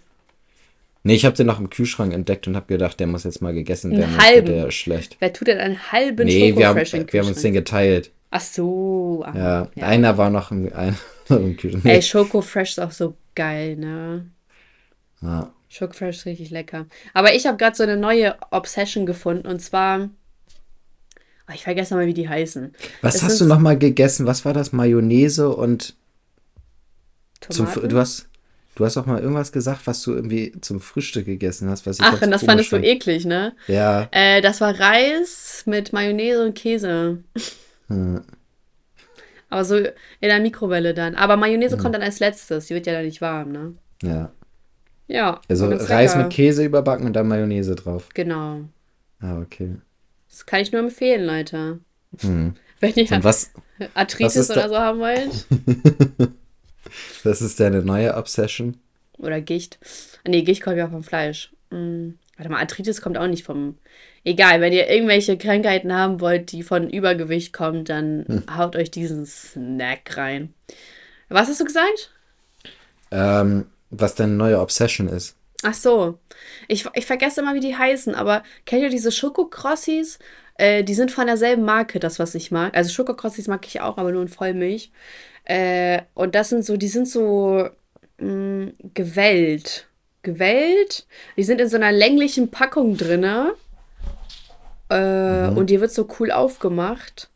Nee, 1.03 1.15
ich 1.15 1.25
habe 1.25 1.35
den 1.35 1.47
noch 1.47 1.59
im 1.59 1.69
Kühlschrank 1.69 2.13
entdeckt 2.13 2.47
und 2.47 2.55
habe 2.55 2.67
gedacht, 2.67 2.99
der 2.99 3.07
muss 3.07 3.23
jetzt 3.23 3.41
mal 3.41 3.53
gegessen 3.53 3.91
Einen 3.91 3.99
werden. 4.01 4.11
sonst 4.13 4.25
halben? 4.27 4.45
Der 4.47 4.67
ist 4.67 4.75
schlecht. 4.75 5.17
Wer 5.19 5.33
tut 5.33 5.47
denn 5.47 5.57
einen 5.59 5.91
halben 5.91 6.25
Nee, 6.27 6.55
wir 6.55 6.67
haben, 6.67 6.77
Schokofresh 6.77 6.93
in 6.93 6.99
den 7.07 7.13
wir 7.13 7.19
haben 7.21 7.27
uns 7.29 7.41
den 7.41 7.53
geteilt. 7.53 8.11
Ach 8.31 8.41
so. 8.41 9.23
ah, 9.25 9.35
Ja, 9.75 9.85
einer 9.85 10.17
war 10.17 10.29
noch 10.29 10.51
im, 10.51 10.71
ein, 10.75 10.97
im 11.29 11.57
Kühlschrank. 11.57 11.85
Ey, 11.85 12.01
Schokofresh 12.01 12.71
ist 12.71 12.79
auch 12.79 12.91
so 12.91 13.15
geil, 13.33 13.77
ne? 13.77 14.25
Ja. 15.21 15.51
Schokofresh 15.69 16.17
ist 16.17 16.25
richtig 16.25 16.49
lecker. 16.49 16.85
Aber 17.13 17.33
ich 17.33 17.47
habe 17.47 17.57
gerade 17.57 17.75
so 17.75 17.83
eine 17.83 17.97
neue 17.97 18.35
Obsession 18.51 19.05
gefunden 19.05 19.47
und 19.47 19.59
zwar. 19.61 20.09
Oh, 21.49 21.53
ich 21.53 21.63
vergesse 21.63 21.95
mal, 21.95 22.05
wie 22.05 22.13
die 22.13 22.29
heißen. 22.29 22.73
Was 23.01 23.15
Das 23.15 23.23
hast 23.23 23.41
du 23.41 23.45
noch 23.45 23.59
mal 23.59 23.77
gegessen? 23.77 24.25
Was 24.27 24.45
war 24.45 24.53
das? 24.53 24.71
Mayonnaise 24.71 25.49
und 25.49 25.95
zum, 27.49 27.65
Tomaten? 27.65 27.89
du 27.89 27.97
hast 27.97 28.27
du 28.75 28.85
hast 28.85 28.97
auch 28.97 29.05
mal 29.05 29.19
irgendwas 29.19 29.51
gesagt, 29.51 29.81
was 29.88 30.01
du 30.03 30.13
irgendwie 30.13 30.53
zum 30.62 30.79
Frühstück 30.79 31.25
gegessen 31.25 31.69
hast, 31.69 31.85
was 31.85 31.99
ich 31.99 32.05
Ach, 32.05 32.21
und 32.21 32.31
das 32.31 32.43
fandest 32.45 32.71
du 32.71 32.77
fand. 32.77 32.85
eklig, 32.85 33.25
ne? 33.25 33.53
Ja, 33.67 34.07
Äh, 34.12 34.41
das 34.41 34.62
war 34.62 34.79
Reis 34.79 35.63
mit 35.65 35.91
Mayonnaise 35.91 36.45
und 36.45 36.55
Käse. 36.55 37.23
Hm. 37.88 38.21
Aber 39.49 39.65
so 39.65 39.75
in 39.77 39.88
der 40.21 40.39
Mikrowelle 40.39 40.93
dann. 40.93 41.15
Aber 41.15 41.35
Mayonnaise 41.35 41.75
Hm. 41.75 41.81
kommt 41.81 41.95
dann 41.95 42.03
als 42.03 42.19
letztes. 42.19 42.67
Die 42.67 42.75
wird 42.75 42.85
ja 42.85 42.93
dann 42.93 43.05
nicht 43.05 43.21
warm, 43.21 43.51
ne? 43.51 43.73
ja. 44.03 44.31
Ja. 45.12 45.41
Also 45.49 45.65
Reis 45.67 46.13
lecker. 46.13 46.23
mit 46.25 46.33
Käse 46.33 46.63
überbacken 46.63 47.07
und 47.07 47.13
dann 47.13 47.27
Mayonnaise 47.27 47.73
drauf. 47.73 48.09
Genau. 48.13 48.59
Ah, 49.19 49.39
okay. 49.41 49.77
Das 50.39 50.45
kann 50.45 50.62
ich 50.62 50.71
nur 50.71 50.80
empfehlen, 50.82 51.25
Leute. 51.25 51.80
Hm. 52.21 52.54
Wenn 52.80 52.93
ihr 52.95 53.12
Und 53.12 53.25
was, 53.25 53.52
Arthritis 53.93 54.38
was 54.38 54.52
oder 54.52 54.69
so 54.69 54.78
haben 54.78 54.99
wollt. 54.99 55.45
was 57.25 57.41
ist 57.41 57.60
deine 57.60 57.84
neue 57.84 58.15
Obsession? 58.15 58.78
Oder 59.17 59.41
Gicht. 59.41 59.80
Nee, 60.25 60.43
Gicht 60.43 60.63
kommt 60.63 60.78
ja 60.78 60.88
vom 60.88 61.04
Fleisch. 61.04 61.52
Hm. 61.71 62.17
Warte 62.38 62.49
mal, 62.49 62.60
Arthritis 62.62 63.02
kommt 63.02 63.17
auch 63.17 63.28
nicht 63.28 63.43
vom. 63.43 63.80
Egal, 64.23 64.62
wenn 64.62 64.71
ihr 64.71 64.89
irgendwelche 64.89 65.38
Krankheiten 65.38 65.91
haben 65.93 66.21
wollt, 66.21 66.54
die 66.54 66.63
von 66.63 66.89
Übergewicht 66.89 67.52
kommen, 67.52 67.84
dann 67.84 68.23
Hm. 68.25 68.43
haut 68.56 68.78
euch 68.78 68.91
diesen 68.91 69.25
Snack 69.25 70.15
rein. 70.15 70.54
Was 71.28 71.49
hast 71.49 71.60
du 71.60 71.65
gesagt? 71.65 72.13
Ähm, 73.12 73.65
was 73.89 74.15
deine 74.15 74.36
neue 74.36 74.62
Obsession 74.62 75.10
ist. 75.10 75.36
Ach 75.63 75.74
so. 75.74 76.17
Ich, 76.67 76.86
ich 76.93 77.06
vergesse 77.06 77.41
immer, 77.41 77.54
wie 77.54 77.60
die 77.60 77.76
heißen, 77.76 78.15
aber 78.15 78.43
kennt 78.65 78.82
ihr 78.82 78.89
diese 78.89 79.12
Schokokrossis? 79.12 80.19
Äh, 80.56 80.84
die 80.84 80.93
sind 80.93 81.12
von 81.12 81.28
derselben 81.28 81.63
Marke, 81.63 82.00
das, 82.00 82.19
was 82.19 82.36
ich 82.36 82.52
mag. 82.52 82.76
Also 82.76 82.91
Schokokrossis 82.91 83.48
mag 83.48 83.65
ich 83.67 83.82
auch, 83.82 83.98
aber 83.98 84.12
nur 84.12 84.22
in 84.22 84.28
Vollmilch. 84.30 84.91
Äh, 85.45 86.02
und 86.13 86.36
das 86.36 86.50
sind 86.50 86.63
so, 86.65 86.78
die 86.78 86.88
sind 86.88 87.08
so 87.08 87.69
mh, 88.19 88.72
gewellt. 88.93 89.88
Gewellt? 90.22 91.08
Die 91.38 91.43
sind 91.43 91.62
in 91.62 91.69
so 91.69 91.78
einer 91.78 91.91
länglichen 91.91 92.52
Packung 92.52 92.98
drinne. 92.98 93.54
Äh, 94.89 95.48
Und 95.56 95.69
die 95.69 95.80
wird 95.82 95.91
so 95.91 96.08
cool 96.19 96.32
aufgemacht. 96.32 97.30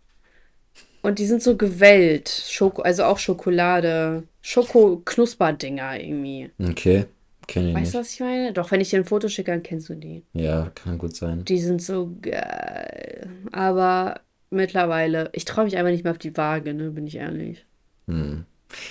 Und 1.02 1.20
die 1.20 1.26
sind 1.26 1.44
so 1.44 1.58
gewellt. 1.58 2.30
Schoko, 2.30 2.82
also 2.82 3.04
auch 3.04 3.20
Schokolade. 3.20 4.24
Schoko-Knusperdinger 4.42 6.00
irgendwie. 6.00 6.50
Okay, 6.62 7.06
kenne 7.48 7.70
ich 7.70 7.76
Weißt 7.76 7.84
nicht. 7.86 7.94
du, 7.96 8.00
was 8.00 8.14
ich 8.14 8.20
meine? 8.20 8.54
Doch, 8.54 8.72
wenn 8.72 8.82
ich 8.82 8.90
dir 8.90 8.98
ein 9.00 9.06
Foto 9.06 9.28
schicke, 9.28 9.52
dann 9.52 9.64
kennst 9.64 9.90
du 9.90 9.96
die. 9.96 10.24
Ja, 10.34 10.72
kann 10.76 10.98
gut 10.98 11.16
sein. 11.16 11.44
Die 11.46 11.60
sind 11.60 11.82
so 11.82 12.12
geil. 12.22 13.30
Aber 13.52 14.22
mittlerweile, 14.50 15.30
ich 15.34 15.46
traue 15.46 15.66
mich 15.66 15.78
einfach 15.78 15.92
nicht 15.92 16.04
mehr 16.04 16.12
auf 16.12 16.18
die 16.20 16.36
Waage, 16.38 16.74
ne, 16.74 16.92
bin 16.92 17.08
ich 17.08 17.16
ehrlich. 17.16 17.66
Hm. 18.08 18.46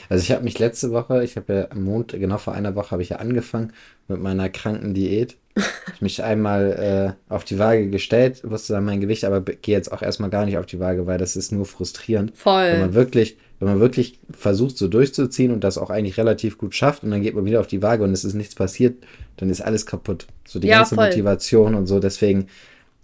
Also 0.08 0.22
ich 0.22 0.30
habe 0.30 0.44
mich 0.44 0.58
letzte 0.60 0.92
Woche, 0.92 1.24
ich 1.24 1.36
habe 1.36 1.52
ja 1.52 1.70
am 1.70 1.82
Montag, 1.82 2.20
genau 2.20 2.38
vor 2.38 2.54
einer 2.54 2.76
Woche 2.76 2.92
habe 2.92 3.02
ich 3.02 3.08
ja 3.08 3.16
angefangen 3.16 3.72
mit 4.08 4.20
meiner 4.20 4.48
kranken 4.48 4.94
Diät. 4.94 5.36
Ich 5.84 5.94
habe 5.96 6.04
mich 6.04 6.22
einmal 6.24 7.16
äh, 7.28 7.32
auf 7.32 7.44
die 7.44 7.58
Waage 7.58 7.90
gestellt, 7.90 8.40
wusste 8.48 8.72
dann 8.72 8.84
mein 8.84 9.00
Gewicht, 9.02 9.24
aber 9.24 9.40
be- 9.42 9.56
gehe 9.56 9.76
jetzt 9.76 9.92
auch 9.92 10.00
erstmal 10.02 10.30
gar 10.30 10.46
nicht 10.46 10.56
auf 10.56 10.64
die 10.66 10.80
Waage, 10.80 11.06
weil 11.06 11.18
das 11.18 11.36
ist 11.36 11.52
nur 11.52 11.66
frustrierend. 11.66 12.30
Wenn 12.30 12.36
Voll. 12.38 12.78
man 12.78 12.94
wirklich, 12.94 13.36
wenn 13.62 13.68
man 13.68 13.80
wirklich 13.80 14.18
versucht, 14.32 14.76
so 14.76 14.88
durchzuziehen 14.88 15.52
und 15.52 15.64
das 15.64 15.78
auch 15.78 15.90
eigentlich 15.90 16.18
relativ 16.18 16.58
gut 16.58 16.74
schafft 16.74 17.04
und 17.04 17.10
dann 17.10 17.22
geht 17.22 17.34
man 17.34 17.44
wieder 17.44 17.60
auf 17.60 17.68
die 17.68 17.82
Waage 17.82 18.04
und 18.04 18.12
es 18.12 18.24
ist 18.24 18.34
nichts 18.34 18.54
passiert, 18.56 19.04
dann 19.36 19.50
ist 19.50 19.60
alles 19.62 19.86
kaputt. 19.86 20.26
So 20.46 20.58
die 20.60 20.68
Ja, 20.68 20.78
ganze 20.78 20.96
voll. 20.96 21.04
Motivation 21.06 21.74
und 21.74 21.86
so. 21.86 22.00
Deswegen, 22.00 22.48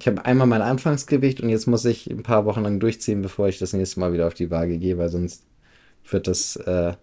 ich 0.00 0.06
habe 0.08 0.24
einmal 0.24 0.46
mein 0.48 0.62
Anfangsgewicht 0.62 1.40
und 1.40 1.48
jetzt 1.50 1.66
muss 1.66 1.84
ich 1.84 2.08
ein 2.10 2.22
paar 2.24 2.44
Wochen 2.46 2.62
lang 2.62 2.80
durchziehen, 2.80 3.22
bevor 3.22 3.48
ich 3.48 3.58
das 3.58 3.72
nächste 3.72 4.00
Mal 4.00 4.12
wieder 4.12 4.26
auf 4.26 4.34
die 4.34 4.50
Waage 4.50 4.78
gehe, 4.78 4.98
weil 4.98 5.08
sonst 5.10 5.44
wird 6.10 6.28
das 6.28 6.56
äh, 6.56 6.94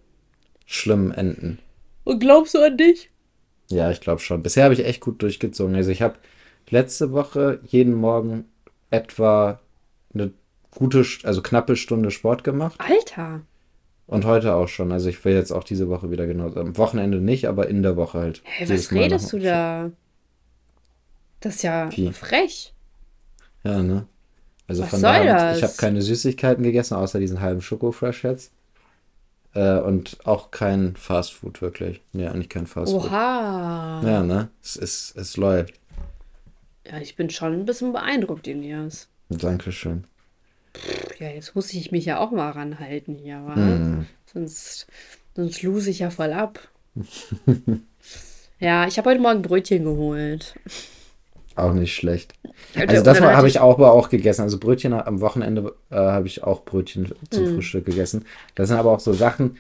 schlimm 0.65 1.12
enden. 1.12 1.60
Und 2.06 2.20
glaubst 2.20 2.54
du 2.54 2.60
an 2.60 2.78
dich? 2.78 3.10
Ja, 3.70 3.89
ich 3.91 4.02
glaube 4.02 4.22
schon. 4.22 4.44
Bisher 4.44 4.63
habe 4.65 4.74
ich 4.74 4.86
echt 4.86 5.02
gut 5.02 5.22
durchgezogen. 5.22 5.76
Also 5.76 5.91
ich 5.91 6.02
habe 6.02 6.15
letzte 6.70 7.12
Woche 7.12 7.60
jeden 7.65 7.94
Morgen 7.94 8.46
etwa 8.91 9.60
gute, 10.76 11.04
also 11.24 11.42
knappe 11.42 11.76
Stunde 11.76 12.12
Sport 12.12 12.44
gemacht. 12.44 12.80
Alter. 12.80 13.42
Und 14.08 14.26
heute 14.26 14.54
auch 14.54 14.68
schon. 14.68 14.92
Also 14.92 15.10
ich 15.10 15.24
will 15.26 15.34
jetzt 15.34 15.52
auch 15.52 15.64
diese 15.64 15.90
Woche 15.90 16.12
wieder 16.12 16.28
genauso. 16.28 16.60
Am 16.60 16.78
Wochenende 16.78 17.20
nicht, 17.20 17.48
aber 17.48 17.68
in 17.68 17.82
der 17.82 17.96
Woche 17.98 18.20
halt. 18.20 18.42
Hey, 18.44 18.70
was 18.70 18.92
redest 18.92 19.34
du 19.34 19.40
da? 19.40 19.92
Das 21.40 21.56
ist 21.56 21.64
ja 21.64 21.90
Wie? 21.96 22.12
frech. 22.12 22.74
Ja, 23.64 23.82
ne? 23.82 24.06
Also 24.68 24.84
Was 24.84 24.90
von 24.90 25.00
soll 25.00 25.12
daher, 25.12 25.50
das? 25.50 25.58
ich 25.58 25.64
habe 25.64 25.74
keine 25.78 26.02
Süßigkeiten 26.02 26.64
gegessen, 26.64 26.96
außer 26.96 27.20
diesen 27.20 27.42
halben 27.42 27.62
Schokofresh 27.62 28.24
jetzt. 28.24 28.52
Äh, 29.54 29.80
und 29.80 30.18
auch 30.26 30.52
kein 30.52 30.96
Fastfood, 30.96 31.62
wirklich. 31.62 32.02
Nee, 32.14 32.28
eigentlich 32.28 32.50
kein 32.50 32.68
Fastfood. 32.68 33.06
Oha. 33.06 34.02
Ja, 34.04 34.24
ne? 34.24 34.50
Es, 34.62 34.76
ist, 34.76 35.16
es 35.16 35.38
läuft. 35.38 35.80
Ja, 36.86 37.00
ich 37.00 37.16
bin 37.16 37.30
schon 37.30 37.54
ein 37.54 37.66
bisschen 37.66 37.94
beeindruckt, 37.94 38.48
Elias. 38.48 39.08
Dankeschön. 39.30 40.06
Ja, 41.20 41.30
jetzt 41.30 41.56
muss 41.56 41.74
ich 41.74 41.92
mich 41.92 42.06
ja 42.06 42.20
auch 42.20 42.32
mal 42.32 42.52
ranhalten 42.52 43.16
hier, 43.16 43.38
wa? 43.46 43.56
Hm. 43.56 44.06
Sonst, 44.34 44.88
sonst 45.36 45.62
lose 45.64 45.90
ich 45.90 46.00
ja 46.00 46.10
voll 46.10 46.34
ab. 46.34 46.60
ja, 48.60 48.88
ich 48.88 48.98
habe 48.98 49.10
heute 49.10 49.22
Morgen 49.22 49.42
Brötchen 49.42 49.84
geholt. 49.84 50.56
Auch 51.56 51.74
nicht 51.74 51.96
schlecht. 51.96 52.34
Also 52.76 53.04
das 53.04 53.22
habe 53.22 53.48
ich 53.48 53.60
auch, 53.60 53.76
aber 53.76 53.94
auch 53.94 54.10
gegessen. 54.10 54.42
Also 54.42 54.60
Brötchen 54.60 54.94
am 54.94 55.22
Wochenende 55.22 55.74
äh, 55.90 55.96
habe 55.96 56.28
ich 56.28 56.44
auch 56.44 56.66
Brötchen 56.66 57.14
zum 57.30 57.46
Mhm. 57.46 57.48
Frühstück 57.48 57.86
gegessen. 57.86 58.26
Das 58.56 58.68
sind 58.68 58.78
aber 58.78 58.92
auch 58.92 59.00
so 59.00 59.14
Sachen, 59.14 59.58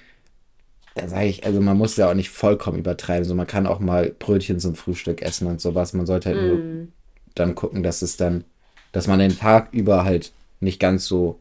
da 0.95 1.07
sage 1.07 1.27
ich, 1.27 1.45
also 1.45 1.61
man 1.61 1.77
muss 1.77 1.97
ja 1.97 2.09
auch 2.09 2.13
nicht 2.15 2.29
vollkommen 2.29 2.79
übertreiben. 2.79 3.25
So 3.25 3.35
man 3.35 3.47
kann 3.47 3.67
auch 3.67 3.79
mal 3.79 4.11
Brötchen 4.17 4.59
zum 4.59 4.75
Frühstück 4.75 5.21
essen 5.21 5.47
und 5.47 5.61
sowas. 5.61 5.93
Man 5.93 6.05
sollte 6.05 6.29
halt 6.29 6.39
nur 6.39 6.63
Mm, 6.63 6.91
dann 7.35 7.55
gucken, 7.55 7.83
dass 7.83 8.01
es 8.01 8.17
dann, 8.17 8.45
dass 8.93 9.07
man 9.07 9.19
den 9.19 9.37
Tag 9.37 9.73
über 9.73 10.05
halt 10.05 10.33
nicht 10.59 10.79
ganz 10.79 11.05
so 11.05 11.39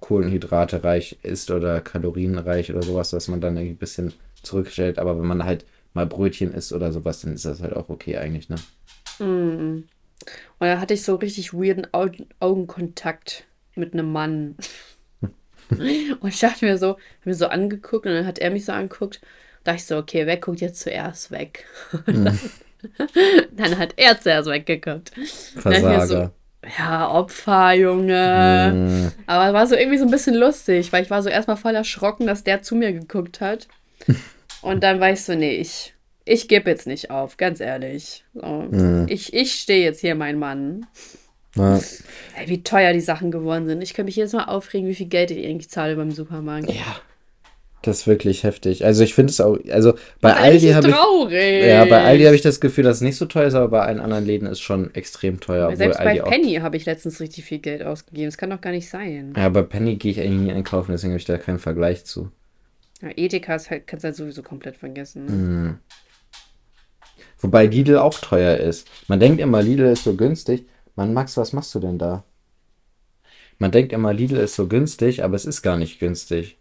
Kohlenhydrate 0.00 0.84
reich 0.84 1.18
ist 1.22 1.50
oder 1.50 1.80
kalorienreich 1.80 2.70
oder 2.70 2.82
sowas, 2.82 3.10
dass 3.10 3.28
man 3.28 3.40
dann 3.40 3.56
ein 3.56 3.76
bisschen 3.76 4.12
zurückstellt. 4.42 4.98
Aber 4.98 5.18
wenn 5.18 5.26
man 5.26 5.44
halt 5.44 5.64
mal 5.94 6.06
Brötchen 6.06 6.52
isst 6.52 6.72
oder 6.72 6.92
sowas, 6.92 7.20
dann 7.20 7.32
ist 7.32 7.44
das 7.44 7.62
halt 7.62 7.74
auch 7.74 7.88
okay 7.88 8.18
eigentlich, 8.18 8.48
ne? 8.48 8.56
mm. 9.18 9.84
Und 10.58 10.68
dann 10.68 10.80
hatte 10.80 10.94
ich 10.94 11.02
so 11.02 11.16
richtig 11.16 11.52
weirden 11.52 11.86
Au 11.92 12.08
Augenkontakt 12.40 13.46
mit 13.74 13.92
einem 13.92 14.12
Mann. 14.12 14.56
und 15.70 16.28
ich 16.28 16.40
dachte 16.40 16.64
mir 16.64 16.78
so, 16.78 16.90
hab 16.90 17.26
mir 17.26 17.34
so 17.34 17.46
angeguckt 17.46 18.06
und 18.06 18.12
dann 18.12 18.26
hat 18.26 18.38
er 18.38 18.50
mich 18.50 18.64
so 18.64 18.72
angeguckt. 18.72 19.20
Da 19.64 19.74
ich 19.74 19.86
so, 19.86 19.96
okay, 19.96 20.26
wer 20.26 20.36
guckt 20.36 20.60
jetzt 20.60 20.80
zuerst 20.80 21.30
weg? 21.30 21.64
dann, 22.06 22.38
dann 23.52 23.78
hat 23.78 23.94
er 23.96 24.20
zuerst 24.20 24.48
weggeguckt. 24.48 25.12
Versager. 25.56 26.32
Ja, 26.78 27.10
Opfer, 27.10 27.72
Junge. 27.72 28.72
Mm. 28.74 29.12
Aber 29.26 29.48
es 29.48 29.52
war 29.52 29.66
so 29.66 29.74
irgendwie 29.74 29.98
so 29.98 30.04
ein 30.04 30.10
bisschen 30.10 30.34
lustig, 30.34 30.92
weil 30.92 31.02
ich 31.02 31.10
war 31.10 31.22
so 31.22 31.28
erstmal 31.28 31.56
voll 31.56 31.74
erschrocken, 31.74 32.26
dass 32.26 32.44
der 32.44 32.62
zu 32.62 32.74
mir 32.74 32.92
geguckt 32.92 33.40
hat. 33.40 33.68
Und 34.62 34.82
dann 34.82 35.00
war 35.00 35.10
ich 35.10 35.22
so, 35.22 35.34
nee, 35.34 35.56
ich, 35.56 35.94
ich 36.24 36.48
gebe 36.48 36.70
jetzt 36.70 36.86
nicht 36.86 37.10
auf, 37.10 37.36
ganz 37.36 37.60
ehrlich. 37.60 38.24
So. 38.34 38.46
Mhm. 38.70 39.06
Ich, 39.08 39.34
ich 39.34 39.54
stehe 39.54 39.84
jetzt 39.84 40.00
hier, 40.00 40.14
mein 40.14 40.38
Mann. 40.38 40.86
Ja. 41.56 41.76
Ey, 42.36 42.48
wie 42.48 42.62
teuer 42.62 42.92
die 42.92 43.00
Sachen 43.00 43.30
geworden 43.30 43.66
sind. 43.66 43.82
Ich 43.82 43.94
kann 43.94 44.06
mich 44.06 44.16
jetzt 44.16 44.32
mal 44.32 44.44
aufregen, 44.44 44.88
wie 44.88 44.94
viel 44.94 45.06
Geld 45.06 45.30
ich 45.30 45.46
eigentlich 45.46 45.70
zahle 45.70 45.96
beim 45.96 46.10
Supermarkt. 46.10 46.70
ja. 46.70 46.96
Das 47.84 48.00
ist 48.00 48.06
wirklich 48.06 48.44
heftig. 48.44 48.84
Also 48.86 49.04
ich 49.04 49.12
finde 49.14 49.30
es 49.30 49.40
auch, 49.42 49.58
also 49.70 49.92
bei 50.22 50.30
Das 50.30 50.38
ist 50.38 50.44
Aldi 50.44 50.68
habe 50.70 50.88
ich, 50.88 50.94
traurig. 50.94 51.64
ja, 51.66 51.84
bei 51.84 52.02
Aldi 52.02 52.24
habe 52.24 52.34
ich 52.34 52.40
das 52.40 52.60
Gefühl, 52.60 52.84
dass 52.84 52.96
es 52.96 53.02
nicht 53.02 53.16
so 53.16 53.26
teuer 53.26 53.46
ist, 53.46 53.54
aber 53.54 53.68
bei 53.68 53.80
allen 53.82 54.00
anderen 54.00 54.24
Läden 54.24 54.46
ist 54.46 54.52
es 54.52 54.60
schon 54.60 54.94
extrem 54.94 55.38
teuer, 55.38 55.76
Selbst 55.76 55.98
bei 55.98 56.22
Aldi. 56.22 56.30
Penny 56.30 56.54
habe 56.54 56.78
ich 56.78 56.86
letztens 56.86 57.20
richtig 57.20 57.44
viel 57.44 57.58
Geld 57.58 57.82
ausgegeben. 57.82 58.28
Das 58.28 58.38
kann 58.38 58.48
doch 58.48 58.62
gar 58.62 58.70
nicht 58.70 58.88
sein. 58.88 59.34
Ja, 59.36 59.50
bei 59.50 59.60
Penny 59.62 59.96
gehe 59.96 60.12
ich 60.12 60.20
eigentlich 60.20 60.40
nie 60.40 60.52
einkaufen, 60.52 60.92
deswegen 60.92 61.12
habe 61.12 61.18
ich 61.18 61.26
da 61.26 61.36
keinen 61.36 61.58
Vergleich 61.58 62.06
zu. 62.06 62.30
Ja, 63.02 63.10
Edeka 63.14 63.54
ist 63.56 63.68
halt, 63.70 63.86
kannst 63.86 64.04
du 64.04 64.06
halt 64.06 64.16
sowieso 64.16 64.42
komplett 64.42 64.78
vergessen. 64.78 65.26
Ne? 65.26 65.32
Mhm. 65.32 65.78
Wobei 67.40 67.66
Lidl 67.66 67.98
auch 67.98 68.18
teuer 68.18 68.56
ist. 68.56 68.88
Man 69.08 69.20
denkt 69.20 69.40
immer, 69.42 69.62
Lidl 69.62 69.84
ist 69.84 70.04
so 70.04 70.14
günstig. 70.14 70.64
Mann, 70.96 71.12
Max, 71.12 71.36
was 71.36 71.52
machst 71.52 71.74
du 71.74 71.80
denn 71.80 71.98
da? 71.98 72.24
Man 73.58 73.70
denkt 73.72 73.92
immer, 73.92 74.14
Lidl 74.14 74.36
ist 74.38 74.54
so 74.54 74.68
günstig, 74.68 75.22
aber 75.22 75.36
es 75.36 75.44
ist 75.44 75.60
gar 75.60 75.76
nicht 75.76 76.00
günstig. 76.00 76.56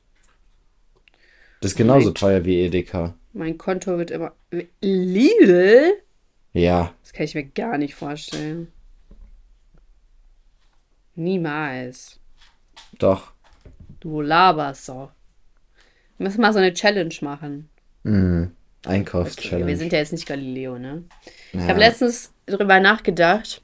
Das 1.64 1.72
ist 1.72 1.78
genauso 1.78 2.07
Right. 2.09 2.18
teuer 2.18 2.45
wie 2.45 2.59
Edeka. 2.61 3.14
Mein 3.32 3.57
Konto 3.57 3.97
wird 3.97 4.11
immer. 4.11 4.34
Lidl? 4.82 5.93
Ja, 6.51 6.93
Das 7.01 7.14
kann 7.14 7.24
ich 7.24 7.36
mir 7.36 7.45
gar 7.45 7.78
nicht 7.78 7.95
vorstellen. 7.95 8.68
Niemals. 11.16 12.20
doch. 12.99 13.32
Du 14.01 14.20
laberst 14.20 14.86
so. 14.86 15.09
Wir 16.18 16.26
müssen 16.26 16.41
mal 16.41 16.51
so 16.51 16.59
eine 16.59 16.74
Challenge 16.74 17.14
machen. 17.22 17.70
Mhm. 18.03 18.51
Okay, 18.51 18.84
wir 18.84 18.91
Einkaufschallenge. 18.91 19.78
sind 19.78 19.93
ja 19.93 19.99
jetzt 19.99 20.11
nicht 20.11 20.26
Galileo, 20.28 20.78
ne? 20.78 21.03
Ich 21.53 21.61
Ja. 21.61 21.68
habe 21.70 21.80
letztens 21.80 22.34
drüber 22.45 22.82
nachgedacht. 22.82 23.61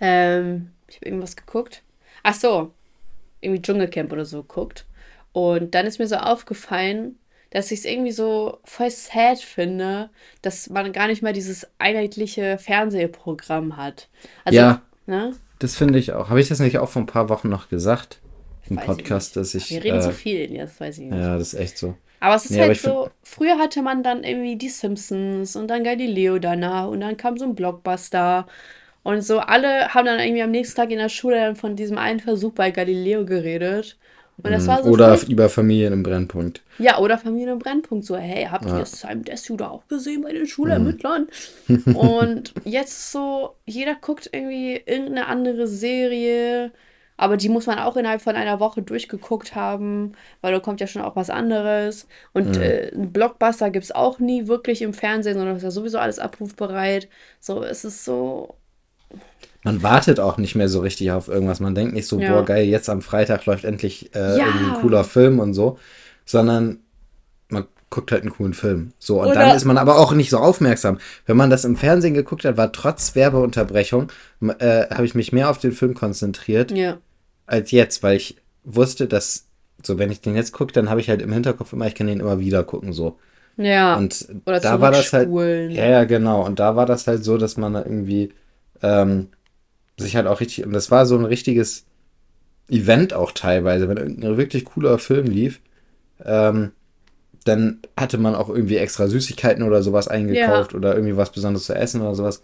Ähm, 0.00 0.70
ich 0.88 0.96
habe 0.96 1.06
irgendwas 1.06 1.36
geguckt. 1.36 1.82
Ach 2.22 2.32
so, 2.34 2.72
irgendwie 3.42 3.60
Dschungelcamp 3.60 4.10
oder 4.12 4.24
so 4.24 4.40
geguckt. 4.42 4.86
Und 5.32 5.74
dann 5.74 5.86
ist 5.86 5.98
mir 5.98 6.06
so 6.06 6.16
aufgefallen, 6.16 7.18
dass 7.50 7.70
ich 7.70 7.80
es 7.80 7.84
irgendwie 7.84 8.12
so 8.12 8.58
voll 8.64 8.90
sad 8.90 9.38
finde, 9.40 10.10
dass 10.42 10.68
man 10.70 10.92
gar 10.92 11.06
nicht 11.06 11.22
mehr 11.22 11.32
dieses 11.32 11.66
einheitliche 11.78 12.58
Fernsehprogramm 12.58 13.76
hat. 13.76 14.08
Also, 14.44 14.58
Ja. 14.58 14.82
ne? 15.06 15.36
Das 15.58 15.76
finde 15.76 15.98
ich 15.98 16.12
auch. 16.12 16.28
Habe 16.28 16.40
ich 16.40 16.48
das 16.48 16.58
nicht 16.60 16.78
auch 16.78 16.88
vor 16.88 17.02
ein 17.02 17.06
paar 17.06 17.28
Wochen 17.28 17.48
noch 17.48 17.68
gesagt? 17.68 18.20
Im 18.68 18.76
Weiß 18.76 18.84
ich 18.84 18.86
Podcast, 18.86 19.36
nicht. 19.36 19.36
dass 19.36 19.54
ich. 19.54 19.70
Wir 19.70 19.84
reden 19.84 19.98
äh, 19.98 20.02
so 20.02 20.10
viel, 20.10 20.50
jetzt 20.52 20.80
weiß 20.80 20.98
ich 20.98 21.04
nicht. 21.06 21.18
ja, 21.18 21.36
das 21.38 21.52
ist 21.54 21.60
echt 21.60 21.78
so. 21.78 21.94
Aber 22.20 22.36
es 22.36 22.44
ist 22.44 22.50
Nee, 22.52 22.60
halt 22.60 22.72
ich 22.72 22.80
so, 22.80 23.10
früher 23.22 23.58
hatte 23.58 23.82
man 23.82 24.02
dann 24.02 24.22
irgendwie 24.24 24.56
die 24.56 24.68
Simpsons 24.68 25.56
und 25.56 25.68
dann 25.68 25.82
Galileo 25.84 26.38
danach 26.38 26.86
und 26.88 27.00
dann 27.00 27.16
kam 27.16 27.36
so 27.36 27.44
ein 27.44 27.54
Blockbuster 27.56 28.46
und 29.02 29.22
so 29.22 29.40
alle 29.40 29.92
haben 29.94 30.06
dann 30.06 30.20
irgendwie 30.20 30.42
am 30.42 30.52
nächsten 30.52 30.76
Tag 30.76 30.90
in 30.90 30.98
der 30.98 31.08
Schule 31.08 31.36
dann 31.36 31.56
von 31.56 31.74
diesem 31.76 31.98
einen 31.98 32.20
Versuch 32.20 32.52
bei 32.52 32.70
Galileo 32.70 33.26
geredet. 33.26 33.98
War 34.38 34.82
so 34.82 34.82
Mhm. 34.84 34.92
Oder 34.92 35.16
voll, 35.16 35.30
über 35.30 35.48
Familien 35.48 35.92
im 35.92 36.02
Brennpunkt. 36.02 36.62
ja, 36.78 36.98
oder 36.98 37.18
Familie 37.18 37.52
im 37.52 37.58
Brennpunkt 37.58 38.04
so, 38.04 38.16
hey, 38.16 38.46
habt 38.50 38.66
Ja. 38.66 38.72
Mhm. 38.72 38.78
ihr 38.80 38.86
Simon 38.86 39.22
Desue 39.24 39.56
da 39.56 39.68
auch 39.68 39.86
gesehen 39.88 40.22
bei 40.22 40.32
den 40.32 40.46
Schulermittlern? 40.46 41.28
und 41.92 42.54
jetzt 42.64 43.12
so, 43.12 43.56
jeder 43.66 43.94
guckt 43.94 44.30
irgendwie 44.32 44.76
irgendeine 44.76 45.26
andere 45.26 45.66
Serie, 45.68 46.72
aber 47.16 47.36
die 47.36 47.48
muss 47.50 47.66
man 47.66 47.78
auch 47.78 47.96
innerhalb 47.96 48.22
von 48.22 48.34
einer 48.36 48.58
Woche 48.58 48.82
durchgeguckt 48.82 49.54
haben, 49.54 50.12
weil 50.40 50.52
da 50.52 50.60
kommt 50.60 50.80
ja 50.80 50.86
schon 50.88 51.02
auch 51.02 51.14
was 51.14 51.30
anderes. 51.30 52.08
Und 52.32 52.56
Mhm. 52.56 52.62
äh, 52.62 52.90
ein 52.94 53.12
Blockbuster 53.12 53.70
gibt 53.70 53.84
es 53.84 53.92
auch 53.92 54.18
nie 54.18 54.48
wirklich 54.48 54.82
im 54.82 54.94
Fernsehen, 54.94 55.38
sondern 55.38 55.56
ist 55.56 55.62
ja 55.62 55.70
sowieso 55.70 55.98
alles 55.98 56.18
abrufbereit. 56.18 57.08
So, 57.40 57.62
es 57.62 57.84
ist 57.84 58.04
so, 58.04 58.56
Man 59.64 59.82
wartet 59.82 60.18
auch 60.18 60.38
nicht 60.38 60.54
mehr 60.54 60.68
so 60.68 60.80
richtig 60.80 61.12
auf 61.12 61.28
irgendwas. 61.28 61.60
Man 61.60 61.74
denkt 61.74 61.94
nicht 61.94 62.06
so, 62.08 62.18
Ja. 62.18 62.32
boah, 62.34 62.44
geil, 62.44 62.64
jetzt 62.66 62.88
am 62.88 63.00
Freitag 63.02 63.46
läuft 63.46 63.64
endlich 63.64 64.14
äh, 64.14 64.38
Ja. 64.38 64.46
irgendwie 64.46 64.64
ein 64.66 64.80
cooler 64.80 65.04
Film 65.04 65.38
und 65.38 65.54
so, 65.54 65.78
sondern 66.24 66.80
man 67.48 67.66
guckt 67.90 68.10
halt 68.10 68.22
einen 68.22 68.32
coolen 68.32 68.54
Film. 68.54 68.92
So, 68.98 69.20
und 69.20 69.26
Oder- 69.28 69.34
dann 69.34 69.56
ist 69.56 69.64
man 69.64 69.78
aber 69.78 69.98
auch 69.98 70.12
nicht 70.14 70.30
so 70.30 70.38
aufmerksam. 70.38 70.98
Wenn 71.26 71.36
man 71.36 71.50
das 71.50 71.64
im 71.64 71.76
Fernsehen 71.76 72.14
geguckt 72.14 72.44
hat, 72.44 72.56
war 72.56 72.72
trotz 72.72 73.14
Werbeunterbrechung, 73.14 74.10
äh, 74.58 74.86
habe 74.90 75.04
ich 75.04 75.14
mich 75.14 75.32
mehr 75.32 75.48
auf 75.50 75.58
den 75.58 75.72
Film 75.72 75.94
konzentriert 75.94 76.72
ja. 76.72 76.98
als 77.46 77.70
jetzt, 77.70 78.02
weil 78.02 78.16
ich 78.16 78.36
wusste, 78.64 79.06
dass, 79.06 79.44
so, 79.84 79.98
wenn 79.98 80.10
ich 80.10 80.20
den 80.20 80.34
jetzt 80.34 80.52
gucke, 80.52 80.72
dann 80.72 80.88
habe 80.90 81.00
ich 81.00 81.08
halt 81.08 81.22
im 81.22 81.32
Hinterkopf 81.32 81.72
immer, 81.72 81.86
ich 81.86 81.94
kann 81.94 82.06
den 82.06 82.20
immer 82.20 82.38
wieder 82.40 82.64
gucken, 82.64 82.92
so. 82.92 83.18
Ja. 83.58 83.96
Und 83.96 84.26
Oder 84.46 84.60
da 84.60 84.80
war 84.80 84.90
das 84.90 85.12
halt. 85.12 85.28
Ja, 85.30 85.86
ja, 85.86 86.04
genau. 86.04 86.44
Und 86.46 86.58
da 86.58 86.74
war 86.74 86.86
das 86.86 87.06
halt 87.06 87.22
so, 87.22 87.36
dass 87.36 87.58
man 87.58 87.74
da 87.74 87.80
irgendwie 87.80 88.32
ähm, 88.82 89.28
sich 90.02 90.16
halt 90.16 90.26
auch 90.26 90.40
richtig. 90.40 90.66
Und 90.66 90.72
das 90.72 90.90
war 90.90 91.06
so 91.06 91.16
ein 91.16 91.24
richtiges 91.24 91.84
Event 92.68 93.14
auch 93.14 93.32
teilweise. 93.32 93.88
Wenn 93.88 93.96
irgendein 93.96 94.36
wirklich 94.36 94.64
cooler 94.64 94.98
Film 94.98 95.26
lief, 95.26 95.60
ähm, 96.24 96.72
dann 97.44 97.80
hatte 97.98 98.18
man 98.18 98.34
auch 98.34 98.48
irgendwie 98.48 98.76
extra 98.76 99.08
Süßigkeiten 99.08 99.64
oder 99.64 99.82
sowas 99.82 100.08
eingekauft 100.08 100.74
oder 100.74 100.94
irgendwie 100.94 101.16
was 101.16 101.32
Besonderes 101.32 101.66
zu 101.66 101.74
essen 101.74 102.00
oder 102.00 102.14
sowas. 102.14 102.42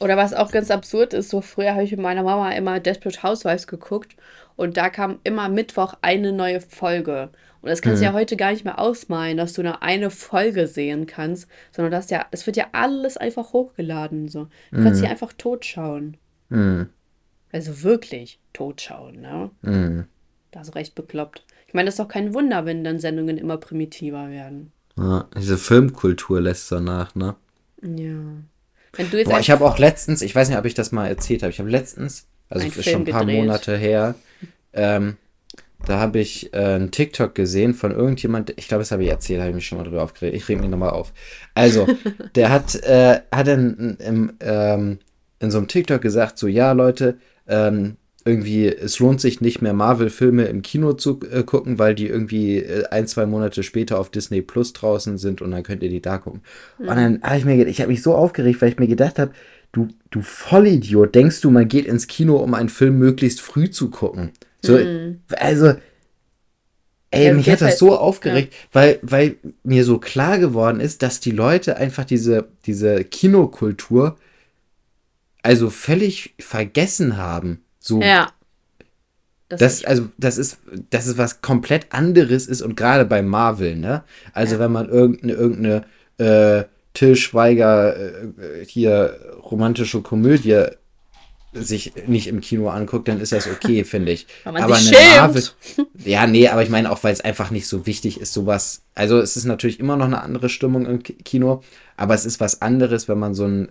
Oder 0.00 0.16
was 0.16 0.32
auch 0.34 0.50
ganz 0.50 0.70
absurd 0.70 1.12
ist, 1.14 1.28
so 1.30 1.42
früher 1.42 1.72
habe 1.72 1.84
ich 1.84 1.90
mit 1.90 2.00
meiner 2.00 2.22
Mama 2.22 2.50
immer 2.52 2.80
Desperate 2.80 3.22
Housewives 3.22 3.66
geguckt 3.66 4.16
und 4.56 4.76
da 4.76 4.88
kam 4.88 5.18
immer 5.24 5.48
Mittwoch 5.48 5.94
eine 6.02 6.32
neue 6.32 6.60
Folge. 6.60 7.28
Und 7.60 7.68
das 7.68 7.82
kannst 7.82 8.00
du 8.00 8.06
Mhm. 8.06 8.12
ja 8.12 8.18
heute 8.18 8.36
gar 8.36 8.52
nicht 8.52 8.64
mehr 8.64 8.78
ausmalen, 8.78 9.36
dass 9.36 9.52
du 9.52 9.62
nur 9.62 9.82
eine 9.82 10.08
Folge 10.10 10.66
sehen 10.66 11.06
kannst, 11.06 11.48
sondern 11.70 11.92
das 11.92 12.08
ja, 12.08 12.24
es 12.30 12.46
wird 12.46 12.56
ja 12.56 12.68
alles 12.72 13.18
einfach 13.18 13.52
hochgeladen. 13.52 14.28
So. 14.28 14.48
Du 14.72 14.82
kannst 14.82 15.00
hier 15.00 15.10
einfach 15.10 15.34
totschauen. 15.34 16.16
Mhm. 16.50 16.88
Also 17.52 17.82
wirklich 17.82 18.38
totschauen, 18.52 19.20
ne? 19.20 19.50
Mhm. 19.62 20.04
Da 20.50 20.60
ist 20.60 20.74
recht 20.74 20.94
bekloppt. 20.94 21.44
Ich 21.66 21.74
meine, 21.74 21.86
das 21.86 21.94
ist 21.94 22.00
doch 22.00 22.08
kein 22.08 22.34
Wunder, 22.34 22.66
wenn 22.66 22.84
dann 22.84 22.98
Sendungen 22.98 23.38
immer 23.38 23.56
primitiver 23.56 24.28
werden. 24.28 24.72
Ja, 24.96 25.28
diese 25.36 25.56
Filmkultur 25.56 26.40
lässt 26.40 26.68
so 26.68 26.80
nach, 26.80 27.14
ne? 27.14 27.36
Ja. 27.82 28.18
Wenn 28.92 29.10
du 29.10 29.18
jetzt 29.18 29.30
Boah, 29.30 29.38
ich 29.38 29.50
habe 29.50 29.64
auch 29.64 29.78
letztens, 29.78 30.20
ich 30.22 30.34
weiß 30.34 30.48
nicht, 30.48 30.58
ob 30.58 30.64
ich 30.64 30.74
das 30.74 30.92
mal 30.92 31.06
erzählt 31.06 31.42
habe, 31.42 31.50
ich 31.50 31.60
habe 31.60 31.70
letztens, 31.70 32.26
also 32.48 32.66
ist 32.66 32.74
Film 32.74 32.84
schon 32.84 33.02
ein 33.02 33.12
paar 33.12 33.24
gedreht. 33.24 33.40
Monate 33.40 33.76
her, 33.76 34.14
ähm, 34.72 35.16
da 35.86 35.98
habe 35.98 36.18
ich 36.18 36.52
äh, 36.52 36.58
einen 36.58 36.90
TikTok 36.90 37.34
gesehen 37.34 37.74
von 37.74 37.92
irgendjemand, 37.92 38.52
ich 38.56 38.68
glaube, 38.68 38.82
das 38.82 38.90
habe 38.90 39.04
ich 39.04 39.08
erzählt, 39.08 39.40
habe 39.40 39.50
ich 39.50 39.54
mich 39.54 39.66
schon 39.66 39.78
mal 39.78 39.84
drüber 39.84 40.02
aufgeregt. 40.02 40.36
Ich 40.36 40.48
reg 40.48 40.60
mich 40.60 40.68
nochmal 40.68 40.90
auf. 40.90 41.12
Also, 41.54 41.86
der 42.34 42.50
hat, 42.50 42.74
äh, 42.74 43.20
hat 43.32 43.48
in, 43.48 43.96
im, 43.98 44.32
ähm, 44.40 44.98
in 45.40 45.50
so 45.50 45.58
einem 45.58 45.68
TikTok 45.68 46.00
gesagt, 46.00 46.38
so, 46.38 46.46
ja, 46.46 46.72
Leute, 46.72 47.18
ähm, 47.48 47.96
irgendwie, 48.24 48.66
es 48.68 48.98
lohnt 48.98 49.20
sich 49.20 49.40
nicht 49.40 49.62
mehr 49.62 49.72
Marvel-Filme 49.72 50.44
im 50.44 50.60
Kino 50.60 50.92
zu 50.92 51.20
äh, 51.32 51.42
gucken, 51.42 51.78
weil 51.78 51.94
die 51.94 52.06
irgendwie 52.06 52.58
äh, 52.58 52.84
ein, 52.90 53.06
zwei 53.06 53.24
Monate 53.24 53.62
später 53.62 53.98
auf 53.98 54.10
Disney 54.10 54.42
Plus 54.42 54.74
draußen 54.74 55.16
sind 55.16 55.40
und 55.40 55.50
dann 55.50 55.62
könnt 55.62 55.82
ihr 55.82 55.88
die 55.88 56.02
da 56.02 56.18
gucken. 56.18 56.42
Und 56.78 56.88
dann 56.88 57.22
habe 57.22 57.38
ich 57.38 57.44
mir, 57.46 57.66
ich 57.66 57.80
habe 57.80 57.90
mich 57.90 58.02
so 58.02 58.14
aufgeregt, 58.14 58.60
weil 58.60 58.68
ich 58.68 58.78
mir 58.78 58.88
gedacht 58.88 59.18
habe, 59.18 59.32
du, 59.72 59.88
du 60.10 60.20
Vollidiot, 60.20 61.14
denkst 61.14 61.40
du, 61.40 61.50
man 61.50 61.66
geht 61.66 61.86
ins 61.86 62.06
Kino, 62.08 62.36
um 62.36 62.52
einen 62.52 62.68
Film 62.68 62.98
möglichst 62.98 63.40
früh 63.40 63.70
zu 63.70 63.88
gucken? 63.88 64.32
So, 64.60 64.78
also, 65.38 65.72
ey, 67.10 67.26
Ja, 67.28 67.32
mich 67.34 67.48
hat 67.48 67.62
das 67.62 67.70
halt- 67.70 67.78
so 67.78 67.96
aufgeregt, 67.96 68.52
weil, 68.72 68.98
weil 69.00 69.36
mir 69.62 69.84
so 69.84 69.98
klar 69.98 70.38
geworden 70.38 70.80
ist, 70.80 71.02
dass 71.02 71.20
die 71.20 71.30
Leute 71.30 71.78
einfach 71.78 72.04
diese, 72.04 72.48
diese 72.66 73.02
Kinokultur 73.04 74.16
also 75.42 75.70
völlig 75.70 76.34
vergessen 76.38 77.16
haben. 77.16 77.62
So, 77.78 78.00
Ja. 78.02 78.30
Das, 79.48 79.58
das, 79.58 79.72
ist, 79.74 79.86
also, 79.88 80.08
das 80.16 80.38
ist, 80.38 80.58
das 80.90 81.06
ist 81.08 81.18
was 81.18 81.40
komplett 81.42 81.92
anderes 81.92 82.46
ist 82.46 82.62
und 82.62 82.76
gerade 82.76 83.04
bei 83.04 83.20
Marvel, 83.20 83.74
ne? 83.74 84.04
Also, 84.32 84.60
wenn 84.60 84.70
man 84.70 84.88
irgendeine, 84.88 85.32
irgendeine 85.32 85.84
äh, 86.18 86.64
Till 86.94 87.16
Schweiger 87.16 87.96
äh, 87.96 88.64
hier 88.64 89.18
romantische 89.42 90.02
Komödie 90.02 90.66
sich 91.52 91.94
nicht 92.06 92.28
im 92.28 92.40
Kino 92.40 92.68
anguckt, 92.68 93.08
dann 93.08 93.20
ist 93.20 93.32
das 93.32 93.48
okay, 93.48 93.82
finde 93.94 94.12
ich. 94.12 94.28
Aber 94.62 94.76
sich 94.76 94.96
eine. 95.00 95.16
Marvel, 95.20 95.42
ja, 96.04 96.28
nee, 96.28 96.46
aber 96.46 96.62
ich 96.62 96.70
meine 96.70 96.88
auch, 96.92 97.02
weil 97.02 97.12
es 97.12 97.20
einfach 97.20 97.50
nicht 97.50 97.66
so 97.66 97.86
wichtig 97.86 98.20
ist, 98.20 98.32
sowas. 98.32 98.82
Also, 98.94 99.18
es 99.18 99.36
ist 99.36 99.46
natürlich 99.46 99.80
immer 99.80 99.96
noch 99.96 100.06
eine 100.06 100.22
andere 100.22 100.48
Stimmung 100.48 100.86
im 100.86 101.02
Ki- 101.02 101.14
Kino, 101.24 101.64
aber 101.96 102.14
es 102.14 102.24
ist 102.24 102.38
was 102.38 102.62
anderes, 102.62 103.08
wenn 103.08 103.18
man 103.18 103.34
so 103.34 103.46
ein, 103.48 103.68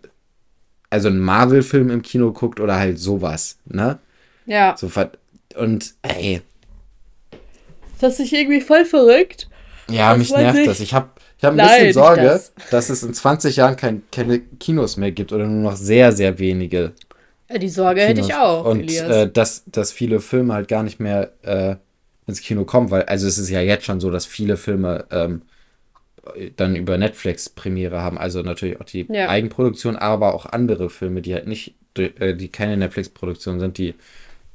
also 0.90 1.08
einen 1.10 1.20
Marvel-Film 1.20 1.90
im 1.90 2.02
Kino 2.02 2.32
guckt 2.34 2.60
oder 2.60 2.78
halt 2.78 3.00
sowas, 3.00 3.58
ne? 3.66 4.00
ja. 4.46 4.76
So 4.76 4.90
und 5.58 5.96
ey, 6.04 6.42
Das 8.00 8.20
ist 8.20 8.32
irgendwie 8.32 8.62
voll 8.62 8.86
verrückt. 8.86 9.48
ja, 9.90 10.16
mich 10.16 10.36
nervt 10.36 10.68
das. 10.68 10.80
Ich 10.80 10.94
habe 10.94 11.10
ich 11.38 11.44
hab 11.46 11.54
ein 11.54 11.58
Nein, 11.58 11.70
bisschen 11.86 11.94
Sorge, 11.94 12.22
das. 12.24 12.54
dass 12.70 12.90
es 12.90 13.04
in 13.04 13.14
20 13.14 13.56
Jahren 13.56 13.76
kein, 13.76 14.04
keine 14.12 14.40
Kinos 14.40 14.98
mehr 14.98 15.12
gibt 15.12 15.32
oder 15.32 15.46
nur 15.48 15.72
noch 15.72 15.78
sehr, 15.78 16.12
sehr 16.12 16.38
wenige 16.40 16.94
Ja, 17.50 17.58
die 17.58 17.70
Sorge 17.70 18.02
hätte 18.02 18.22
ich 18.22 18.28
Kinos. 18.28 18.34
auch, 18.34 18.66
Und 18.66 18.80
Elias. 18.80 19.10
äh, 19.10 19.30
dass, 19.32 19.64
dass 19.68 19.92
viele 19.92 20.20
Filme 20.20 20.54
halt 20.54 20.68
gar 20.68 20.84
nicht 20.84 21.00
mehr 21.00 21.32
äh, 21.44 21.76
ins 22.28 22.42
Kino 22.42 22.66
kommen, 22.66 22.92
weil, 22.92 23.04
also 23.04 23.28
es 23.28 23.38
ist 23.38 23.50
ja 23.50 23.62
jetzt 23.62 23.86
schon 23.86 24.00
so, 24.00 24.12
dass 24.12 24.26
viele 24.26 24.58
Filme 24.58 25.06
ähm, 25.12 25.44
dann 26.56 26.76
über 26.76 26.98
Netflix 26.98 27.50
Premiere 27.50 28.02
haben. 28.02 28.18
Also 28.18 28.42
natürlich 28.42 28.80
auch 28.80 28.86
die 28.86 29.08
Ja. 29.10 29.30
Eigenproduktion, 29.30 29.96
aber 29.96 30.34
auch 30.34 30.46
andere 30.46 30.90
Filme, 30.90 31.22
die 31.22 31.34
halt 31.34 31.48
nicht, 31.48 31.76
äh, 31.98 32.34
die 32.36 32.50
keine 32.50 32.78
Netflix-Produktion 32.78 33.60
sind, 33.60 33.78
die 33.78 33.96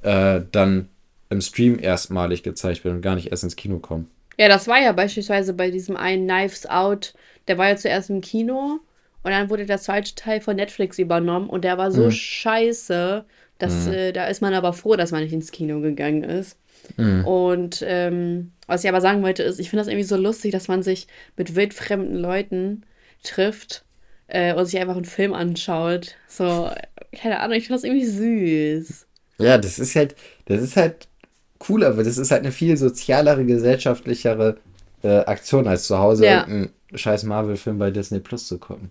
äh, 0.03 0.41
dann 0.53 0.89
im 1.31 1.41
Stream 1.41 1.79
erstmalig 1.79 2.43
gezeigt 2.43 2.85
werden 2.85 2.97
und 2.97 3.03
gar 3.03 3.15
nicht 3.15 3.31
erst 3.31 3.45
ins 3.45 3.57
Kino 3.57 3.79
kommen. 3.79 4.09
Ja, 4.39 4.49
das 4.49 4.67
war 4.69 4.81
ja 4.81 4.93
beispielsweise 4.93 5.55
bei 5.55 5.71
diesem 5.71 5.97
einen 5.97 6.27
Knives 6.27 6.67
Out, 6.67 7.15
der 7.49 7.59
war 7.59 7.69
ja 7.69 7.77
zuerst 7.77 8.11
im 8.11 8.21
Kino 8.21 8.81
und 9.23 9.31
dann 9.31 9.49
wurde 9.49 9.65
der 9.67 9.79
zweite 9.79 10.15
Teil 10.15 10.41
von 10.41 10.57
Netflix 10.57 10.99
übernommen 10.99 11.49
und 11.49 11.65
der 11.65 11.79
war 11.79 11.91
so 11.93 12.05
Mhm. 12.07 12.11
scheiße, 12.11 13.25
dass 13.59 13.87
äh, 13.87 14.12
da 14.12 14.27
ist 14.27 14.43
man 14.43 14.53
aber 14.55 14.73
froh, 14.73 14.97
dass 14.97 15.12
man 15.12 15.23
nicht 15.23 15.33
ins 15.33 15.53
Kino 15.53 15.81
gegangen 15.81 16.25
ist. 16.25 16.59
Mhm. 16.97 17.24
Und 17.24 17.82
ähm, 17.87 18.53
was 18.66 18.85
ich 18.85 18.89
aber 18.89 19.01
sagen 19.01 19.22
wollte, 19.22 19.43
ist, 19.43 19.59
ich 19.61 19.70
finde 19.70 19.82
das 19.82 19.89
irgendwie 19.89 20.05
so 20.07 20.16
lustig, 20.16 20.53
dass 20.53 20.68
man 20.68 20.82
sich 20.82 21.07
mit 21.37 21.55
wildfremden 21.55 22.16
Leuten 22.16 22.85
trifft 23.22 23.85
äh, 24.28 24.55
und 24.55 24.66
sich 24.66 24.78
einfach 24.80 24.97
einen 24.97 25.05
Film 25.05 25.32
anschaut. 25.35 26.16
So, 26.28 26.70
keine 27.12 27.41
Ahnung, 27.41 27.57
ich 27.57 27.66
finde 27.66 27.80
das 27.80 27.85
irgendwie 27.85 28.07
süß. 28.07 29.07
Ja, 29.39 29.59
das 29.59 29.78
ist 29.78 29.97
halt, 29.97 30.14
das 30.47 30.62
ist 30.62 30.76
halt 30.76 31.09
cool, 31.68 31.85
aber 31.85 32.05
das 32.05 32.18
ist 32.18 32.30
halt 32.30 32.43
eine 32.43 32.53
viel 32.53 32.76
sozialere, 32.76 33.45
gesellschaftlichere 33.45 34.59
äh, 35.03 35.18
Aktion, 35.20 35.66
als 35.66 35.85
zu 35.87 35.99
Hause 35.99 36.26
Ja. 36.26 36.41
irgendeinen 36.41 36.70
scheiß 36.95 37.24
Marvel-Film 37.24 37.78
bei 37.78 37.91
Disney 37.91 38.20
Plus 38.20 38.47
zu 38.47 38.59
gucken. 38.59 38.91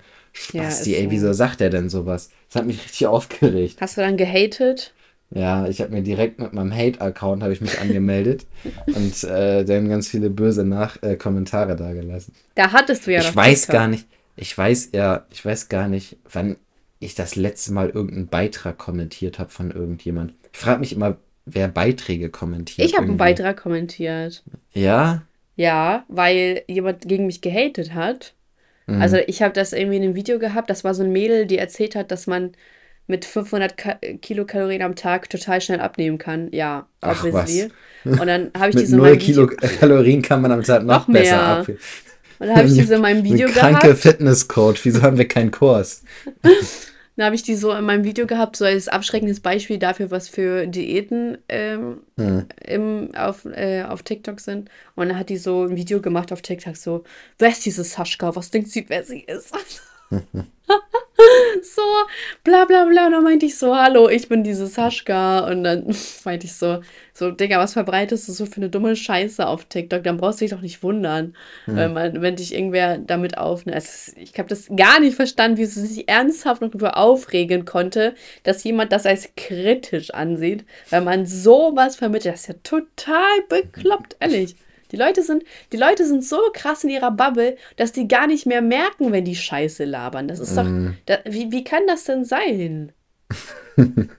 Ja, 0.52 0.64
Spasti, 0.64 0.92
ist 0.92 0.98
ey, 0.98 1.06
so. 1.06 1.12
wieso 1.12 1.34
sagt 1.34 1.62
er 1.62 1.70
denn 1.70 1.90
sowas? 1.90 2.30
Das 2.50 2.58
hat 2.62 2.68
mich 2.68 2.84
richtig 2.84 3.08
aufgeregt. 3.08 3.78
Hast 3.80 3.98
du 3.98 4.02
dann 4.02 4.18
gehatet? 4.18 4.94
Ja, 5.36 5.68
ich 5.68 5.82
habe 5.82 5.92
mir 5.92 6.04
direkt 6.04 6.40
mit 6.40 6.54
meinem 6.54 6.72
Hate-Account 6.72 7.42
habe 7.42 7.54
ich 7.54 7.62
mich 7.62 7.80
angemeldet 7.80 8.46
und 8.88 9.24
äh, 9.24 9.66
dann 9.66 9.90
ganz 9.90 10.08
viele 10.08 10.30
böse 10.30 10.64
Nach 10.64 11.02
äh, 11.02 11.16
Kommentare 11.16 11.76
da 11.76 11.92
gelassen. 11.94 12.34
Da 12.56 12.72
hattest 12.72 13.08
du 13.08 13.14
ja 13.14 13.22
ich 13.22 13.28
noch 13.28 13.36
weiß 13.36 13.68
gar 13.68 13.88
nicht, 13.88 14.08
ich 14.36 14.56
weiß 14.56 14.90
ja, 14.94 15.26
ich 15.32 15.44
weiß 15.44 15.70
gar 15.70 15.88
nicht, 15.88 16.18
wann 16.32 16.58
ich 17.00 17.16
das 17.16 17.36
letzte 17.36 17.74
Mal 17.74 17.90
irgendeinen 17.90 18.28
Beitrag 18.28 18.78
kommentiert 18.78 19.40
habe 19.40 19.50
von 19.50 19.72
irgendjemand. 19.72 20.34
Ich 20.54 20.60
frage 20.60 20.80
mich 20.80 20.94
immer, 20.94 21.18
wer 21.46 21.68
Beiträge 21.68 22.30
kommentiert. 22.30 22.88
Ich 22.88 22.96
habe 22.96 23.08
einen. 23.08 23.18
Beitrag 23.18 23.58
kommentiert. 23.58 24.44
Ja? 24.72 25.24
Ja, 25.56 26.06
weil 26.08 26.64
jemand 26.68 27.08
gegen 27.08 27.26
mich 27.26 27.42
gehatet 27.42 27.94
hat. 27.94 28.34
Mhm. 28.88 29.02
Also 29.02 29.18
ich 29.18 29.42
habe 29.42 29.54
das 29.54 29.74
irgendwie 29.74 29.98
in 29.98 30.04
einem 30.04 30.16
Video 30.16 30.40
gehabt. 30.40 30.70
Das 30.70 30.84
war 30.84 30.94
so 30.94 31.04
ein 31.04 31.12
Mädel, 31.12 31.46
die 31.46 31.58
erzählt 31.58 31.96
hat, 31.96 32.12
dass 32.12 32.28
man 32.28 32.54
mit 33.08 33.26
500 33.26 33.78
Ka 33.78 33.96
Kilokalorien 34.22 34.82
am 34.82 34.96
Tag 34.96 35.30
total 35.30 35.60
schnell 35.62 35.80
abnehmen 35.80 36.18
kann. 36.18 36.50
Ja, 36.52 36.88
Ach, 37.02 37.24
obviously. 37.24 37.70
Und 38.06 38.28
dann 38.28 38.52
habe 38.58 38.70
ich 38.70 38.76
diese 38.78 38.98
Video, 38.98 39.48
Kilokalorien 39.48 40.22
kann 40.22 40.42
man 40.42 40.52
am 40.52 40.64
Tag 40.64 40.84
noch, 40.84 41.08
Noch 41.08 41.14
besser 41.14 41.42
ab. 41.42 41.68
und 41.68 41.78
dann 42.48 42.56
habe 42.56 42.68
ich 42.68 42.74
diese 42.80 42.96
in 42.96 43.02
meinem 43.02 43.24
Video 43.24 43.48
Eine 43.48 43.56
kranke 43.56 43.82
gehabt. 43.88 44.00
Fitnesscoach. 44.00 44.80
Wieso 44.84 45.02
haben 45.02 45.18
wir 45.18 45.28
keinen 45.28 45.52
Kurs? 45.52 46.04
Dann 47.16 47.28
habe 47.28 47.36
ich 47.36 47.44
die 47.44 47.54
so 47.54 47.72
in 47.72 47.86
meinem 47.86 48.04
Video 48.06 48.26
gehabt, 48.26 48.56
so 48.56 48.66
als 48.66 48.88
abschreckendes 48.88 49.40
Beispiel 49.40 49.78
dafür, 49.78 50.10
was 50.10 50.28
für 50.28 50.66
Diäten 50.66 51.38
ähm, 51.48 51.98
Hm. 52.18 52.48
im, 52.66 53.10
auf, 53.16 53.46
äh, 53.46 53.84
auf 53.84 54.02
TikTok 54.02 54.40
sind. 54.40 54.68
Und 54.96 55.10
dann 55.10 55.20
hat 55.20 55.30
die 55.30 55.38
so 55.38 55.64
ein 55.66 55.76
Video 55.76 56.02
gemacht 56.02 56.34
auf 56.34 56.42
TikTok, 56.42 56.76
so, 56.76 57.04
wer 57.38 57.50
ist 57.50 57.64
diese 57.68 57.84
Saschka? 57.84 58.36
Was 58.36 58.50
denkt 58.50 58.70
sie, 58.72 58.86
wer 58.88 59.04
sie 59.04 59.20
ist? 59.20 59.52
so, 61.62 61.82
bla 62.44 62.66
bla 62.66 62.86
bla. 62.86 63.08
Und 63.08 63.12
dann 63.14 63.24
meinte 63.24 63.46
ich 63.46 63.58
so, 63.58 63.76
hallo, 63.76 64.10
ich 64.10 64.28
bin 64.30 64.44
diese 64.44 64.68
Saschka. 64.68 65.40
Und 65.50 65.64
dann 65.64 65.86
meinte 66.26 66.46
ich 66.46 66.54
so, 66.54 66.82
so, 67.14 67.30
Digga, 67.32 67.60
was 67.60 67.74
verbreitest 67.74 68.28
du 68.28 68.32
so 68.32 68.46
für 68.48 68.58
eine 68.58 68.70
dumme 68.70 68.96
Scheiße 68.96 69.46
auf 69.46 69.66
TikTok? 69.66 70.04
Dann 70.04 70.18
brauchst 70.18 70.42
du 70.42 70.46
dich 70.46 70.52
doch 70.52 70.62
nicht 70.62 70.82
wundern, 70.82 71.36
wenn, 71.68 71.94
man, 71.94 72.22
wenn 72.22 72.36
dich 72.36 72.54
irgendwer 72.56 72.98
damit 72.98 73.38
aufnimmt. 73.38 73.76
Also, 73.76 73.88
es 73.90 74.08
ist- 74.10 74.18
ich 74.18 74.38
habe 74.40 74.50
das 74.50 74.68
gar 74.76 75.00
nicht 75.00 75.16
verstanden, 75.16 75.58
wie 75.58 75.66
sie 75.66 75.86
sich 75.86 76.10
ernsthaft 76.10 76.62
noch 76.62 76.70
darüber 76.70 76.98
aufregen 76.98 77.66
konnte, 77.66 78.16
dass 78.44 78.64
jemand 78.64 78.92
das 78.92 79.06
als 79.06 79.30
kritisch 79.38 80.12
ansieht, 80.12 80.66
weil 80.90 81.02
man 81.02 81.26
sowas 81.28 81.96
vermittelt. 81.96 82.34
Das 82.34 82.42
ist 82.42 82.48
ja 82.48 82.56
total 82.64 83.42
bekloppt, 83.48 84.16
ehrlich. 84.20 84.56
Die 84.94 84.98
Leute 84.98 85.24
sind, 85.24 85.44
die 85.74 85.78
Leute 85.78 86.06
sind 86.06 86.24
so 86.24 86.40
krass 86.54 86.84
in 86.86 86.90
ihrer 86.92 87.12
Bubble, 87.12 87.58
dass 87.76 87.92
die 87.92 88.08
gar 88.08 88.28
nicht 88.28 88.46
mehr 88.46 88.62
merken, 88.62 89.12
wenn 89.12 89.26
die 89.26 89.36
Scheiße 89.36 89.84
labern. 89.84 90.28
Das 90.30 90.40
ist 90.40 90.56
doch, 90.56 90.64
da, 91.08 91.18
wie, 91.26 91.52
wie 91.52 91.64
kann 91.66 91.86
das 91.88 92.06
denn 92.06 92.24
sein? 92.24 92.94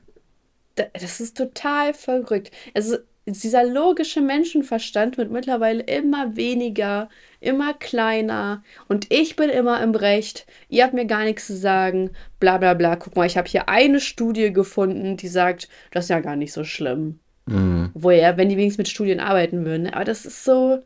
Da- 0.77 0.87
Das 0.93 1.21
ist 1.21 1.37
total 1.37 1.95
verrückt. 1.95 2.51
Also 2.75 2.97
dieser 3.27 3.65
logische 3.65 4.21
Menschenverstand 4.21 5.17
wird 5.17 5.31
mittlerweile 5.31 5.83
immer 5.85 6.37
weniger, 6.37 7.09
immer 7.41 7.73
kleiner 7.75 8.63
und 8.89 9.11
ich 9.13 9.37
bin 9.37 9.49
immer 9.51 9.81
im 9.83 9.95
Recht. 9.95 10.47
Ihr 10.69 10.85
habt 10.85 10.93
mir 10.95 11.07
gar 11.07 11.25
nichts 11.25 11.47
zu 11.47 11.57
sagen. 11.57 12.11
Bla 12.41 12.59
bla 12.59 12.75
bla. 12.75 12.97
Guck 12.97 13.17
mal, 13.17 13.27
ich 13.27 13.37
habe 13.39 13.49
hier 13.49 13.69
eine 13.69 14.01
Studie 14.01 14.53
gefunden, 14.53 15.17
die 15.17 15.29
sagt, 15.29 15.69
das 15.93 16.07
ist 16.07 16.11
ja 16.11 16.21
gar 16.21 16.37
nicht 16.37 16.53
so 16.53 16.65
schlimm. 16.65 17.21
Mhm. 17.47 17.91
Woher, 17.95 18.37
wenn 18.37 18.49
die 18.49 18.57
wenigstens 18.57 18.79
mit 18.79 18.89
Studien 18.89 19.21
arbeiten 19.21 19.65
würden. 19.65 19.89
Aber 19.89 20.05
das 20.05 20.25
ist 20.25 20.45
so. 20.45 20.83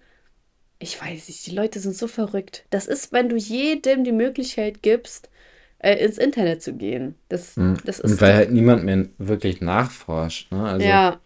Ich 0.81 1.01
weiß 1.01 1.29
nicht, 1.29 1.47
die 1.47 1.55
Leute 1.55 1.81
sind 1.81 1.97
so 1.97 2.07
verrückt. 2.07 2.65
Das 2.71 2.87
ist, 2.87 3.13
wenn 3.13 3.29
du 3.29 3.37
jedem 3.37 4.05
die 4.05 4.13
Möglichkeit 4.13 4.81
gibst, 4.83 5.29
äh, 5.79 5.97
ins 6.05 6.19
Internet 6.19 6.63
zu 6.63 6.73
gehen. 6.75 7.17
Das, 7.29 7.55
das 7.85 7.99
ist. 7.99 8.13
Und 8.13 8.21
weil 8.21 8.35
halt 8.35 8.53
niemand 8.53 8.85
mehr 8.85 9.07
wirklich 9.19 9.61
nachforscht. 9.61 10.53
Ne? 10.53 10.63
Also, 10.63 10.87
Ja. 10.87 11.21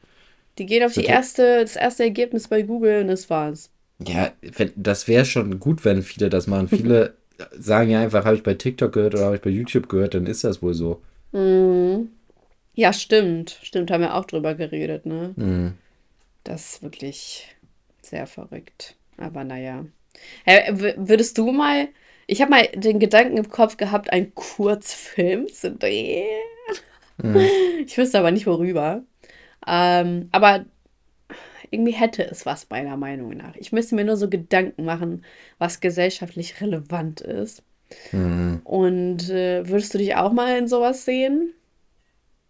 Die 0.59 0.67
gehen 0.67 0.85
auf 0.85 0.93
die 0.93 1.05
erste, 1.05 1.63
das 1.63 1.77
erste 1.77 2.03
Ergebnis 2.03 2.49
bei 2.49 2.63
Google 2.63 3.01
und 3.01 3.09
das 3.09 3.31
war's. 3.31 3.71
Ja, 4.07 4.33
wenn, 4.43 4.73
das 4.77 5.09
wäre 5.09 5.25
schon 5.25 5.59
gut, 5.59 5.85
wenn 5.85 6.03
viele 6.03 6.29
das 6.29 6.47
machen. 6.47 6.69
Viele 6.69 7.15
sagen 7.59 7.91
ja 7.91 8.01
einfach, 8.01 8.25
habe 8.25 8.37
ich 8.37 8.43
bei 8.43 8.55
TikTok 8.55 8.93
gehört 8.93 9.15
oder 9.15 9.25
habe 9.25 9.37
ich 9.37 9.43
bei 9.43 9.51
YouTube 9.51 9.89
gehört, 9.89 10.15
dann 10.15 10.27
ist 10.27 10.45
das 10.45 10.63
wohl 10.63 10.75
so. 10.75 11.01
Mhm. 11.33 12.11
Ja, 12.75 12.93
stimmt. 12.93 13.59
Stimmt, 13.63 13.91
haben 13.91 14.01
wir 14.01 14.15
auch 14.15 14.25
drüber 14.25 14.55
geredet, 14.55 15.07
ne? 15.07 15.35
Mhm. 15.37 15.75
Das 16.45 16.75
ist 16.75 16.83
wirklich 16.83 17.55
sehr 18.01 18.27
verrückt. 18.27 18.97
Aber 19.17 19.45
naja. 19.45 19.87
W- 20.47 20.95
würdest 20.97 21.39
du 21.39 21.53
mal. 21.53 21.89
Ich 22.27 22.41
habe 22.41 22.51
mal 22.51 22.67
den 22.75 22.99
Gedanken 22.99 23.37
im 23.37 23.49
Kopf 23.51 23.77
gehabt, 23.77 24.13
einen 24.13 24.35
Kurzfilm 24.35 25.49
zu 25.49 25.73
drehen. 25.73 26.29
Ich 27.87 27.97
wüsste 27.99 28.19
aber 28.19 28.31
nicht, 28.33 28.47
worüber. 28.47 29.03
Ähm, 29.67 30.29
aber 30.33 30.65
irgendwie 31.71 31.93
hätte 31.93 32.25
es 32.25 32.45
was, 32.47 32.69
meiner 32.71 32.97
Meinung 32.97 33.31
nach. 33.37 33.57
Ich 33.57 33.73
müsste 33.73 33.95
mir 33.95 34.05
nur 34.05 34.17
so 34.17 34.29
Gedanken 34.29 34.85
machen, 34.85 35.25
was 35.59 35.81
gesellschaftlich 35.81 36.61
relevant 36.61 37.21
ist. 37.21 37.63
Mhm. 38.13 38.61
Und 38.65 39.31
äh, 39.31 39.69
würdest 39.69 39.95
du 39.95 39.99
dich 39.99 40.17
auch 40.17 40.33
mal 40.33 40.59
in 40.59 40.69
sowas 40.69 41.05
sehen? 41.05 41.55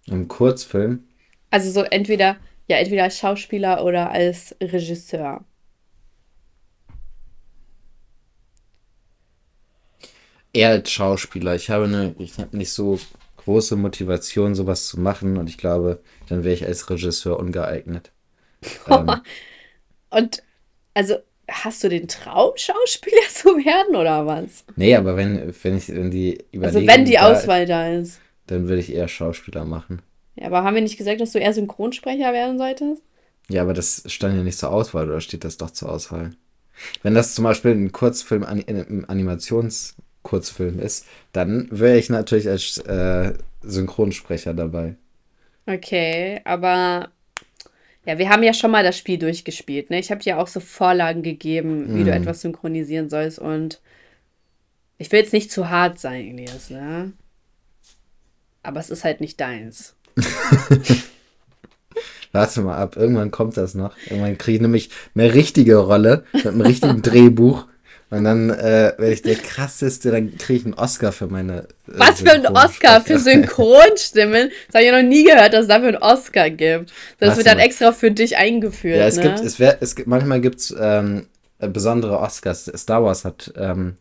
Im 0.06 0.28
Kurzfilm. 0.28 1.04
Also 1.50 1.70
so 1.70 1.82
entweder, 1.82 2.36
ja, 2.68 2.76
entweder 2.78 3.04
als 3.04 3.18
Schauspieler 3.18 3.84
oder 3.84 4.10
als 4.10 4.54
Regisseur. 4.60 5.44
Eher 10.52 10.70
als 10.70 10.90
Schauspieler. 10.90 11.54
Ich 11.54 11.70
habe 11.70 11.84
eine, 11.84 12.14
ich 12.18 12.38
habe 12.38 12.56
nicht 12.56 12.72
so 12.72 12.98
große 13.38 13.76
Motivation, 13.76 14.54
sowas 14.54 14.86
zu 14.86 15.00
machen 15.00 15.36
und 15.38 15.48
ich 15.48 15.56
glaube, 15.58 16.00
dann 16.28 16.44
wäre 16.44 16.54
ich 16.54 16.66
als 16.66 16.88
Regisseur 16.90 17.38
ungeeignet. 17.38 18.12
Ähm, 18.88 19.22
Und 20.10 20.42
also 20.94 21.16
hast 21.50 21.82
du 21.82 21.88
den 21.88 22.06
Traum, 22.06 22.52
Schauspieler 22.56 23.22
zu 23.34 23.48
werden 23.64 23.96
oder 23.96 24.26
was? 24.26 24.64
nee, 24.76 24.94
aber 24.94 25.16
wenn, 25.16 25.54
wenn 25.62 25.76
ich, 25.78 25.88
wenn 25.88 26.10
die 26.10 26.38
Also 26.62 26.78
Überlegung 26.78 26.86
wenn 26.88 27.04
die 27.06 27.14
da- 27.14 27.32
Auswahl 27.32 27.66
da 27.66 27.88
ist. 27.88 28.20
Dann 28.52 28.68
würde 28.68 28.80
ich 28.80 28.92
eher 28.92 29.08
Schauspieler 29.08 29.64
machen. 29.64 30.02
Ja, 30.36 30.46
aber 30.46 30.64
haben 30.64 30.74
wir 30.74 30.82
nicht 30.82 30.96
gesagt, 30.98 31.20
dass 31.20 31.32
du 31.32 31.38
eher 31.38 31.52
Synchronsprecher 31.52 32.32
werden 32.32 32.58
solltest? 32.58 33.02
Ja, 33.48 33.62
aber 33.62 33.74
das 33.74 34.04
stand 34.06 34.36
ja 34.36 34.42
nicht 34.42 34.58
zur 34.58 34.70
Auswahl, 34.70 35.08
oder 35.08 35.20
steht 35.20 35.44
das 35.44 35.56
doch 35.56 35.70
zur 35.70 35.90
Auswahl? 35.90 36.30
Wenn 37.02 37.14
das 37.14 37.34
zum 37.34 37.44
Beispiel 37.44 37.72
ein 37.72 37.92
Kurzfilm, 37.92 38.44
an- 38.44 38.64
ein 38.66 39.04
Animationskurzfilm 39.04 40.80
ist, 40.80 41.06
dann 41.32 41.68
wäre 41.70 41.98
ich 41.98 42.08
natürlich 42.10 42.48
als 42.48 42.78
äh, 42.78 43.34
Synchronsprecher 43.62 44.54
dabei. 44.54 44.96
Okay, 45.66 46.40
aber 46.44 47.10
ja, 48.06 48.18
wir 48.18 48.30
haben 48.30 48.42
ja 48.42 48.54
schon 48.54 48.70
mal 48.72 48.84
das 48.84 48.98
Spiel 48.98 49.18
durchgespielt, 49.18 49.90
ne? 49.90 49.98
Ich 49.98 50.10
habe 50.10 50.22
dir 50.22 50.38
auch 50.38 50.48
so 50.48 50.60
Vorlagen 50.60 51.22
gegeben, 51.22 51.94
wie 51.94 52.04
du 52.04 52.12
etwas 52.12 52.40
synchronisieren 52.42 53.08
sollst 53.10 53.38
und 53.38 53.80
ich 54.98 55.10
will 55.12 55.20
jetzt 55.20 55.32
nicht 55.32 55.50
zu 55.50 55.68
hart 55.68 55.98
sein, 55.98 56.26
Elias, 56.38 56.70
ne? 56.70 57.12
Aber 58.62 58.80
es 58.80 58.90
ist 58.90 59.04
halt 59.04 59.20
nicht 59.20 59.40
deins. 59.40 59.94
Warte 62.32 62.62
mal 62.62 62.76
ab, 62.78 62.96
irgendwann 62.96 63.30
kommt 63.30 63.56
das 63.58 63.74
noch. 63.74 63.94
Irgendwann 64.08 64.38
kriege 64.38 64.56
ich 64.56 64.62
nämlich 64.62 64.90
eine 65.14 65.34
richtige 65.34 65.76
Rolle 65.76 66.24
mit 66.32 66.46
einem 66.46 66.62
richtigen 66.62 67.02
Drehbuch. 67.02 67.66
Und 68.08 68.24
dann 68.24 68.50
äh, 68.50 68.92
werde 68.98 69.12
ich 69.12 69.22
der 69.22 69.36
krasseste, 69.36 70.10
dann 70.10 70.36
kriege 70.36 70.58
ich 70.60 70.64
einen 70.66 70.74
Oscar 70.74 71.12
für 71.12 71.28
meine. 71.28 71.60
Äh, 71.62 71.64
Was 71.86 72.20
für 72.20 72.32
ein 72.32 72.46
Oscar 72.46 73.00
für 73.00 73.18
Synchronstimmen? 73.18 74.50
Das 74.70 74.74
habe 74.74 74.84
ich 74.84 74.92
noch 74.92 75.08
nie 75.08 75.24
gehört, 75.24 75.52
dass 75.54 75.62
es 75.62 75.68
dafür 75.68 75.88
einen 75.88 75.96
Oscar 75.98 76.50
gibt. 76.50 76.92
Das 77.18 77.28
Warte 77.28 77.36
wird 77.38 77.46
dann 77.46 77.56
mal. 77.58 77.64
extra 77.64 77.92
für 77.92 78.10
dich 78.10 78.36
eingeführt, 78.36 78.98
Ja, 78.98 79.06
es 79.06 79.16
ne? 79.16 79.22
gibt, 79.22 79.40
es 79.40 79.58
wär, 79.58 79.78
es 79.80 79.94
gibt, 79.96 80.08
manchmal 80.08 80.40
gibt 80.42 80.60
es 80.60 80.74
ähm, 80.78 81.26
äh, 81.58 81.68
besondere 81.68 82.18
Oscars. 82.18 82.70
Star 82.76 83.02
Wars 83.02 83.24
hat 83.24 83.52
ähm, 83.56 83.96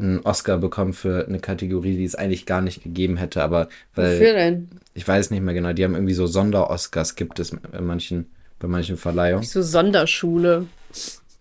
einen 0.00 0.20
Oscar 0.20 0.58
bekommen 0.58 0.92
für 0.92 1.26
eine 1.26 1.40
Kategorie, 1.40 1.96
die 1.96 2.04
es 2.04 2.14
eigentlich 2.14 2.46
gar 2.46 2.60
nicht 2.60 2.82
gegeben 2.82 3.16
hätte, 3.16 3.42
aber 3.42 3.68
weil. 3.94 4.14
Wofür 4.14 4.32
denn? 4.34 4.68
Ich 4.94 5.06
weiß 5.06 5.30
nicht 5.30 5.42
mehr 5.42 5.54
genau. 5.54 5.72
Die 5.72 5.84
haben 5.84 5.94
irgendwie 5.94 6.14
so 6.14 6.26
Sonder-Oscars 6.26 7.14
gibt 7.16 7.38
es 7.38 7.50
bei 7.50 7.80
manchen, 7.80 8.26
bei 8.58 8.68
manchen 8.68 8.96
Verleihungen. 8.96 9.44
So 9.44 9.62
Sonderschule. 9.62 10.66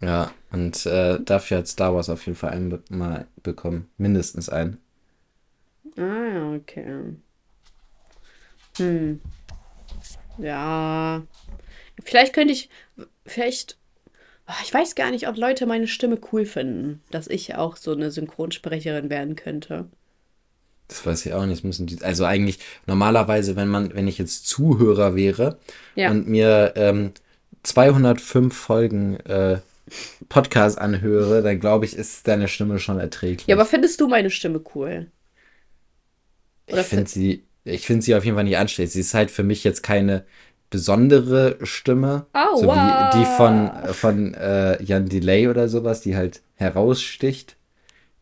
Ja, 0.02 0.32
und 0.52 0.86
äh, 0.86 1.20
dafür 1.22 1.58
hat 1.58 1.68
Star 1.68 1.94
Wars 1.94 2.10
auf 2.10 2.26
jeden 2.26 2.38
Fall 2.38 2.52
einen 2.52 2.80
mal 2.90 3.28
bekommen. 3.44 3.90
Mindestens 3.98 4.50
einen. 4.50 4.78
Ah, 5.98 6.02
ja, 6.34 6.54
okay. 6.54 6.86
Hm. 8.78 9.20
Ja. 10.38 11.22
Vielleicht 12.04 12.34
könnte 12.34 12.54
ich, 12.54 12.70
vielleicht, 13.26 13.78
ich 14.64 14.74
weiß 14.74 14.96
gar 14.96 15.12
nicht, 15.12 15.28
ob 15.28 15.38
Leute 15.38 15.66
meine 15.66 15.88
Stimme 15.88 16.20
cool 16.32 16.46
finden, 16.46 17.02
dass 17.12 17.28
ich 17.28 17.56
auch 17.56 17.78
so 17.78 17.92
eine 17.92 18.12
Synchronsprecherin 18.12 19.10
werden 19.10 19.36
könnte. 19.36 19.86
Das 20.88 21.06
weiß 21.06 21.26
ich 21.28 21.34
auch 21.34 21.46
nicht. 21.46 21.64
Müssen 21.64 21.86
die, 21.86 22.02
also 22.02 22.26
eigentlich 22.26 22.60
normalerweise, 22.88 23.56
wenn 23.56 23.68
man, 23.68 23.94
wenn 23.94 24.08
ich 24.08 24.18
jetzt 24.18 24.48
Zuhörer 24.48 25.16
wäre 25.16 25.60
Ja. 25.96 26.10
und 26.10 26.28
mir 26.28 26.74
ähm, 26.76 27.12
205 27.64 28.56
Folgen 28.56 29.18
äh, 29.22 29.60
Podcast 30.30 30.78
anhöre, 30.80 31.42
dann 31.44 31.60
glaube 31.60 31.86
ich, 31.86 31.96
ist 31.96 32.28
deine 32.28 32.48
Stimme 32.48 32.80
schon 32.80 33.00
erträglich. 33.00 33.48
Ja, 33.48 33.56
aber 33.56 33.66
findest 33.66 34.02
du 34.02 34.08
meine 34.08 34.30
Stimme 34.30 34.62
cool? 34.76 35.08
oder 36.68 36.82
ich 36.82 36.88
finde 36.88 37.10
sie, 37.10 37.44
ich 37.64 37.86
finde 37.88 38.04
sie 38.04 38.14
auf 38.16 38.24
jeden 38.24 38.36
Fall 38.38 38.44
nicht 38.44 38.58
anständig. 38.58 38.94
Sie 38.94 39.00
ist 39.00 39.14
halt 39.16 39.32
für 39.32 39.44
mich 39.44 39.64
jetzt 39.64 39.82
keine 39.82 40.26
besondere 40.70 41.58
Stimme, 41.64 42.28
so 42.56 42.64
wie 42.68 43.20
die 43.20 43.26
von, 43.38 43.72
von 43.94 44.34
äh, 44.36 44.82
Jan 44.84 45.08
Delay 45.08 45.48
oder 45.48 45.68
sowas, 45.70 46.02
die 46.02 46.16
halt 46.16 46.42
heraussticht. 46.56 47.56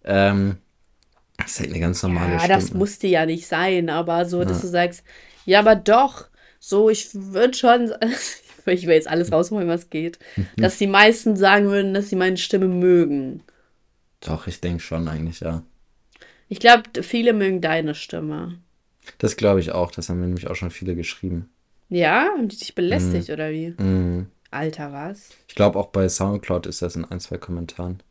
Ähm, 0.04 0.58
das 1.38 1.52
ist 1.52 1.60
halt 1.60 1.70
eine 1.72 1.80
ganz 1.80 2.02
normale 2.04 2.34
Ja, 2.34 2.40
Stimme. 2.40 2.56
das 2.60 2.74
musste 2.74 3.08
ja 3.08 3.26
nicht 3.26 3.48
sein, 3.48 3.90
aber 3.90 4.26
so, 4.26 4.44
dass 4.44 4.62
du 4.62 4.68
sagst, 4.68 5.04
ja, 5.46 5.60
aber 5.60 5.76
doch, 5.76 6.28
so, 6.60 6.90
ich 6.90 7.10
würde 7.14 7.54
schon, 7.54 7.94
ich 8.66 8.88
will 8.88 8.96
jetzt 8.96 9.08
alles 9.08 9.32
rausholen, 9.32 9.68
was 9.68 9.90
geht, 9.90 10.20
dass 10.58 10.78
die 10.78 10.88
meisten 10.88 11.36
sagen 11.36 11.68
würden, 11.68 11.94
dass 11.94 12.10
sie 12.10 12.16
meine 12.16 12.38
Stimme 12.38 12.68
mögen. 12.68 13.44
Doch, 14.22 14.48
ich 14.48 14.62
denke 14.62 14.82
schon 14.82 15.08
eigentlich, 15.08 15.42
ja. 15.42 15.64
Ich 16.50 16.60
glaube, 16.60 17.04
viele 17.04 17.34
mögen 17.34 17.62
deine 17.62 17.94
Stimme. 17.94 18.60
Das 19.18 19.36
glaube 19.36 19.60
ich 19.60 19.72
auch. 19.72 19.92
Das 19.92 20.10
haben 20.10 20.20
mir 20.20 20.26
nämlich 20.28 20.48
auch 20.48 20.56
schon 20.56 20.72
viele 20.72 20.96
geschrieben. 20.96 21.50
Ja? 21.90 22.30
Haben 22.36 22.48
die 22.48 22.58
dich 22.58 22.76
belästigt 22.76 23.30
oder 23.30 23.50
wie? 23.52 23.74
Mhm. 23.78 24.28
Alter, 24.52 24.92
was? 24.94 25.30
Ich 25.48 25.56
glaube 25.56 25.78
auch 25.80 25.88
bei 25.88 26.08
Soundcloud 26.08 26.66
ist 26.68 26.82
das 26.82 26.96
in 26.96 27.06
ein, 27.06 27.20
zwei 27.20 27.38
Kommentaren. 27.38 28.02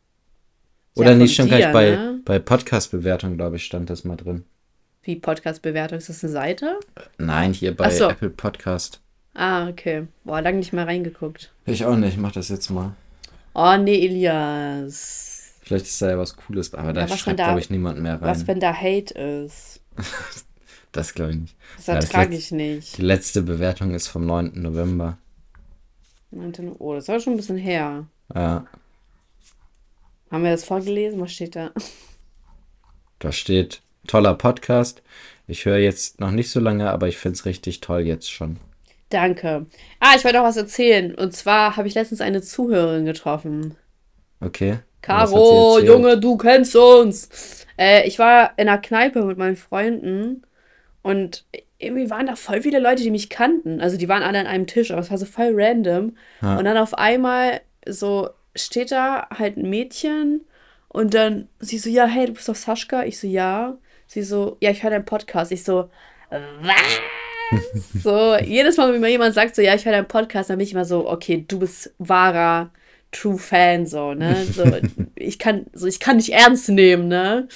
Oder 0.95 1.11
ja 1.11 1.15
nicht, 1.17 1.33
stimmt 1.33 1.51
dir, 1.51 1.71
Bei, 1.71 1.91
ne? 1.91 2.19
bei 2.25 2.39
Podcast-Bewertung, 2.39 3.35
glaube 3.37 3.57
ich, 3.57 3.65
stand 3.65 3.89
das 3.89 4.03
mal 4.03 4.15
drin. 4.15 4.45
Wie 5.03 5.15
Podcast-Bewertung? 5.15 5.97
Ist 5.99 6.09
das 6.09 6.23
eine 6.23 6.33
Seite? 6.33 6.79
Nein, 7.17 7.53
hier 7.53 7.75
bei 7.75 7.89
so. 7.91 8.09
Apple 8.09 8.29
Podcast. 8.31 8.99
Ah, 9.33 9.67
okay. 9.69 10.07
Boah, 10.23 10.41
lange 10.41 10.57
nicht 10.57 10.73
mehr 10.73 10.87
reingeguckt. 10.87 11.51
Ich 11.65 11.85
auch 11.85 11.95
nicht, 11.95 12.17
mach 12.17 12.31
das 12.31 12.49
jetzt 12.49 12.69
mal. 12.69 12.93
Oh, 13.53 13.75
nee, 13.77 14.05
Elias. 14.05 15.53
Vielleicht 15.61 15.85
ist 15.85 16.01
da 16.01 16.09
ja 16.11 16.17
was 16.17 16.35
Cooles, 16.35 16.73
aber 16.73 16.93
da 16.93 17.01
Ja, 17.01 17.09
wenn 17.09 17.17
schreibt, 17.17 17.39
da- 17.39 17.45
glaube 17.45 17.59
ich, 17.59 17.69
niemand 17.69 17.99
mehr 17.99 18.13
rein. 18.21 18.29
Was, 18.29 18.47
wenn 18.47 18.59
da 18.59 18.73
Hate 18.73 19.13
ist? 19.13 19.81
das 20.91 21.13
glaube 21.13 21.31
ich 21.31 21.37
nicht. 21.37 21.55
Das 21.77 21.87
Ja, 21.87 21.93
ertrage 21.95 22.35
letz- 22.35 22.37
ich 22.39 22.51
nicht. 22.51 22.97
Die 22.97 23.01
letzte 23.01 23.41
Bewertung 23.41 23.93
ist 23.93 24.07
vom 24.07 24.25
9. 24.25 24.51
November. 24.55 25.17
Oh, 26.79 26.93
das 26.93 27.07
war 27.07 27.19
schon 27.19 27.33
ein 27.33 27.37
bisschen 27.37 27.57
her. 27.57 28.05
Ja, 28.33 28.65
Haben 30.29 30.43
wir 30.43 30.51
das 30.51 30.65
vorgelesen? 30.65 31.21
Was 31.21 31.31
steht 31.33 31.55
da? 31.55 31.71
da 33.19 33.31
steht, 33.31 33.81
toller 34.07 34.33
Podcast. 34.33 35.01
Ich 35.47 35.63
höre 35.65 35.77
jetzt 35.77 36.19
noch 36.19 36.31
nicht 36.31 36.51
so 36.51 36.59
lange, 36.59 36.89
aber 36.91 37.07
ich 37.07 37.17
finde 37.17 37.35
es 37.35 37.45
richtig 37.45 37.79
toll 37.79 38.01
jetzt 38.01 38.29
schon. 38.29 38.57
Danke. 39.09 39.67
Ah, 40.01 40.15
ich 40.17 40.25
wollte 40.25 40.37
noch 40.37 40.43
was 40.43 40.57
erzählen. 40.57 41.15
Und 41.15 41.33
zwar 41.33 41.77
habe 41.77 41.87
ich 41.87 41.93
letztens 41.95 42.19
eine 42.19 42.41
Zuhörerin 42.41 43.05
getroffen. 43.05 43.75
Okay. 44.41 44.79
Caro? 45.01 45.79
Junge, 45.79 46.19
du 46.19 46.35
kennst 46.35 46.75
uns. 46.75 47.65
Äh, 47.77 48.05
ich 48.05 48.19
war 48.19 48.51
in 48.57 48.67
einer 48.67 48.79
Kneipe 48.79 49.23
mit 49.23 49.37
meinen 49.37 49.55
Freunden 49.55 50.43
und 51.07 51.45
irgendwie 51.79 52.09
waren 52.09 52.25
da 52.25 52.35
voll 52.35 52.61
viele 52.61 52.79
Leute, 52.79 53.01
die 53.01 53.11
mich 53.11 53.29
kannten. 53.29 53.79
Also 53.79 53.95
die 53.95 54.09
waren 54.09 54.23
alle 54.23 54.39
an 54.39 54.45
einem 54.45 54.67
Tisch, 54.67 54.91
aber 54.91 54.99
es 54.99 55.09
war 55.09 55.17
so 55.17 55.25
voll 55.25 55.51
random. 55.53 56.17
Ja. 56.41 56.57
Und 56.57 56.65
dann 56.65 56.75
auf 56.75 56.93
einmal 56.93 57.61
so 57.87 58.29
steht 58.55 58.91
da 58.91 59.29
halt 59.29 59.55
ein 59.55 59.69
Mädchen 59.69 60.41
und 60.89 61.13
dann 61.13 61.47
sie 61.59 61.77
so, 61.77 61.89
ja, 61.89 62.05
hey, 62.05 62.25
du 62.25 62.33
bist 62.33 62.49
doch 62.49 62.55
Sascha? 62.55 63.03
Ich 63.03 63.19
so, 63.19 63.25
ja. 63.25 63.77
Sie 64.05 64.21
so, 64.21 64.57
ja, 64.59 64.69
ich 64.69 64.83
höre 64.83 64.89
deinen 64.89 65.05
Podcast. 65.05 65.53
Ich 65.53 65.63
so, 65.63 65.89
was? 66.29 67.61
so, 68.03 68.35
jedes 68.37 68.75
Mal, 68.75 68.91
wenn 68.91 68.99
mir 68.99 69.07
jemand 69.07 69.33
sagt, 69.33 69.55
so, 69.55 69.61
ja, 69.61 69.73
ich 69.73 69.85
höre 69.85 69.93
deinen 69.93 70.09
Podcast, 70.09 70.49
dann 70.49 70.57
bin 70.57 70.67
ich 70.67 70.73
immer 70.73 70.83
so, 70.83 71.09
okay, 71.09 71.45
du 71.47 71.59
bist 71.59 71.93
wahrer 71.99 72.71
True 73.13 73.37
Fan, 73.37 73.85
so, 73.85 74.13
ne? 74.13 74.45
So, 74.45 74.65
ich 75.15 75.39
kann, 75.39 75.67
so, 75.71 75.87
ich 75.87 76.01
kann 76.01 76.17
dich 76.17 76.33
ernst 76.33 76.67
nehmen, 76.67 77.07
ne? 77.07 77.47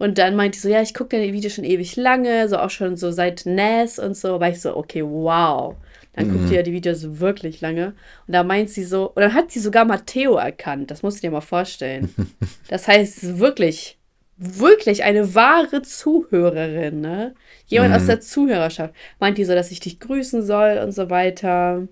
Und 0.00 0.16
dann 0.16 0.34
meinte 0.34 0.56
ich 0.56 0.62
so, 0.62 0.68
ja, 0.70 0.80
ich 0.80 0.94
gucke 0.94 1.10
deine 1.10 1.30
Videos 1.34 1.52
schon 1.52 1.64
ewig 1.64 1.94
lange, 1.94 2.48
so 2.48 2.56
auch 2.56 2.70
schon 2.70 2.96
so 2.96 3.12
seit 3.12 3.44
NAS 3.44 3.98
und 3.98 4.16
so. 4.16 4.40
War 4.40 4.48
ich 4.48 4.58
so, 4.58 4.74
okay, 4.74 5.04
wow. 5.04 5.76
Dann 6.14 6.32
guckt 6.32 6.50
ihr 6.50 6.56
ja 6.56 6.62
die 6.62 6.72
Videos 6.72 7.20
wirklich 7.20 7.60
lange. 7.60 7.88
Und 8.26 8.32
da 8.32 8.42
meint 8.42 8.70
sie 8.70 8.82
so, 8.82 9.10
und 9.10 9.20
dann 9.20 9.34
hat 9.34 9.50
sie 9.50 9.60
sogar 9.60 9.84
Matteo 9.84 10.36
erkannt. 10.36 10.90
Das 10.90 11.02
musst 11.02 11.18
du 11.18 11.20
dir 11.26 11.30
mal 11.30 11.42
vorstellen. 11.42 12.14
Das 12.68 12.88
heißt 12.88 13.40
wirklich, 13.40 13.98
wirklich 14.38 15.04
eine 15.04 15.34
wahre 15.34 15.82
Zuhörerin, 15.82 17.00
ne? 17.00 17.34
Jemand 17.66 17.94
aus 17.94 18.06
der 18.06 18.20
Zuhörerschaft. 18.20 18.94
Meint 19.18 19.36
die 19.36 19.44
so, 19.44 19.54
dass 19.54 19.70
ich 19.70 19.80
dich 19.80 20.00
grüßen 20.00 20.42
soll 20.42 20.78
und 20.78 20.92
so 20.92 21.10
weiter. 21.10 21.88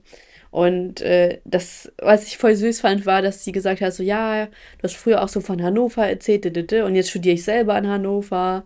Und 0.50 1.00
äh, 1.02 1.40
das, 1.44 1.92
was 1.98 2.26
ich 2.26 2.38
voll 2.38 2.54
süß 2.56 2.80
fand, 2.80 3.04
war, 3.04 3.20
dass 3.22 3.44
sie 3.44 3.52
gesagt 3.52 3.80
hat, 3.80 3.92
so, 3.92 4.02
ja, 4.02 4.46
du 4.46 4.82
hast 4.82 4.96
früher 4.96 5.22
auch 5.22 5.28
so 5.28 5.40
von 5.40 5.62
Hannover 5.62 6.06
erzählt, 6.08 6.46
und 6.72 6.94
jetzt 6.94 7.10
studiere 7.10 7.34
ich 7.34 7.44
selber 7.44 7.76
in 7.76 7.86
Hannover. 7.86 8.64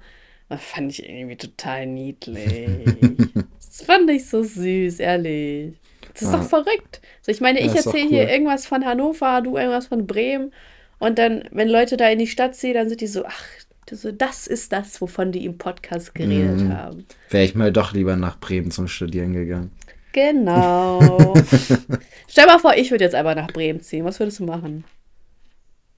Das 0.49 0.63
fand 0.63 0.93
ich 0.93 1.09
irgendwie 1.09 1.37
total 1.37 1.87
niedlich. 1.87 3.17
das 3.57 3.83
fand 3.83 4.09
ich 4.11 4.29
so 4.29 4.43
süß, 4.43 5.01
ehrlich. 5.01 5.73
Das 6.13 6.23
ist 6.23 6.33
Ja. 6.33 6.39
doch 6.39 6.45
verrückt. 6.49 7.01
So, 7.23 7.33
ich 7.33 7.41
meine, 7.41 7.61
Ja, 7.61 7.67
ich 7.67 7.75
erzähle 7.75 8.09
hier 8.09 8.25
cool. 8.25 8.29
irgendwas 8.31 8.67
von 8.67 8.85
Hannover, 8.85 9.41
du 9.43 9.57
irgendwas 9.57 9.87
von 9.87 10.07
Bremen. 10.07 10.53
Und 10.99 11.19
dann, 11.19 11.45
wenn 11.51 11.69
Leute 11.69 11.97
da 11.97 12.09
in 12.09 12.19
die 12.19 12.27
Stadt 12.27 12.55
ziehen, 12.55 12.75
dann 12.75 12.89
sind 12.89 13.01
die 13.01 13.07
so, 13.07 13.25
ach, 13.27 13.45
das, 13.87 14.07
das 14.17 14.47
ist 14.47 14.73
das, 14.73 15.01
wovon 15.01 15.33
die 15.33 15.45
im 15.45 15.59
Podcast 15.59 16.15
geredet 16.15 16.61
Mhm. 16.61 16.73
haben. 16.77 17.07
Wäre 17.31 17.45
ich 17.45 17.55
mal 17.55 17.73
doch 17.73 17.93
lieber 17.93 18.15
nach 18.17 18.39
Bremen 18.39 18.71
zum 18.71 18.87
Studieren 18.89 19.33
gegangen. 19.33 19.73
Genau. 20.13 21.35
Stell 22.29 22.47
mal 22.47 22.59
vor, 22.59 22.75
ich 22.77 22.91
würde 22.91 23.05
jetzt 23.05 23.15
einfach 23.15 23.35
nach 23.35 23.49
Bremen 23.49 23.81
ziehen. 23.81 24.05
Was 24.05 24.19
würdest 24.21 24.41
du 24.41 24.45
machen? 24.45 24.85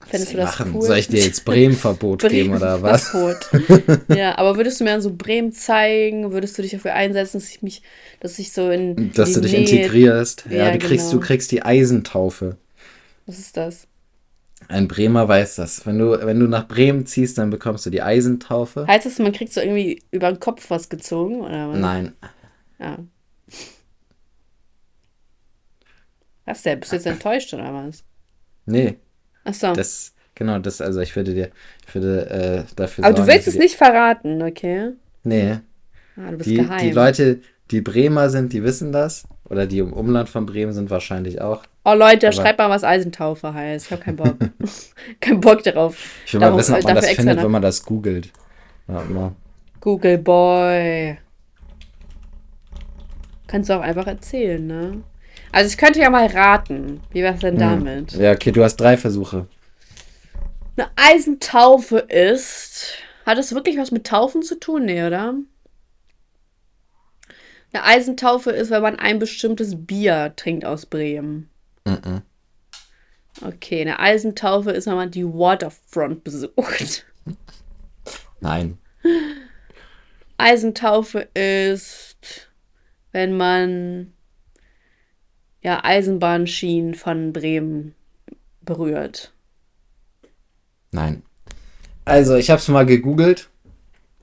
Fändest 0.05 0.33
du 0.33 0.37
das 0.37 0.59
machen? 0.59 0.73
cool? 0.75 0.81
Soll 0.83 0.97
ich 0.97 1.07
dir 1.07 1.19
jetzt 1.21 1.45
Bremen-Verbot 1.45 2.21
geben 2.29 2.53
oder 2.55 2.81
was? 2.81 3.09
Verbot. 3.09 3.49
ja, 4.15 4.37
aber 4.37 4.55
würdest 4.57 4.79
du 4.79 4.83
mir 4.83 4.91
dann 4.91 5.01
so 5.01 5.13
Bremen 5.15 5.51
zeigen? 5.51 6.31
Würdest 6.31 6.57
du 6.57 6.61
dich 6.61 6.71
dafür 6.71 6.93
einsetzen, 6.93 7.39
dass 7.39 7.49
ich 7.49 7.61
mich, 7.63 7.81
dass 8.19 8.37
ich 8.37 8.51
so 8.51 8.69
in 8.69 9.11
Dass 9.13 9.33
du 9.33 9.41
dich 9.41 9.53
Nähe- 9.53 9.61
integrierst. 9.61 10.45
Ja, 10.49 10.65
Ja, 10.67 10.71
du 10.71 10.79
kriegst, 10.79 11.09
genau. 11.09 11.21
du 11.21 11.25
kriegst 11.27 11.51
die 11.51 11.63
Eisentaufe. 11.63 12.57
Was 13.25 13.39
ist 13.39 13.57
das? 13.57 13.87
Ein 14.67 14.87
Bremer 14.87 15.27
weiß 15.27 15.55
das. 15.55 15.85
Wenn 15.85 15.97
du, 15.97 16.11
wenn 16.25 16.39
du 16.39 16.47
nach 16.47 16.67
Bremen 16.67 17.05
ziehst, 17.05 17.37
dann 17.37 17.49
bekommst 17.49 17.85
du 17.85 17.89
die 17.89 18.01
Eisentaufe. 18.01 18.85
Heißt 18.87 19.05
das, 19.05 19.17
man 19.19 19.31
kriegt 19.31 19.53
so 19.53 19.61
irgendwie 19.61 20.03
über 20.11 20.31
den 20.31 20.39
Kopf 20.39 20.69
was 20.69 20.89
gezogen? 20.89 21.41
Oder 21.41 21.69
was? 21.69 21.79
Nein. 21.79 22.13
Ja. 22.79 22.97
Was 26.45 26.61
denn? 26.61 26.79
Bist 26.79 26.91
du 26.91 26.95
jetzt 26.97 27.05
enttäuscht 27.07 27.53
oder 27.53 27.73
was? 27.73 28.03
Nee, 28.65 28.97
Achso. 29.43 29.73
das, 29.73 30.13
genau, 30.35 30.59
das, 30.59 30.81
also 30.81 30.99
ich 31.01 31.15
würde 31.15 31.33
dir, 31.33 31.49
ich 31.87 31.95
würde 31.95 32.29
äh, 32.29 32.73
dafür 32.75 33.03
Aber 33.05 33.13
du 33.13 33.17
sorgen, 33.21 33.31
willst 33.33 33.47
dass 33.47 33.53
es 33.55 33.59
nicht 33.59 33.75
verraten, 33.75 34.41
okay? 34.41 34.91
Nee, 35.23 35.57
Ah, 36.17 36.31
du 36.31 36.37
bist 36.37 36.49
die, 36.49 36.55
geheim. 36.55 36.79
die 36.79 36.91
Leute, 36.91 37.39
die 37.71 37.81
Bremer 37.81 38.29
sind, 38.29 38.53
die 38.53 38.63
wissen 38.63 38.91
das. 38.91 39.27
Oder 39.47 39.67
die 39.67 39.77
im 39.79 39.93
Umland 39.93 40.27
von 40.27 40.47
Bremen 40.47 40.73
sind 40.73 40.89
wahrscheinlich 40.89 41.39
auch. 41.41 41.61
Oh 41.83 41.93
Leute, 41.93 42.27
Aber- 42.27 42.35
schreibt 42.35 42.57
mal, 42.57 42.69
was 42.69 42.83
Eisentaufe 42.83 43.53
heißt. 43.53 43.85
Ich 43.85 43.91
habe 43.91 44.01
keinen 44.01 44.15
Bock. 44.15 44.35
keinen 45.19 45.39
Bock 45.39 45.61
darauf. 45.63 45.97
Ich 46.25 46.33
will 46.33 46.39
mal 46.39 46.47
Darum- 46.47 46.59
wissen, 46.59 46.73
ob 46.75 46.83
man 46.83 46.95
das 46.95 47.09
findet, 47.11 47.35
nach- 47.37 47.43
wenn 47.43 47.51
man 47.51 47.61
das 47.61 47.83
googelt. 47.85 48.31
Warte 48.87 49.11
mal. 49.11 49.33
Google 49.81 50.17
Boy. 50.17 51.17
Kannst 53.47 53.69
du 53.69 53.73
auch 53.73 53.81
einfach 53.81 54.07
erzählen, 54.07 54.65
ne? 54.65 55.03
Also 55.55 55.69
ich 55.69 55.77
könnte 55.77 56.01
ja 56.01 56.09
mal 56.09 56.27
raten. 56.27 56.99
Wie 57.11 57.23
wär's 57.23 57.39
denn 57.39 57.57
damit? 57.57 58.11
Ja, 58.11 58.33
okay, 58.33 58.51
du 58.51 58.61
hast 58.61 58.75
drei 58.75 58.97
Versuche. 58.97 59.47
Eine 60.75 60.89
Eisentaufe 60.97 61.99
ist. 61.99 62.95
Hat 63.25 63.37
das 63.37 63.55
wirklich 63.55 63.77
was 63.77 63.89
mit 63.89 64.05
Taufen 64.05 64.43
zu 64.43 64.59
tun? 64.59 64.83
Nee, 64.83 65.05
oder? 65.05 65.33
Eine 67.71 67.83
Eisentaufe 67.85 68.51
ist, 68.51 68.69
wenn 68.69 68.81
man 68.81 68.99
ein 68.99 69.17
bestimmtes 69.17 69.85
Bier 69.85 70.33
trinkt 70.35 70.65
aus 70.65 70.87
Bremen. 70.87 71.49
Mhm. 71.85 72.21
Okay, 73.41 73.79
eine 73.79 73.99
Eisentaufe 73.99 74.71
ist, 74.71 74.87
wenn 74.87 74.95
man 74.95 75.11
die 75.11 75.25
Waterfront 75.25 76.25
besucht. 76.25 77.05
Nein. 78.41 78.77
Eisentaufe 80.35 81.29
ist, 81.33 82.49
wenn 83.13 83.37
man 83.37 84.11
ja 85.65 85.83
Eisenbahnschienen 85.83 86.93
von 86.93 87.33
Bremen 87.33 87.95
berührt. 88.61 89.33
Nein. 90.91 91.23
Also, 92.05 92.35
ich 92.35 92.51
habe 92.51 92.59
es 92.59 92.67
mal 92.67 92.85
gegoogelt. 92.85 93.49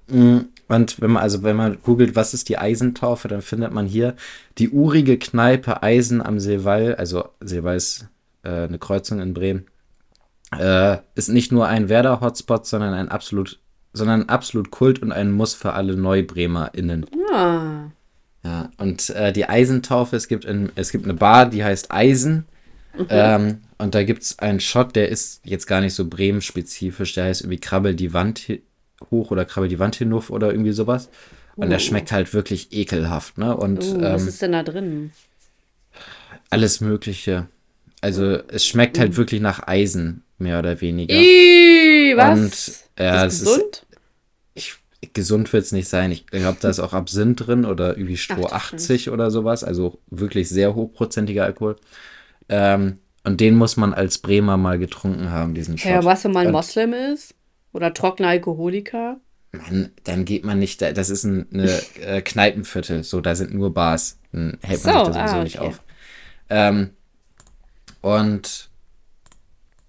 Mm, 0.06 0.38
Und 0.68 1.00
wenn 1.00 1.10
man, 1.10 1.22
also 1.22 1.42
wenn 1.42 1.56
man 1.56 1.82
googelt, 1.82 2.14
was 2.14 2.32
ist 2.32 2.48
die 2.48 2.58
Eisentaufe, 2.58 3.26
dann 3.26 3.42
findet 3.42 3.72
man 3.72 3.86
hier 3.86 4.14
die 4.58 4.70
urige 4.70 5.18
Kneipe 5.18 5.82
Eisen 5.82 6.22
am 6.22 6.38
Seewall, 6.38 6.94
also 6.94 7.28
Seewall 7.40 7.76
ist 7.76 8.06
äh, 8.44 8.68
eine 8.68 8.78
Kreuzung 8.78 9.20
in 9.20 9.34
Bremen, 9.34 9.66
äh, 10.56 10.98
ist 11.16 11.28
nicht 11.28 11.50
nur 11.50 11.66
ein 11.66 11.88
Werder-Hotspot, 11.88 12.66
sondern 12.66 12.94
ein 12.94 13.08
absolut, 13.08 13.58
sondern 13.92 14.28
absolut 14.28 14.70
Kult 14.70 15.02
und 15.02 15.10
ein 15.10 15.32
Muss 15.32 15.54
für 15.54 15.72
alle 15.72 15.96
NeubremerInnen. 15.96 17.06
Ah. 17.32 17.90
Ja, 18.44 18.70
und 18.76 19.10
äh, 19.10 19.32
die 19.32 19.48
Eisentaufe, 19.48 20.16
es 20.16 20.26
gibt, 20.28 20.44
in, 20.44 20.72
es 20.74 20.90
gibt 20.90 21.04
eine 21.04 21.14
Bar, 21.14 21.48
die 21.48 21.62
heißt 21.62 21.92
Eisen. 21.92 22.44
Ähm, 23.08 23.58
und 23.78 23.94
da 23.94 24.02
gibt 24.02 24.22
es 24.22 24.38
einen 24.40 24.60
Shot, 24.60 24.96
der 24.96 25.08
ist 25.08 25.40
jetzt 25.44 25.66
gar 25.66 25.80
nicht 25.80 25.94
so 25.94 26.06
Bremen-spezifisch. 26.08 27.14
Der 27.14 27.24
heißt 27.24 27.42
irgendwie 27.42 27.60
Krabbel 27.60 27.94
die 27.94 28.12
Wand 28.12 28.42
hoch 29.10 29.30
oder 29.30 29.44
Krabbel 29.44 29.68
die 29.68 29.78
Wand 29.78 29.96
hinauf 29.96 30.28
oder 30.30 30.50
irgendwie 30.50 30.72
sowas. 30.72 31.08
Und 31.56 31.70
der 31.70 31.78
Uh. 31.78 31.82
schmeckt 31.82 32.12
halt 32.12 32.34
wirklich 32.34 32.72
ekelhaft, 32.72 33.38
ne? 33.38 33.56
Und 33.56 33.82
Uh, 33.82 34.00
was 34.02 34.22
ähm, 34.22 34.28
ist 34.28 34.42
denn 34.42 34.52
da 34.52 34.62
drin? 34.62 35.12
alles 36.50 36.80
Mögliche. 36.80 37.46
Also 38.00 38.38
es 38.48 38.66
schmeckt 38.66 38.98
halt 38.98 39.16
wirklich 39.16 39.40
nach 39.40 39.66
Eisen, 39.66 40.22
mehr 40.38 40.58
oder 40.58 40.80
weniger. 40.80 41.14
Ih, 41.14 42.14
was? 42.16 42.38
Und, 42.38 43.04
ja, 43.04 43.24
ist 43.24 43.24
das 43.24 43.34
ist- 43.34 43.44
gesund? 43.44 43.86
ich, 43.90 43.91
gesund 45.14 45.52
wird 45.52 45.64
es 45.64 45.72
nicht 45.72 45.88
sein. 45.88 46.10
Ich 46.12 46.26
glaube, 46.26 46.58
da 46.60 46.68
ist 46.70 46.80
auch 46.80 46.92
Absinth 46.92 47.46
drin 47.46 47.64
oder 47.64 47.96
irgendwie 47.96 48.16
Stroh 48.16 48.46
Ach, 48.50 48.72
80 48.72 49.10
oder 49.10 49.30
sowas. 49.30 49.64
Also 49.64 49.98
wirklich 50.08 50.48
sehr 50.48 50.74
hochprozentiger 50.74 51.44
Alkohol. 51.44 51.76
Ähm, 52.48 52.98
und 53.24 53.40
den 53.40 53.54
muss 53.56 53.76
man 53.76 53.94
als 53.94 54.18
Bremer 54.18 54.56
mal 54.56 54.78
getrunken 54.78 55.30
haben, 55.30 55.54
diesen 55.54 55.78
Shot. 55.78 55.90
ja, 55.90 56.04
was, 56.04 56.24
wenn 56.24 56.32
man 56.32 56.46
Und- 56.46 56.52
Moslem 56.52 56.92
ist? 56.92 57.34
Oder 57.72 57.94
trockener 57.94 58.28
Alkoholiker? 58.28 59.18
Mann, 59.52 59.90
dann 60.04 60.24
geht 60.24 60.44
man 60.44 60.58
nicht, 60.58 60.80
da, 60.82 60.92
das 60.92 61.10
ist 61.10 61.24
ein 61.24 61.46
eine, 61.52 61.70
äh, 62.00 62.22
Kneipenviertel, 62.22 63.04
so, 63.04 63.20
da 63.20 63.34
sind 63.34 63.52
nur 63.54 63.72
Bars. 63.74 64.18
Dann 64.32 64.58
hält 64.62 64.84
man 64.84 64.94
So, 64.94 65.04
sich 65.06 65.14
da 65.14 65.28
sowieso 65.28 65.36
ah, 65.40 65.44
nicht 65.44 65.58
okay. 65.60 65.68
auf. 65.68 65.80
Ähm, 66.48 66.90
und 68.00 68.70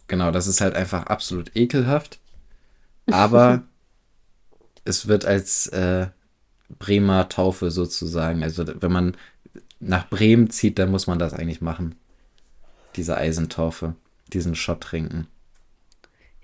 genau, 0.07 0.31
das 0.31 0.47
ist 0.47 0.61
halt 0.61 0.75
einfach 0.75 1.07
absolut 1.07 1.55
ekelhaft. 1.55 2.19
Aber 3.11 3.63
es 4.85 5.07
wird 5.07 5.25
als 5.25 5.67
äh, 5.67 6.07
Bremer 6.79 7.29
Taufe 7.29 7.71
sozusagen, 7.71 8.43
also 8.43 8.65
wenn 8.81 8.91
man 8.91 9.17
nach 9.79 10.09
Bremen 10.09 10.49
zieht, 10.49 10.79
dann 10.79 10.91
muss 10.91 11.07
man 11.07 11.19
das 11.19 11.33
eigentlich 11.33 11.61
machen. 11.61 11.95
Diese 12.95 13.17
Eisentaufe, 13.17 13.95
diesen 14.31 14.55
Shot 14.55 14.81
trinken. 14.81 15.27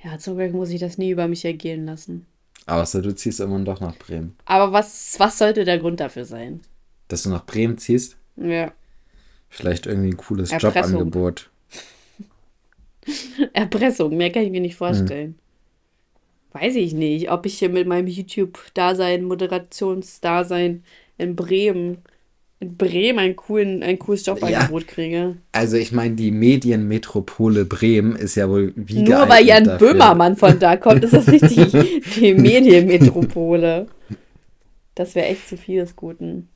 Ja, 0.04 0.18
zum 0.18 0.38
Glück 0.38 0.54
muss 0.54 0.70
ich 0.70 0.80
das 0.80 0.98
nie 0.98 1.12
über 1.12 1.28
mich 1.28 1.44
ergehen 1.46 1.86
lassen. 1.86 2.26
Außer 2.66 3.02
du 3.02 3.14
ziehst 3.16 3.40
immer 3.40 3.60
doch 3.60 3.80
nach 3.80 3.98
Bremen. 3.98 4.36
Aber 4.46 4.72
was, 4.72 5.16
was 5.20 5.38
sollte 5.38 5.66
der 5.66 5.80
Grund 5.80 6.00
dafür 6.00 6.26
sein? 6.26 6.62
Dass 7.08 7.24
du 7.24 7.30
nach 7.30 7.46
Bremen 7.46 7.78
ziehst, 7.78 8.18
Ja. 8.36 8.72
Vielleicht 9.52 9.88
irgendwie 9.88 10.10
ein 10.10 10.18
cooles 10.18 10.52
Erpressung. 10.52 10.92
Jobangebot. 10.92 11.50
Erpressung, 13.54 14.16
mehr 14.16 14.32
kann 14.32 14.44
ich 14.44 14.52
mir 14.52 14.62
nicht 14.62 14.76
vorstellen. 14.76 15.40
Weiß 16.52 16.76
ich 16.76 16.94
nicht, 16.94 17.32
ob 17.32 17.46
ich 17.46 17.60
hier 17.60 17.70
mit 17.70 17.88
meinem 17.88 18.08
YouTube-Dasein, 18.08 19.24
Moderationsdasein 19.24 20.84
in 21.18 21.36
Bremen, 21.36 22.00
in 22.60 22.76
Bremen 22.76 23.20
ein, 23.20 23.36
coolen, 23.36 23.84
ein 23.84 24.00
cooles 24.00 24.26
Jobangebot 24.26 24.88
kriege. 24.88 25.38
Also 25.52 25.78
ich 25.78 25.92
meine, 25.92 26.16
die 26.16 26.32
Medienmetropole 26.32 27.66
Bremen 27.66 28.16
ist 28.16 28.36
ja 28.36 28.50
wohl 28.50 28.74
wie 28.76 29.04
Nur 29.04 29.30
weil 29.30 29.46
Jan 29.46 29.64
dafür. 29.64 29.94
Böhmermann 29.94 30.36
von 30.36 30.60
da 30.60 30.76
kommt, 30.76 31.04
ist 31.04 31.14
das 31.14 31.28
nicht 31.28 31.50
die, 31.52 32.02
die 32.20 32.34
Medienmetropole. 32.34 33.86
Das 34.96 35.14
wäre 35.14 35.28
echt 35.28 35.48
zu 35.48 35.56
viel 35.56 35.82
des 35.82 35.96
Guten. 35.96 36.50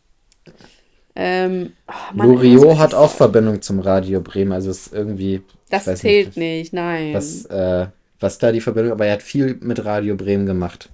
Ähm, 1.16 1.74
oh 1.88 2.16
Mann, 2.16 2.30
Loriot 2.30 2.64
also, 2.64 2.80
hat 2.80 2.94
auch 2.96 3.12
Verbindung 3.12 3.62
zum 3.62 3.80
Radio 3.80 4.20
Bremen, 4.20 4.52
also 4.52 4.72
es 4.72 4.88
ist 4.88 4.94
irgendwie. 4.94 5.41
Das 5.70 5.86
zählt 5.96 6.36
nicht, 6.38 6.74
nein. 6.74 7.14
Was, 7.14 7.46
äh, 7.46 7.88
was 8.24 8.39
da 8.39 8.51
die 8.51 8.61
Verbindung, 8.61 8.93
aber 8.93 9.05
er 9.05 9.13
hat 9.13 9.24
viel 9.24 9.57
mit 9.61 9.86
Radio 9.86 10.15
Bremen 10.15 10.45
gemacht. 10.45 10.89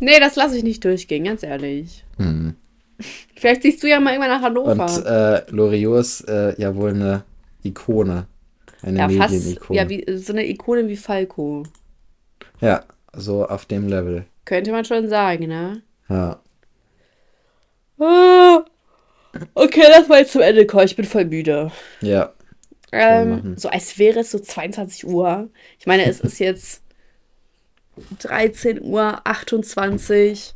Nee, 0.00 0.18
das 0.18 0.34
lasse 0.36 0.56
ich 0.56 0.64
nicht 0.64 0.84
durchgehen, 0.84 1.24
ganz 1.24 1.42
ehrlich. 1.42 2.04
Hm. 2.16 2.56
Vielleicht 3.36 3.62
siehst 3.62 3.82
du 3.82 3.88
ja 3.88 4.00
mal 4.00 4.12
irgendwann 4.12 4.30
nach 4.30 4.42
Hannover. 4.42 4.72
Und 4.72 5.06
äh, 5.06 5.50
Loriot 5.50 6.00
ist 6.00 6.28
äh, 6.28 6.60
ja 6.60 6.74
wohl 6.74 6.90
eine 6.90 7.24
Ikone. 7.62 8.26
Eine 8.82 8.98
ja, 8.98 9.08
fast. 9.08 9.34
Medienikone. 9.34 9.78
Ja, 9.78 9.88
wie, 9.88 10.04
so 10.18 10.32
eine 10.32 10.46
Ikone 10.46 10.88
wie 10.88 10.96
Falco. 10.96 11.62
ja, 12.60 12.84
so 13.12 13.46
auf 13.46 13.66
dem 13.66 13.88
Level. 13.88 14.24
Könnte 14.44 14.72
man 14.72 14.84
schon 14.84 15.08
sagen, 15.08 15.46
ne? 15.46 15.82
Ja. 16.08 16.40
Ah, 17.98 18.64
Okay, 19.54 19.84
lass 19.88 20.08
mal 20.08 20.20
jetzt 20.20 20.32
zum 20.32 20.42
Ende 20.42 20.66
kommen. 20.66 20.84
Ich 20.84 20.96
bin 20.96 21.04
voll 21.04 21.24
müde. 21.24 21.70
Ja. 22.00 22.32
Ähm, 22.94 23.56
so 23.56 23.68
als 23.68 23.98
wäre 23.98 24.20
es 24.20 24.30
so 24.30 24.38
22 24.38 25.06
Uhr. 25.06 25.48
Ich 25.78 25.86
meine, 25.86 26.06
es 26.06 26.20
ist 26.20 26.38
jetzt 26.38 26.82
13 28.20 28.82
Uhr 28.82 29.20
28. 29.24 30.54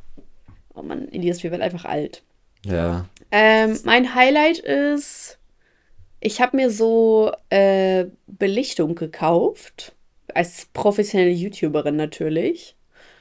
Oh 0.74 0.82
Mann, 0.82 1.08
Elias, 1.08 1.42
wir 1.42 1.50
werden 1.50 1.62
einfach 1.62 1.84
alt. 1.84 2.22
Ja. 2.64 3.06
Ähm, 3.30 3.78
mein 3.84 4.14
Highlight 4.14 4.58
ist, 4.58 5.38
ich 6.20 6.40
habe 6.40 6.56
mir 6.56 6.70
so 6.70 7.32
äh, 7.50 8.06
Belichtung 8.26 8.94
gekauft. 8.94 9.94
Als 10.34 10.68
professionelle 10.72 11.30
YouTuberin 11.30 11.96
natürlich. 11.96 12.76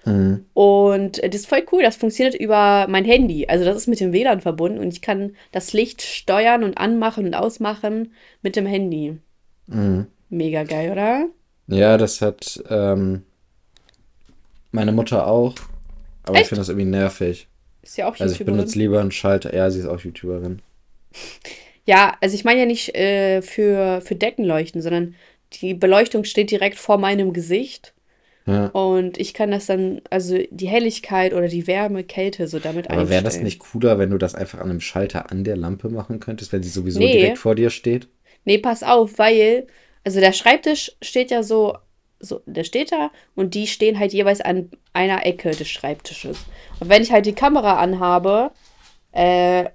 Hm. 0.07 0.45
Und 0.53 1.21
äh, 1.21 1.29
das 1.29 1.41
ist 1.41 1.47
voll 1.49 1.65
cool. 1.71 1.83
Das 1.83 1.97
funktioniert 1.97 2.33
über 2.35 2.87
mein 2.89 3.03
Handy. 3.05 3.45
Also 3.47 3.65
das 3.65 3.75
ist 3.75 3.87
mit 3.87 3.99
dem 3.99 4.13
WLAN 4.13 4.41
verbunden 4.41 4.79
und 4.79 4.93
ich 4.93 5.01
kann 5.01 5.35
das 5.51 5.73
Licht 5.73 6.01
steuern 6.01 6.63
und 6.63 6.77
anmachen 6.77 7.25
und 7.25 7.33
ausmachen 7.33 8.13
mit 8.41 8.55
dem 8.55 8.65
Handy. 8.65 9.17
Hm. 9.69 10.07
Mega 10.29 10.63
geil, 10.63 10.91
oder? 10.91 11.27
Ja, 11.67 11.97
das 11.97 12.21
hat 12.21 12.63
ähm, 12.69 13.23
meine 14.71 14.93
Mutter 14.93 15.27
auch. 15.27 15.55
Aber 16.23 16.35
ich 16.35 16.41
Echt? 16.41 16.49
finde 16.49 16.61
das 16.61 16.69
irgendwie 16.69 16.89
nervig. 16.89 17.47
Ist 17.81 17.97
ja 17.97 18.07
auch 18.07 18.19
Also 18.19 18.25
ich 18.25 18.39
YouTuberin. 18.39 18.57
benutze 18.57 18.79
lieber 18.79 18.99
einen 19.01 19.11
Schalter. 19.11 19.53
Ja, 19.53 19.69
sie 19.69 19.79
ist 19.79 19.87
auch 19.87 19.99
YouTuberin. 19.99 20.61
Ja, 21.89 22.17
also 22.19 22.35
ich 22.35 22.43
meine 22.43 22.59
ja 22.59 22.65
nicht 22.65 22.93
äh, 22.95 23.41
für, 23.41 24.01
für 24.01 24.15
Deckenleuchten, 24.15 24.81
sondern 24.81 25.15
die 25.53 25.73
Beleuchtung 25.73 26.25
steht 26.25 26.51
direkt 26.51 26.77
vor 26.77 26.97
meinem 26.97 27.31
Gesicht. 27.31 27.93
Ja. 28.47 28.67
Und 28.67 29.17
ich 29.19 29.33
kann 29.33 29.51
das 29.51 29.65
dann, 29.65 30.01
also 30.09 30.37
die 30.49 30.67
Helligkeit 30.69 31.33
oder 31.33 31.47
die 31.49 31.67
Wärme, 31.67 32.03
Kälte 32.03 32.47
so 32.47 32.59
damit 32.59 32.89
Aber 32.89 33.09
wäre 33.09 33.21
das 33.21 33.33
einstellen. 33.33 33.43
nicht 33.45 33.59
cooler, 33.59 33.99
wenn 33.99 34.09
du 34.09 34.17
das 34.17 34.35
einfach 34.35 34.59
an 34.59 34.69
einem 34.69 34.79
Schalter 34.79 35.29
an 35.31 35.43
der 35.43 35.57
Lampe 35.57 35.89
machen 35.89 36.19
könntest, 36.21 36.53
wenn 36.53 36.63
sie 36.63 36.69
sowieso 36.69 36.99
Nee. 36.99 37.11
direkt 37.11 37.37
vor 37.37 37.55
dir 37.55 37.69
steht? 37.69 38.07
Nee, 38.45 38.57
pass 38.59 38.83
auf, 38.83 39.19
weil, 39.19 39.67
also 40.05 40.21
der 40.21 40.31
Schreibtisch 40.31 40.93
steht 41.01 41.29
ja 41.29 41.43
so, 41.43 41.77
so, 42.19 42.41
der 42.45 42.63
steht 42.63 42.91
da 42.93 43.11
und 43.35 43.53
die 43.53 43.67
stehen 43.67 43.99
halt 43.99 44.13
jeweils 44.13 44.39
an 44.41 44.71
einer 44.93 45.25
Ecke 45.25 45.51
des 45.51 45.67
Schreibtisches. 45.67 46.45
Und 46.79 46.89
wenn 46.89 47.01
ich 47.03 47.11
halt 47.11 47.25
die 47.25 47.33
Kamera 47.35 47.77
anhabe, 47.79 48.51
äh, 49.11 49.65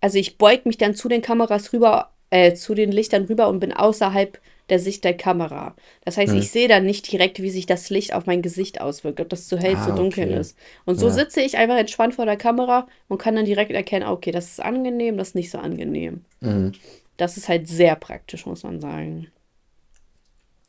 also 0.00 0.18
ich 0.18 0.38
beug 0.38 0.64
mich 0.64 0.78
dann 0.78 0.94
zu 0.94 1.08
den 1.08 1.20
Kameras 1.22 1.72
rüber, 1.72 2.12
äh, 2.30 2.54
zu 2.54 2.74
den 2.74 2.90
Lichtern 2.92 3.24
rüber 3.26 3.48
und 3.48 3.60
bin 3.60 3.72
außerhalb 3.72 4.40
der 4.68 4.78
Sicht 4.78 5.04
der 5.04 5.16
Kamera. 5.16 5.74
Das 6.04 6.16
heißt, 6.16 6.32
Hm. 6.32 6.40
ich 6.40 6.50
sehe 6.50 6.68
dann 6.68 6.84
nicht 6.84 7.10
direkt, 7.10 7.40
wie 7.42 7.50
sich 7.50 7.66
das 7.66 7.90
Licht 7.90 8.12
auf 8.14 8.26
mein 8.26 8.42
Gesicht 8.42 8.80
auswirkt, 8.80 9.20
ob 9.20 9.28
das 9.28 9.46
zu 9.48 9.58
hell, 9.58 9.76
Ah, 9.76 9.84
zu 9.84 9.92
dunkel 9.92 10.24
okay. 10.24 10.38
ist. 10.40 10.56
Und 10.84 10.98
so 10.98 11.06
Ja. 11.06 11.12
sitze 11.14 11.40
ich 11.40 11.56
einfach 11.56 11.76
entspannt 11.76 12.14
vor 12.14 12.26
der 12.26 12.36
Kamera 12.36 12.88
und 13.08 13.18
kann 13.18 13.36
dann 13.36 13.44
direkt 13.44 13.70
erkennen, 13.72 14.04
ah, 14.04 14.12
okay, 14.12 14.32
das 14.32 14.46
ist 14.46 14.60
angenehm, 14.60 15.16
das 15.16 15.28
ist 15.28 15.34
nicht 15.34 15.50
so 15.50 15.58
angenehm. 15.58 16.24
Mhm. 16.40 16.72
Das 17.16 17.36
ist 17.36 17.48
halt 17.48 17.68
sehr 17.68 17.96
praktisch, 17.96 18.44
muss 18.46 18.62
man 18.62 18.80
sagen. 18.80 19.28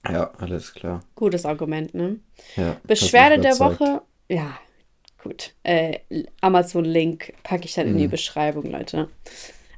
Ja, 0.07 0.31
alles 0.37 0.73
klar. 0.73 1.03
Gutes 1.15 1.45
Argument, 1.45 1.93
ne? 1.93 2.19
Ja, 2.55 2.77
Beschwerde 2.87 3.39
der. 3.39 3.59
Woche. 3.59 4.01
Ja, 4.29 4.57
gut. 5.23 5.53
Äh, 5.63 5.99
Amazon-Link 6.41 7.33
packe 7.43 7.65
ich 7.65 7.73
dann 7.73 7.87
in 7.87 7.97
die 7.97 8.07
Mhm. 8.07 8.11
Beschreibung, 8.11 8.65
Leute. 8.71 9.09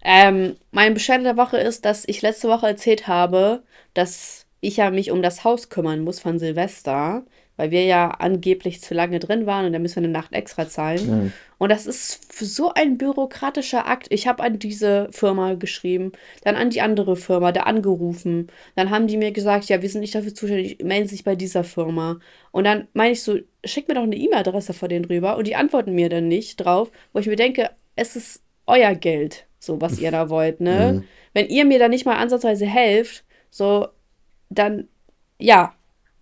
Ähm, 0.03 0.55
meine 0.71 0.93
Beschwerde 0.93 1.23
der 1.23 1.37
Woche 1.37 1.57
ist, 1.57 1.85
dass 1.85 2.07
ich 2.07 2.21
letzte 2.21 2.47
Woche 2.47 2.67
erzählt 2.67 3.07
habe, 3.07 3.63
dass 3.93 4.45
ich 4.61 4.77
ja 4.77 4.91
mich 4.91 5.11
um 5.11 5.21
das 5.21 5.43
Haus 5.43 5.69
kümmern 5.69 6.01
muss 6.01 6.19
von 6.19 6.39
Silvester, 6.39 7.23
weil 7.57 7.71
wir 7.71 7.83
ja 7.83 8.09
angeblich 8.11 8.81
zu 8.81 8.93
lange 8.93 9.19
drin 9.19 9.45
waren 9.45 9.65
und 9.65 9.73
dann 9.73 9.81
müssen 9.81 9.97
wir 9.97 10.03
eine 10.03 10.13
Nacht 10.13 10.31
extra 10.31 10.69
zahlen. 10.69 11.07
Mhm. 11.07 11.33
Und 11.57 11.69
das 11.69 11.87
ist 11.87 12.33
so 12.41 12.73
ein 12.73 12.97
bürokratischer 12.97 13.85
Akt. 13.85 14.07
Ich 14.11 14.27
habe 14.27 14.43
an 14.43 14.59
diese 14.59 15.09
Firma 15.11 15.55
geschrieben, 15.55 16.13
dann 16.43 16.55
an 16.55 16.69
die 16.69 16.79
andere 16.79 17.17
Firma, 17.17 17.51
da 17.51 17.63
angerufen. 17.63 18.47
Dann 18.77 18.89
haben 18.91 19.07
die 19.07 19.17
mir 19.17 19.33
gesagt, 19.33 19.65
ja, 19.65 19.81
wir 19.81 19.89
sind 19.89 19.99
nicht 19.99 20.15
dafür 20.15 20.33
zuständig, 20.33 20.81
melden 20.81 21.09
sich 21.09 21.25
bei 21.25 21.35
dieser 21.35 21.65
Firma. 21.65 22.19
Und 22.51 22.63
dann 22.63 22.87
meine 22.93 23.11
ich 23.11 23.23
so, 23.23 23.37
schick 23.65 23.89
mir 23.89 23.95
doch 23.95 24.03
eine 24.03 24.15
E-Mail-Adresse 24.15 24.73
von 24.73 24.87
denen 24.87 25.03
drüber 25.03 25.35
und 25.35 25.45
die 25.45 25.55
antworten 25.57 25.93
mir 25.93 26.07
dann 26.07 26.29
nicht 26.29 26.57
drauf, 26.57 26.89
wo 27.11 27.19
ich 27.19 27.27
mir 27.27 27.35
denke, 27.35 27.71
es 27.97 28.15
ist 28.15 28.41
euer 28.69 28.95
Geld, 28.95 29.45
so 29.59 29.81
was 29.81 29.99
ihr 29.99 30.11
da 30.11 30.29
wollt, 30.29 30.61
ne? 30.61 30.93
Mhm. 30.93 31.03
Wenn 31.33 31.47
ihr 31.47 31.65
mir 31.65 31.79
da 31.79 31.87
nicht 31.87 32.05
mal 32.05 32.17
ansatzweise 32.17 32.65
helft, 32.65 33.23
so, 33.49 33.87
dann, 34.49 34.87
ja. 35.39 35.73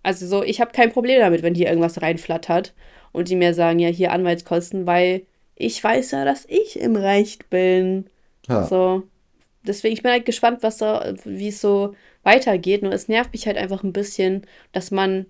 Also 0.04 0.26
so, 0.26 0.44
ich 0.44 0.62
habe 0.62 0.72
kein 0.72 0.92
Problem 0.92 1.20
damit, 1.20 1.44
wenn 1.44 1.56
hier 1.56 1.68
irgendwas 1.68 2.02
reinflattert 2.02 2.74
und 3.12 3.30
die 3.30 3.36
mir 3.36 3.54
sagen, 3.54 3.80
ja, 3.80 3.90
hier 3.90 4.12
Anwaltskosten, 4.12 4.86
weil 4.86 5.24
ich 5.56 5.84
weiß 5.84 6.12
ja, 6.12 6.24
dass 6.24 6.46
ich 6.48 6.80
im 6.80 6.96
Recht 6.96 7.50
bin. 7.50 8.06
Ja. 8.48 8.64
So. 8.64 9.04
Deswegen, 9.64 9.94
ich 9.94 10.04
bin 10.04 10.12
halt 10.12 10.26
gespannt, 10.26 10.64
was 10.64 10.78
da, 10.78 11.14
wie 11.26 11.50
es 11.50 11.60
so 11.60 11.96
weitergeht. 12.24 12.84
Nur 12.84 12.94
es 12.94 13.08
nervt 13.08 13.34
mich 13.34 13.48
halt 13.48 13.58
einfach 13.58 13.84
ein 13.84 13.92
bisschen, 13.92 14.46
dass 14.72 14.92
man 14.92 15.26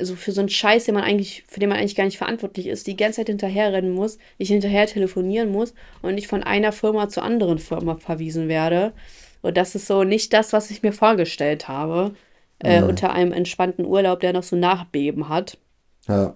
so 0.00 0.16
für 0.16 0.32
so 0.32 0.40
einen 0.40 0.48
Scheiß, 0.48 0.84
den 0.84 0.94
man 0.94 1.04
eigentlich, 1.04 1.44
für 1.46 1.60
den 1.60 1.68
man 1.68 1.78
eigentlich 1.78 1.94
gar 1.94 2.04
nicht 2.04 2.18
verantwortlich 2.18 2.66
ist, 2.66 2.86
die 2.86 2.96
ganze 2.96 3.16
Zeit 3.20 3.28
hinterherrennen 3.28 3.92
muss, 3.92 4.18
ich 4.38 4.48
hinterher 4.48 4.86
telefonieren 4.86 5.50
muss 5.52 5.74
und 6.02 6.18
ich 6.18 6.26
von 6.26 6.42
einer 6.42 6.72
Firma 6.72 7.08
zur 7.08 7.22
anderen 7.22 7.58
Firma 7.58 7.96
verwiesen 7.96 8.48
werde. 8.48 8.92
Und 9.42 9.56
das 9.56 9.74
ist 9.74 9.86
so 9.86 10.04
nicht 10.04 10.32
das, 10.32 10.52
was 10.52 10.70
ich 10.70 10.82
mir 10.82 10.92
vorgestellt 10.92 11.68
habe. 11.68 12.14
Äh, 12.60 12.80
Mhm. 12.80 12.88
unter 12.90 13.12
einem 13.12 13.32
entspannten 13.32 13.84
Urlaub, 13.84 14.20
der 14.20 14.32
noch 14.32 14.42
so 14.44 14.56
Nachbeben 14.56 15.28
hat. 15.28 15.58
Ja. 16.08 16.34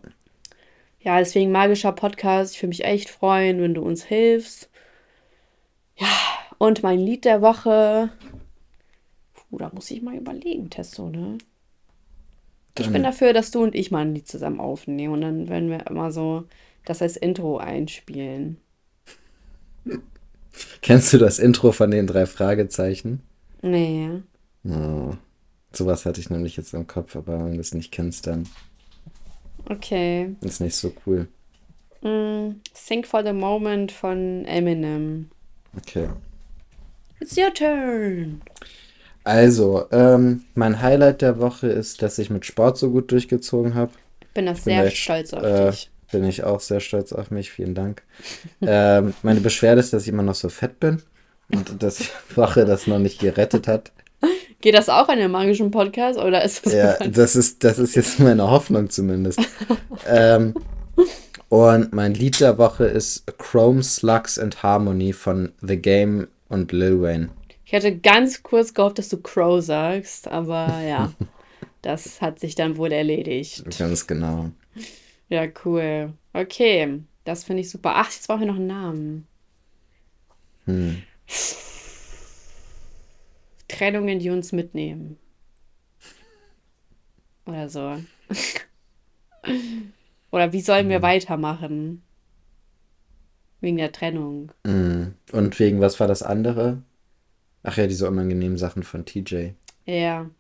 Ja, 1.01 1.19
deswegen 1.19 1.53
magischer 1.53 1.93
Podcast. 1.93 2.55
Ich 2.55 2.63
würde 2.63 2.69
mich 2.71 2.85
echt 2.85 3.09
freuen, 3.09 3.63
wenn 3.63 3.73
du 3.75 3.83
uns 3.83 4.05
hilfst. 4.05 4.69
Ja, 5.97 6.09
und 6.59 6.83
mein 6.83 6.99
Lied 6.99 7.25
der 7.25 7.41
Woche. 7.41 8.11
Puh, 9.33 9.59
da 9.59 9.71
muss 9.73 9.91
ich 9.91 10.03
mal 10.03 10.17
überlegen, 10.17 10.71
Testo, 10.71 11.09
ne? 11.09 11.39
Ich 12.81 12.91
bin 12.91 13.03
dafür, 13.03 13.33
dass 13.33 13.51
du 13.51 13.63
und 13.63 13.75
ich 13.75 13.91
mal 13.91 14.01
ein 14.01 14.15
Lied 14.15 14.29
zusammen 14.29 14.61
aufnehmen 14.61 15.15
und 15.15 15.21
dann 15.21 15.49
werden 15.49 15.71
wir 15.71 15.87
immer 15.87 16.11
so 16.13 16.45
das 16.85 17.03
als 17.03 17.17
Intro 17.17 17.59
einspielen. 17.59 18.59
Kennst 20.83 21.13
du 21.13 21.19
das 21.19 21.39
Intro 21.39 21.73
von 21.73 21.91
den 21.91 22.07
drei 22.07 22.27
Fragezeichen? 22.27 23.23
Nee. 23.63 24.11
Oh. 24.65 25.15
Sowas 25.73 26.07
hatte 26.07 26.21
ich 26.21 26.31
nämlich 26.31 26.57
jetzt 26.57 26.75
im 26.75 26.87
Kopf, 26.87 27.15
aber 27.15 27.45
wenn 27.45 27.55
du 27.55 27.61
es 27.61 27.75
nicht 27.75 27.93
kennst, 27.93 28.27
dann 28.27 28.49
Okay. 29.69 30.35
ist 30.41 30.61
nicht 30.61 30.77
so 30.77 30.93
cool. 31.07 31.29
Mm, 32.03 32.61
Think 32.87 33.07
for 33.07 33.23
the 33.25 33.33
Moment 33.33 33.93
von 33.93 34.45
Eminem. 34.47 35.31
Okay. 35.77 36.09
It's 37.21 37.37
your 37.37 37.53
turn. 37.53 38.41
Also, 39.29 39.85
ähm, 39.93 40.45
mein 40.55 40.81
Highlight 40.81 41.21
der 41.21 41.39
Woche 41.39 41.67
ist, 41.67 42.01
dass 42.01 42.19
ich 42.19 42.31
mit 42.31 42.47
Sport 42.47 42.79
so 42.79 42.89
gut 42.89 43.13
durchgezogen 43.13 43.75
habe. 43.75 43.93
Ich 44.23 44.29
bin 44.29 44.47
das 44.47 44.65
sehr 44.65 44.81
Vielleicht, 44.81 44.97
stolz 44.97 45.35
auf 45.35 45.43
äh, 45.43 45.71
dich. 45.71 45.91
Bin 46.11 46.25
ich 46.25 46.45
auch 46.45 46.61
sehr 46.61 46.81
stolz 46.81 47.13
auf 47.13 47.31
mich, 47.31 47.51
vielen 47.51 47.75
Dank. 47.75 48.03
ähm, 48.63 49.13
meine 49.23 49.41
Beschwerde 49.41 49.81
ist, 49.81 49.93
dass 49.93 50.05
ich 50.05 50.09
immer 50.09 50.23
noch 50.23 50.35
so 50.35 50.49
fett 50.49 50.81
bin 50.81 51.03
und 51.53 51.83
dass 51.83 51.99
die 51.99 52.07
Woche 52.37 52.65
das 52.65 52.87
noch 52.87 52.99
nicht 52.99 53.21
gerettet 53.21 53.69
hat. 53.69 53.93
Geht 54.63 54.75
das 54.75 54.89
auch 54.89 55.11
an 55.11 55.19
dem 55.19 55.33
magischen 55.33 55.71
Podcast 55.71 56.19
oder 56.19 56.43
ist 56.43 56.65
das 56.65 56.73
Ja, 56.73 56.95
das 56.95 57.37
ist, 57.37 57.63
das 57.63 57.79
ist 57.79 57.97
jetzt 57.97 58.19
meine 58.21 58.51
Hoffnung 58.51 58.89
zumindest. 58.89 59.41
ähm, 60.09 60.55
und 61.51 61.93
mein 61.93 62.15
Lied 62.15 62.41
der 62.41 62.57
Woche 62.57 62.87
ist 62.87 63.27
Chrome 63.37 63.83
Slugs 63.83 64.39
and 64.39 64.63
Harmony 64.63 65.13
von 65.13 65.53
The 65.61 65.77
Game 65.77 66.29
und 66.49 66.73
Lil 66.73 67.03
Wayne. 67.03 67.29
Ich 67.69 67.75
hatte 67.75 67.99
ganz 67.99 68.43
kurz 68.43 68.73
gehofft, 68.73 68.99
dass 68.99 69.11
du 69.11 69.21
Crow 69.21 69.63
sagst, 69.63 70.27
aber 70.27 70.81
ja, 70.81 71.13
das 71.83 72.23
hat 72.23 72.41
sich 72.41 72.55
dann 72.55 72.79
wohl 72.79 72.91
erledigt. 72.93 73.63
Ganz 73.79 74.07
genau. 74.07 74.53
Ja, 75.29 75.47
cool. 75.67 76.15
Okay, 76.33 77.03
das 77.25 77.45
finde 77.45 77.61
ich 77.61 77.69
super. 77.69 77.93
Ach, 77.97 78.11
jetzt 78.11 78.27
brauchen 78.27 78.41
wir 78.41 78.47
noch 78.47 78.57
einen 78.57 78.69
Namen. 78.69 79.27
Hm. 80.65 81.03
Trennungen, 83.69 84.19
die 84.19 84.31
uns 84.31 84.53
mitnehmen. 84.53 85.19
Oder 87.45 87.69
so. 87.69 87.99
Oder 90.31 90.55
wie 90.55 90.63
sollen 90.63 90.89
wir 90.89 91.03
weitermachen? 91.03 92.03
Wegen 93.61 93.77
der 93.77 93.93
Trennung. 93.93 94.53
Mm. 94.65 95.09
Und 95.33 95.59
wegen 95.59 95.83
was 95.83 96.01
war 96.01 96.07
das 96.07 96.23
andere? 96.23 96.83
Ach 97.69 97.77
ja, 97.77 97.87
diese 97.87 98.09
unangenehmen 98.09 98.57
Sachen 98.57 98.83
von 98.83 99.05
TJ. 99.05 99.51
Ja, 99.87 100.31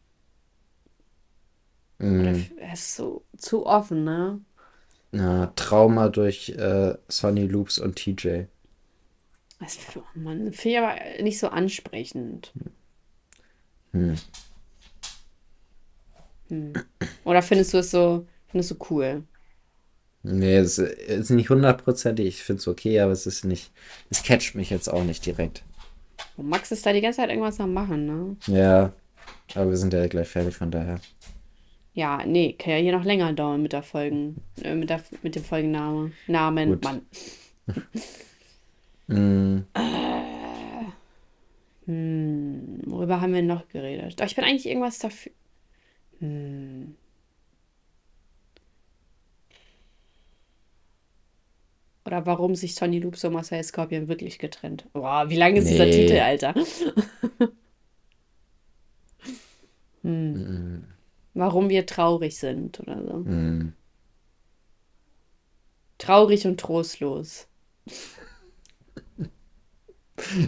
Mm. 2.00 2.46
es 2.56 2.80
ist 2.80 2.96
so 2.96 3.24
zu 3.36 3.66
offen, 3.66 4.04
ne? 4.04 4.40
Ja, 5.12 5.48
Trauma 5.54 6.08
durch 6.08 6.48
äh, 6.50 6.94
Sonny 7.08 7.46
Loops 7.46 7.78
und 7.78 7.96
TJ. 7.96 8.44
Das, 9.60 9.78
oh 9.96 10.02
Mann, 10.14 10.52
finde 10.52 10.68
ich 10.70 10.78
aber 10.78 11.22
nicht 11.22 11.38
so 11.38 11.48
ansprechend. 11.48 12.52
Hm. 13.92 14.14
Hm. 16.48 16.72
Oder 17.24 17.42
findest 17.42 17.74
du 17.74 17.78
es 17.78 17.90
so, 17.90 18.26
findest 18.48 18.70
du 18.72 18.76
cool? 18.90 19.24
Nee, 20.22 20.56
es 20.58 20.78
ist 20.78 21.30
nicht 21.30 21.50
hundertprozentig. 21.50 22.26
Ich 22.28 22.42
finde 22.42 22.60
es 22.60 22.68
okay, 22.68 23.00
aber 23.00 23.12
es 23.12 23.26
ist 23.26 23.44
nicht. 23.44 23.72
Es 24.10 24.22
catcht 24.22 24.54
mich 24.54 24.70
jetzt 24.70 24.88
auch 24.88 25.04
nicht 25.04 25.24
direkt. 25.26 25.64
Und 26.38 26.48
Max 26.48 26.72
ist 26.72 26.86
da 26.86 26.92
die 26.92 27.00
ganze 27.02 27.18
Zeit 27.18 27.28
irgendwas 27.28 27.60
am 27.60 27.74
Machen, 27.74 28.06
ne? 28.06 28.36
Ja, 28.46 28.92
aber 29.54 29.70
wir 29.70 29.76
sind 29.76 29.92
ja 29.92 30.06
gleich 30.06 30.28
fertig, 30.28 30.56
von 30.56 30.70
daher. 30.70 31.00
Ja, 31.92 32.24
nee, 32.24 32.54
kann 32.54 32.72
ja 32.72 32.78
hier 32.78 32.96
noch 32.96 33.04
länger 33.04 33.32
dauern 33.32 33.60
mit 33.60 33.72
der 33.72 33.82
Folgen, 33.82 34.40
äh, 34.62 34.74
mit, 34.74 34.88
der, 34.88 35.02
mit 35.22 35.34
dem 35.34 35.44
Folgenname. 35.44 36.12
Namen, 36.28 36.70
Gut. 36.70 36.84
Mann. 36.84 37.02
Mm, 39.08 39.64
Hm, 41.88 42.82
worüber 42.84 43.22
haben 43.22 43.32
wir 43.32 43.42
noch 43.42 43.66
geredet? 43.68 44.20
Doch, 44.20 44.26
ich 44.26 44.36
bin 44.36 44.44
eigentlich 44.44 44.66
irgendwas 44.66 44.98
dafür. 44.98 45.32
Hm. 46.20 46.94
Oder 52.08 52.24
warum 52.24 52.54
sich 52.54 52.74
Sonny 52.74 53.00
Loops 53.00 53.22
und 53.24 53.34
Marcel 53.34 53.62
Scorpion 53.62 54.08
wirklich 54.08 54.38
getrennt? 54.38 54.86
Boah, 54.94 55.28
wie 55.28 55.36
lang 55.36 55.56
ist 55.56 55.68
dieser 55.68 55.84
Nee. 55.84 56.06
Titel, 56.06 56.18
Alter? 56.18 56.54
hm. 60.02 60.32
mm, 60.32 60.84
Warum 61.34 61.68
wir 61.68 61.84
traurig 61.84 62.38
sind 62.38 62.80
oder 62.80 63.04
so. 63.04 63.12
mm. 63.18 63.74
Traurig 65.98 66.46
und 66.46 66.58
trostlos. 66.58 67.46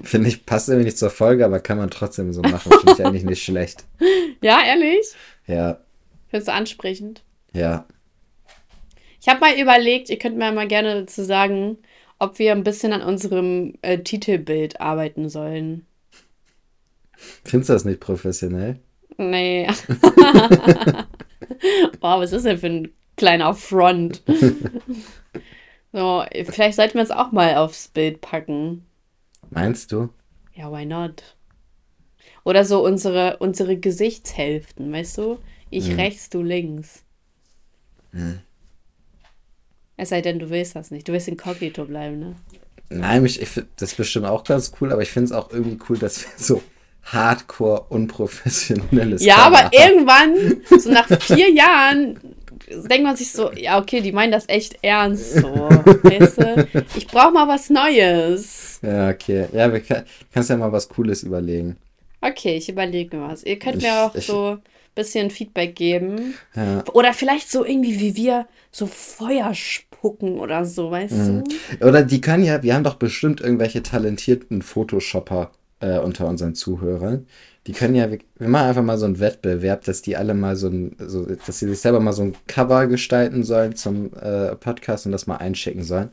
Finde 0.02 0.28
ich, 0.28 0.44
passt 0.46 0.68
irgendwie 0.68 0.86
nicht 0.86 0.98
zur 0.98 1.10
Folge, 1.10 1.44
aber 1.44 1.60
kann 1.60 1.78
man 1.78 1.90
trotzdem 1.90 2.32
so 2.32 2.42
machen. 2.42 2.72
Finde 2.72 2.92
ich 2.94 3.00
eigentlich 3.04 3.24
nicht 3.24 3.42
schlecht. 3.44 3.84
Ja, 4.42 4.62
ehrlich? 4.64 5.06
Ja, 5.46 5.78
Findest 6.28 6.48
du 6.48 6.52
ansprechend? 6.52 7.22
ja. 7.52 7.86
Ich 9.20 9.28
habe 9.28 9.40
mal 9.40 9.58
überlegt, 9.58 10.08
ihr 10.08 10.18
könnt 10.18 10.36
mir 10.36 10.50
mal 10.52 10.66
gerne 10.68 11.00
dazu 11.02 11.22
sagen, 11.22 11.78
ob 12.18 12.38
wir 12.38 12.52
ein 12.52 12.64
bisschen 12.64 12.92
an 12.92 13.02
unserem 13.02 13.74
äh, 13.82 13.98
Titelbild 13.98 14.80
arbeiten 14.80 15.28
sollen. 15.28 15.86
Findest 17.44 17.68
du 17.68 17.74
das 17.74 17.84
nicht 17.84 18.00
professionell? 18.00 18.78
Nee. 19.18 19.68
wow, 22.00 22.20
was 22.20 22.32
ist 22.32 22.46
denn 22.46 22.58
für 22.58 22.66
ein 22.68 22.92
kleiner 23.16 23.52
Front? 23.54 24.22
so, 25.92 26.24
vielleicht 26.46 26.76
sollten 26.76 26.94
wir 26.94 27.02
es 27.02 27.10
auch 27.10 27.30
mal 27.32 27.56
aufs 27.56 27.88
Bild 27.88 28.22
packen. 28.22 28.86
Meinst 29.50 29.92
du? 29.92 30.08
Ja, 30.54 30.72
why 30.72 30.86
not? 30.86 31.36
Oder 32.44 32.64
so 32.64 32.82
unsere, 32.82 33.36
unsere 33.38 33.76
Gesichtshälften, 33.76 34.90
weißt 34.90 35.18
du? 35.18 35.38
Ich 35.68 35.90
Mhm. 35.90 35.96
rechts, 35.96 36.30
du 36.30 36.42
links. 36.42 37.04
Mhm. 38.12 38.40
Es 40.00 40.08
sei 40.08 40.20
denn, 40.22 40.38
du 40.38 40.48
willst 40.50 40.74
das 40.76 40.90
nicht. 40.90 41.06
Du 41.06 41.12
willst 41.12 41.28
inkognito 41.28 41.84
bleiben, 41.84 42.18
ne? 42.18 42.36
Nein, 42.88 43.24
ich, 43.24 43.40
ich 43.40 43.50
das 43.76 43.94
bestimmt 43.94 44.26
auch 44.26 44.42
ganz 44.44 44.72
cool, 44.80 44.92
aber 44.92 45.02
ich 45.02 45.10
finde 45.10 45.26
es 45.26 45.32
auch 45.32 45.52
irgendwie 45.52 45.78
cool, 45.88 45.98
dass 45.98 46.22
wir 46.22 46.30
so 46.36 46.62
hardcore 47.04 47.82
unprofessionelles 47.88 49.24
Ja, 49.24 49.36
aber 49.36 49.58
haben. 49.64 49.70
irgendwann, 49.72 50.60
so 50.80 50.90
nach 50.90 51.06
vier 51.20 51.50
Jahren, 51.50 52.18
denkt 52.68 53.04
man 53.04 53.16
sich 53.16 53.30
so, 53.32 53.52
ja, 53.52 53.78
okay, 53.78 54.00
die 54.00 54.12
meinen 54.12 54.32
das 54.32 54.48
echt 54.48 54.78
ernst 54.82 55.34
so. 55.34 55.48
Weißt 56.02 56.38
du? 56.40 56.66
Ich 56.96 57.06
brauche 57.06 57.32
mal 57.32 57.46
was 57.48 57.70
Neues. 57.70 58.80
Ja, 58.82 59.10
okay. 59.10 59.46
Ja, 59.52 59.72
wir 59.72 59.80
kann, 59.80 60.04
kannst 60.32 60.50
ja 60.50 60.56
mal 60.56 60.72
was 60.72 60.88
Cooles 60.88 61.22
überlegen. 61.22 61.76
Okay, 62.20 62.56
ich 62.56 62.68
überlege 62.68 63.16
mir 63.16 63.28
was. 63.28 63.44
Ihr 63.44 63.58
könnt 63.58 63.76
Ich- 63.76 63.82
mir 63.82 64.04
auch 64.04 64.14
ich- 64.14 64.26
so 64.26 64.50
ein 64.52 64.62
bisschen 64.94 65.30
Feedback 65.30 65.74
geben. 65.76 66.34
Ja. 66.54 66.84
Oder 66.92 67.12
vielleicht 67.14 67.50
so 67.50 67.64
irgendwie 67.64 67.98
wie 68.00 68.16
wir 68.16 68.46
so 68.72 68.86
Feuer 68.86 69.54
spucken 70.00 70.38
oder 70.40 70.64
so, 70.64 70.90
weißt 70.90 71.12
Mhm. 71.12 71.44
du? 71.78 71.86
Oder 71.86 72.02
die 72.02 72.20
können 72.22 72.42
ja, 72.42 72.62
wir 72.62 72.74
haben 72.74 72.84
doch 72.84 72.94
bestimmt 72.94 73.40
irgendwelche 73.40 73.82
talentierten 73.82 74.62
Photoshopper 74.62 75.50
äh, 75.80 75.98
unter 75.98 76.26
unseren 76.26 76.54
Zuhörern. 76.54 77.26
Die 77.66 77.72
können 77.72 77.94
ja, 77.94 78.10
wir, 78.10 78.18
machen 78.48 78.68
einfach 78.68 78.82
mal 78.82 78.96
so 78.96 79.04
einen 79.04 79.20
Wettbewerb, 79.20 79.84
dass 79.84 80.00
die 80.00 80.16
alle 80.16 80.32
mal 80.32 80.56
so 80.56 80.68
ein, 80.68 80.96
so, 80.98 81.26
dass 81.26 81.58
sie 81.58 81.68
sich 81.68 81.80
selber 81.80 82.00
mal 82.00 82.12
so 82.14 82.22
ein 82.22 82.34
Cover 82.46 82.86
gestalten 82.86 83.42
sollen 83.44 83.76
zum 83.76 84.10
äh, 84.14 84.56
Podcast 84.56 85.04
und 85.04 85.12
das 85.12 85.26
mal 85.26 85.36
einschicken 85.36 85.82
sollen. 85.82 86.08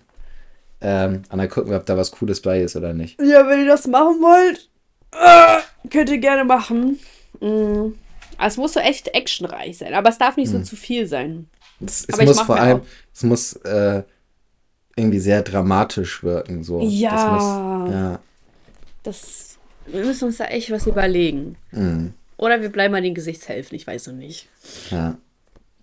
Ähm, 0.81 1.23
und 1.31 1.37
dann 1.39 1.49
gucken 1.49 1.71
wir, 1.71 1.77
ob 1.77 1.85
da 1.85 1.95
was 1.97 2.11
Cooles 2.11 2.41
bei 2.41 2.61
ist 2.61 2.75
oder 2.75 2.93
nicht. 2.93 3.19
Ja, 3.21 3.47
wenn 3.47 3.61
ihr 3.61 3.67
das 3.67 3.87
machen 3.87 4.17
wollt, 4.21 4.69
äh, 5.13 5.89
könnt 5.89 6.09
ihr 6.09 6.17
gerne 6.19 6.43
machen. 6.43 6.99
Aber 7.39 7.93
Es 8.45 8.57
muss 8.57 8.73
so 8.73 8.81
echt 8.81 9.07
actionreich 9.15 9.77
sein, 9.77 9.93
aber 9.93 10.09
es 10.09 10.17
darf 10.17 10.35
nicht 10.35 10.51
so 10.51 10.59
zu 10.59 10.75
viel 10.75 11.07
sein. 11.07 11.47
Es, 11.85 12.05
es 12.05 12.17
muss 12.25 12.41
vor 12.41 12.57
allem, 12.59 12.79
auch- 12.81 12.85
es 13.13 13.23
muss 13.23 13.53
äh, 13.53 14.03
irgendwie 14.95 15.19
sehr 15.19 15.41
dramatisch 15.43 16.23
wirken. 16.23 16.63
So. 16.63 16.81
Ja. 16.81 17.11
Das 17.11 17.31
muss, 17.31 17.93
ja. 17.93 18.19
Das, 19.03 19.57
wir 19.87 20.03
müssen 20.05 20.25
uns 20.25 20.37
da 20.37 20.45
echt 20.45 20.71
was 20.71 20.87
überlegen. 20.87 21.55
Mm, 21.71 22.07
Oder 22.37 22.61
wir 22.61 22.69
bleiben 22.69 22.91
bei 22.93 23.01
den 23.01 23.13
Gesichtshälften, 23.13 23.75
ich 23.75 23.85
weiß 23.87 24.07
noch 24.07 24.15
nicht. 24.15 24.47
ja. 24.91 25.17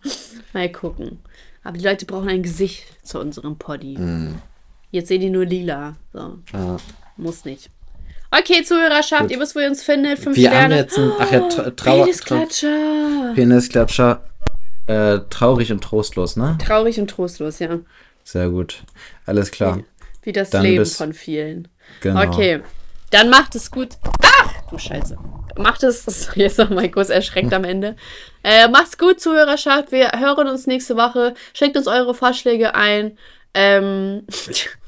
Mal 0.53 0.71
gucken. 0.71 1.21
Aber 1.63 1.79
die 1.79 1.85
Leute 1.85 2.05
brauchen 2.05 2.29
ein 2.29 2.43
Gesicht 2.43 2.85
zu 3.07 3.19
unserem 3.21 3.57
Poddy. 3.57 3.97
Mm, 3.99 4.35
Jetzt 4.91 5.09
sehen 5.09 5.21
die 5.23 5.31
nur 5.31 5.45
lila. 5.47 5.97
So, 6.13 6.39
ja. 6.53 6.77
muss 7.17 7.45
nicht. 7.45 7.71
Okay, 8.31 8.63
Zuhörerschaft, 8.65 9.23
Gut. 9.23 9.31
ihr 9.31 9.41
wisst, 9.41 9.55
wo 9.57 9.61
ihr 9.61 9.69
uns 9.69 9.83
findet. 9.83 10.19
Fünf 10.19 10.37
Wir 10.37 10.51
haben 10.51 10.57
Sterne. 10.73 10.77
jetzt 10.77 10.99
ein, 10.99 11.13
ach 11.19 11.33
ja, 11.33 11.41
Tra 11.49 11.63
Trauer, 11.71 11.77
Trau 11.77 12.03
Penisklatscher. 12.05 13.33
Penisklatscher. 13.35 14.23
Äh, 14.87 15.21
traurig 15.31 15.73
und 15.73 15.83
trostlos, 15.83 16.37
ne? 16.37 16.59
Traurig 16.65 17.01
und 17.01 17.09
trostlos, 17.09 17.59
ja. 17.59 17.79
Sehr 18.23 18.49
gut. 18.51 18.83
Alles 19.27 19.51
klar. 19.51 19.81
Wie 20.23 20.33
das 20.33 20.51
Dann 20.51 20.63
Leben 20.63 20.87
von 20.87 21.13
vielen. 21.13 21.69
Genau. 22.01 22.23
Okay, 22.23 22.63
dann 23.11 23.31
macht 23.31 23.55
es 23.55 23.71
gut. 23.71 23.91
Ach, 24.23 24.71
du 24.71 24.79
Scheiße. 24.79 25.17
Macht 25.57 25.83
es, 25.83 26.31
jetzt 26.35 26.59
noch 26.59 26.71
mal 26.71 26.91
kurz 26.91 27.11
erschreckt 27.11 27.53
am 27.53 27.65
Ende. 27.65 27.97
Äh, 28.47 28.69
macht's 28.69 28.99
gut, 28.99 29.21
Zuhörerschaft. 29.21 29.91
Wir 29.91 30.13
hören 30.19 30.49
uns 30.49 30.67
nächste 30.67 30.97
Woche. 30.97 31.33
Schickt 31.55 31.79
uns 31.79 31.87
eure 31.87 32.13
Vorschläge 32.13 32.75
ein. 32.75 33.17
Ähm, 33.55 34.27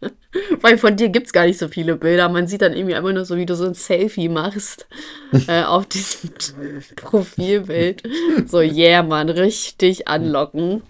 weil 0.60 0.78
von 0.78 0.96
dir 0.96 1.08
gibt's 1.08 1.32
gar 1.32 1.46
nicht 1.46 1.58
so 1.58 1.68
viele 1.68 1.96
Bilder. 1.96 2.28
Man 2.28 2.46
sieht 2.46 2.62
dann 2.62 2.72
irgendwie 2.74 2.94
einfach 2.94 3.12
nur 3.12 3.24
so, 3.24 3.36
wie 3.36 3.46
du 3.46 3.54
so 3.56 3.64
ein 3.66 3.74
Selfie 3.74 4.28
machst 4.28 4.86
äh, 5.48 5.62
auf 5.64 5.86
diesem 5.86 6.30
Profilbild. 6.96 8.02
So, 8.46 8.60
yeah, 8.60 9.02
Mann, 9.02 9.28
richtig 9.28 10.06
anlockend. 10.08 10.84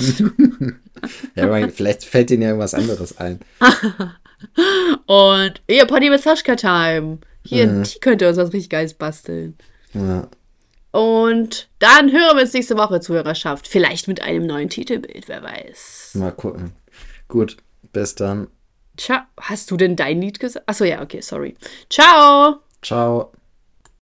Ja, 1.35 1.45
aber 1.45 1.69
vielleicht 1.71 2.05
fällt 2.05 2.31
Ihnen 2.31 2.43
ja 2.43 2.49
irgendwas 2.49 2.75
anderes 2.75 3.17
ein. 3.19 3.41
Und 5.07 5.63
ihr 5.67 5.87
Pony 5.87 6.11
mit 6.11 6.23
Sascha 6.23 6.57
Time. 6.57 7.19
Hier, 7.45 7.67
Mhm. 7.67 7.83
die 7.85 7.99
könnt 8.01 8.21
ihr 8.23 8.29
uns 8.29 8.37
was 8.37 8.53
richtig 8.53 8.71
Geiles 8.71 8.95
basteln. 8.95 9.57
Ja. 9.95 10.29
Und 10.91 11.69
dann 11.79 12.11
hören 12.13 12.37
wir 12.37 12.43
uns 12.43 12.53
nächste 12.53 12.77
Woche, 12.77 13.01
Zuhörerschaft. 13.01 13.69
Vielleicht 13.69 14.09
mit 14.09 14.23
einem 14.23 14.47
neuen 14.47 14.69
Titelbild, 14.69 15.29
wer 15.29 15.43
weiß. 15.43 16.13
Mal 16.15 16.33
gucken. 16.33 16.73
Gut, 17.29 17.57
bis 17.93 18.15
dann. 18.15 18.49
Ciao. 18.99 19.23
Hast 19.41 19.71
du 19.71 19.77
denn 19.79 19.97
dein 19.97 20.21
Lied 20.21 20.39
gesagt? 20.41 20.69
Achso, 20.69 20.85
ja, 20.85 21.01
okay, 21.01 21.23
sorry. 21.23 21.57
Ciao. 21.89 22.57
Ciao. 22.83 23.33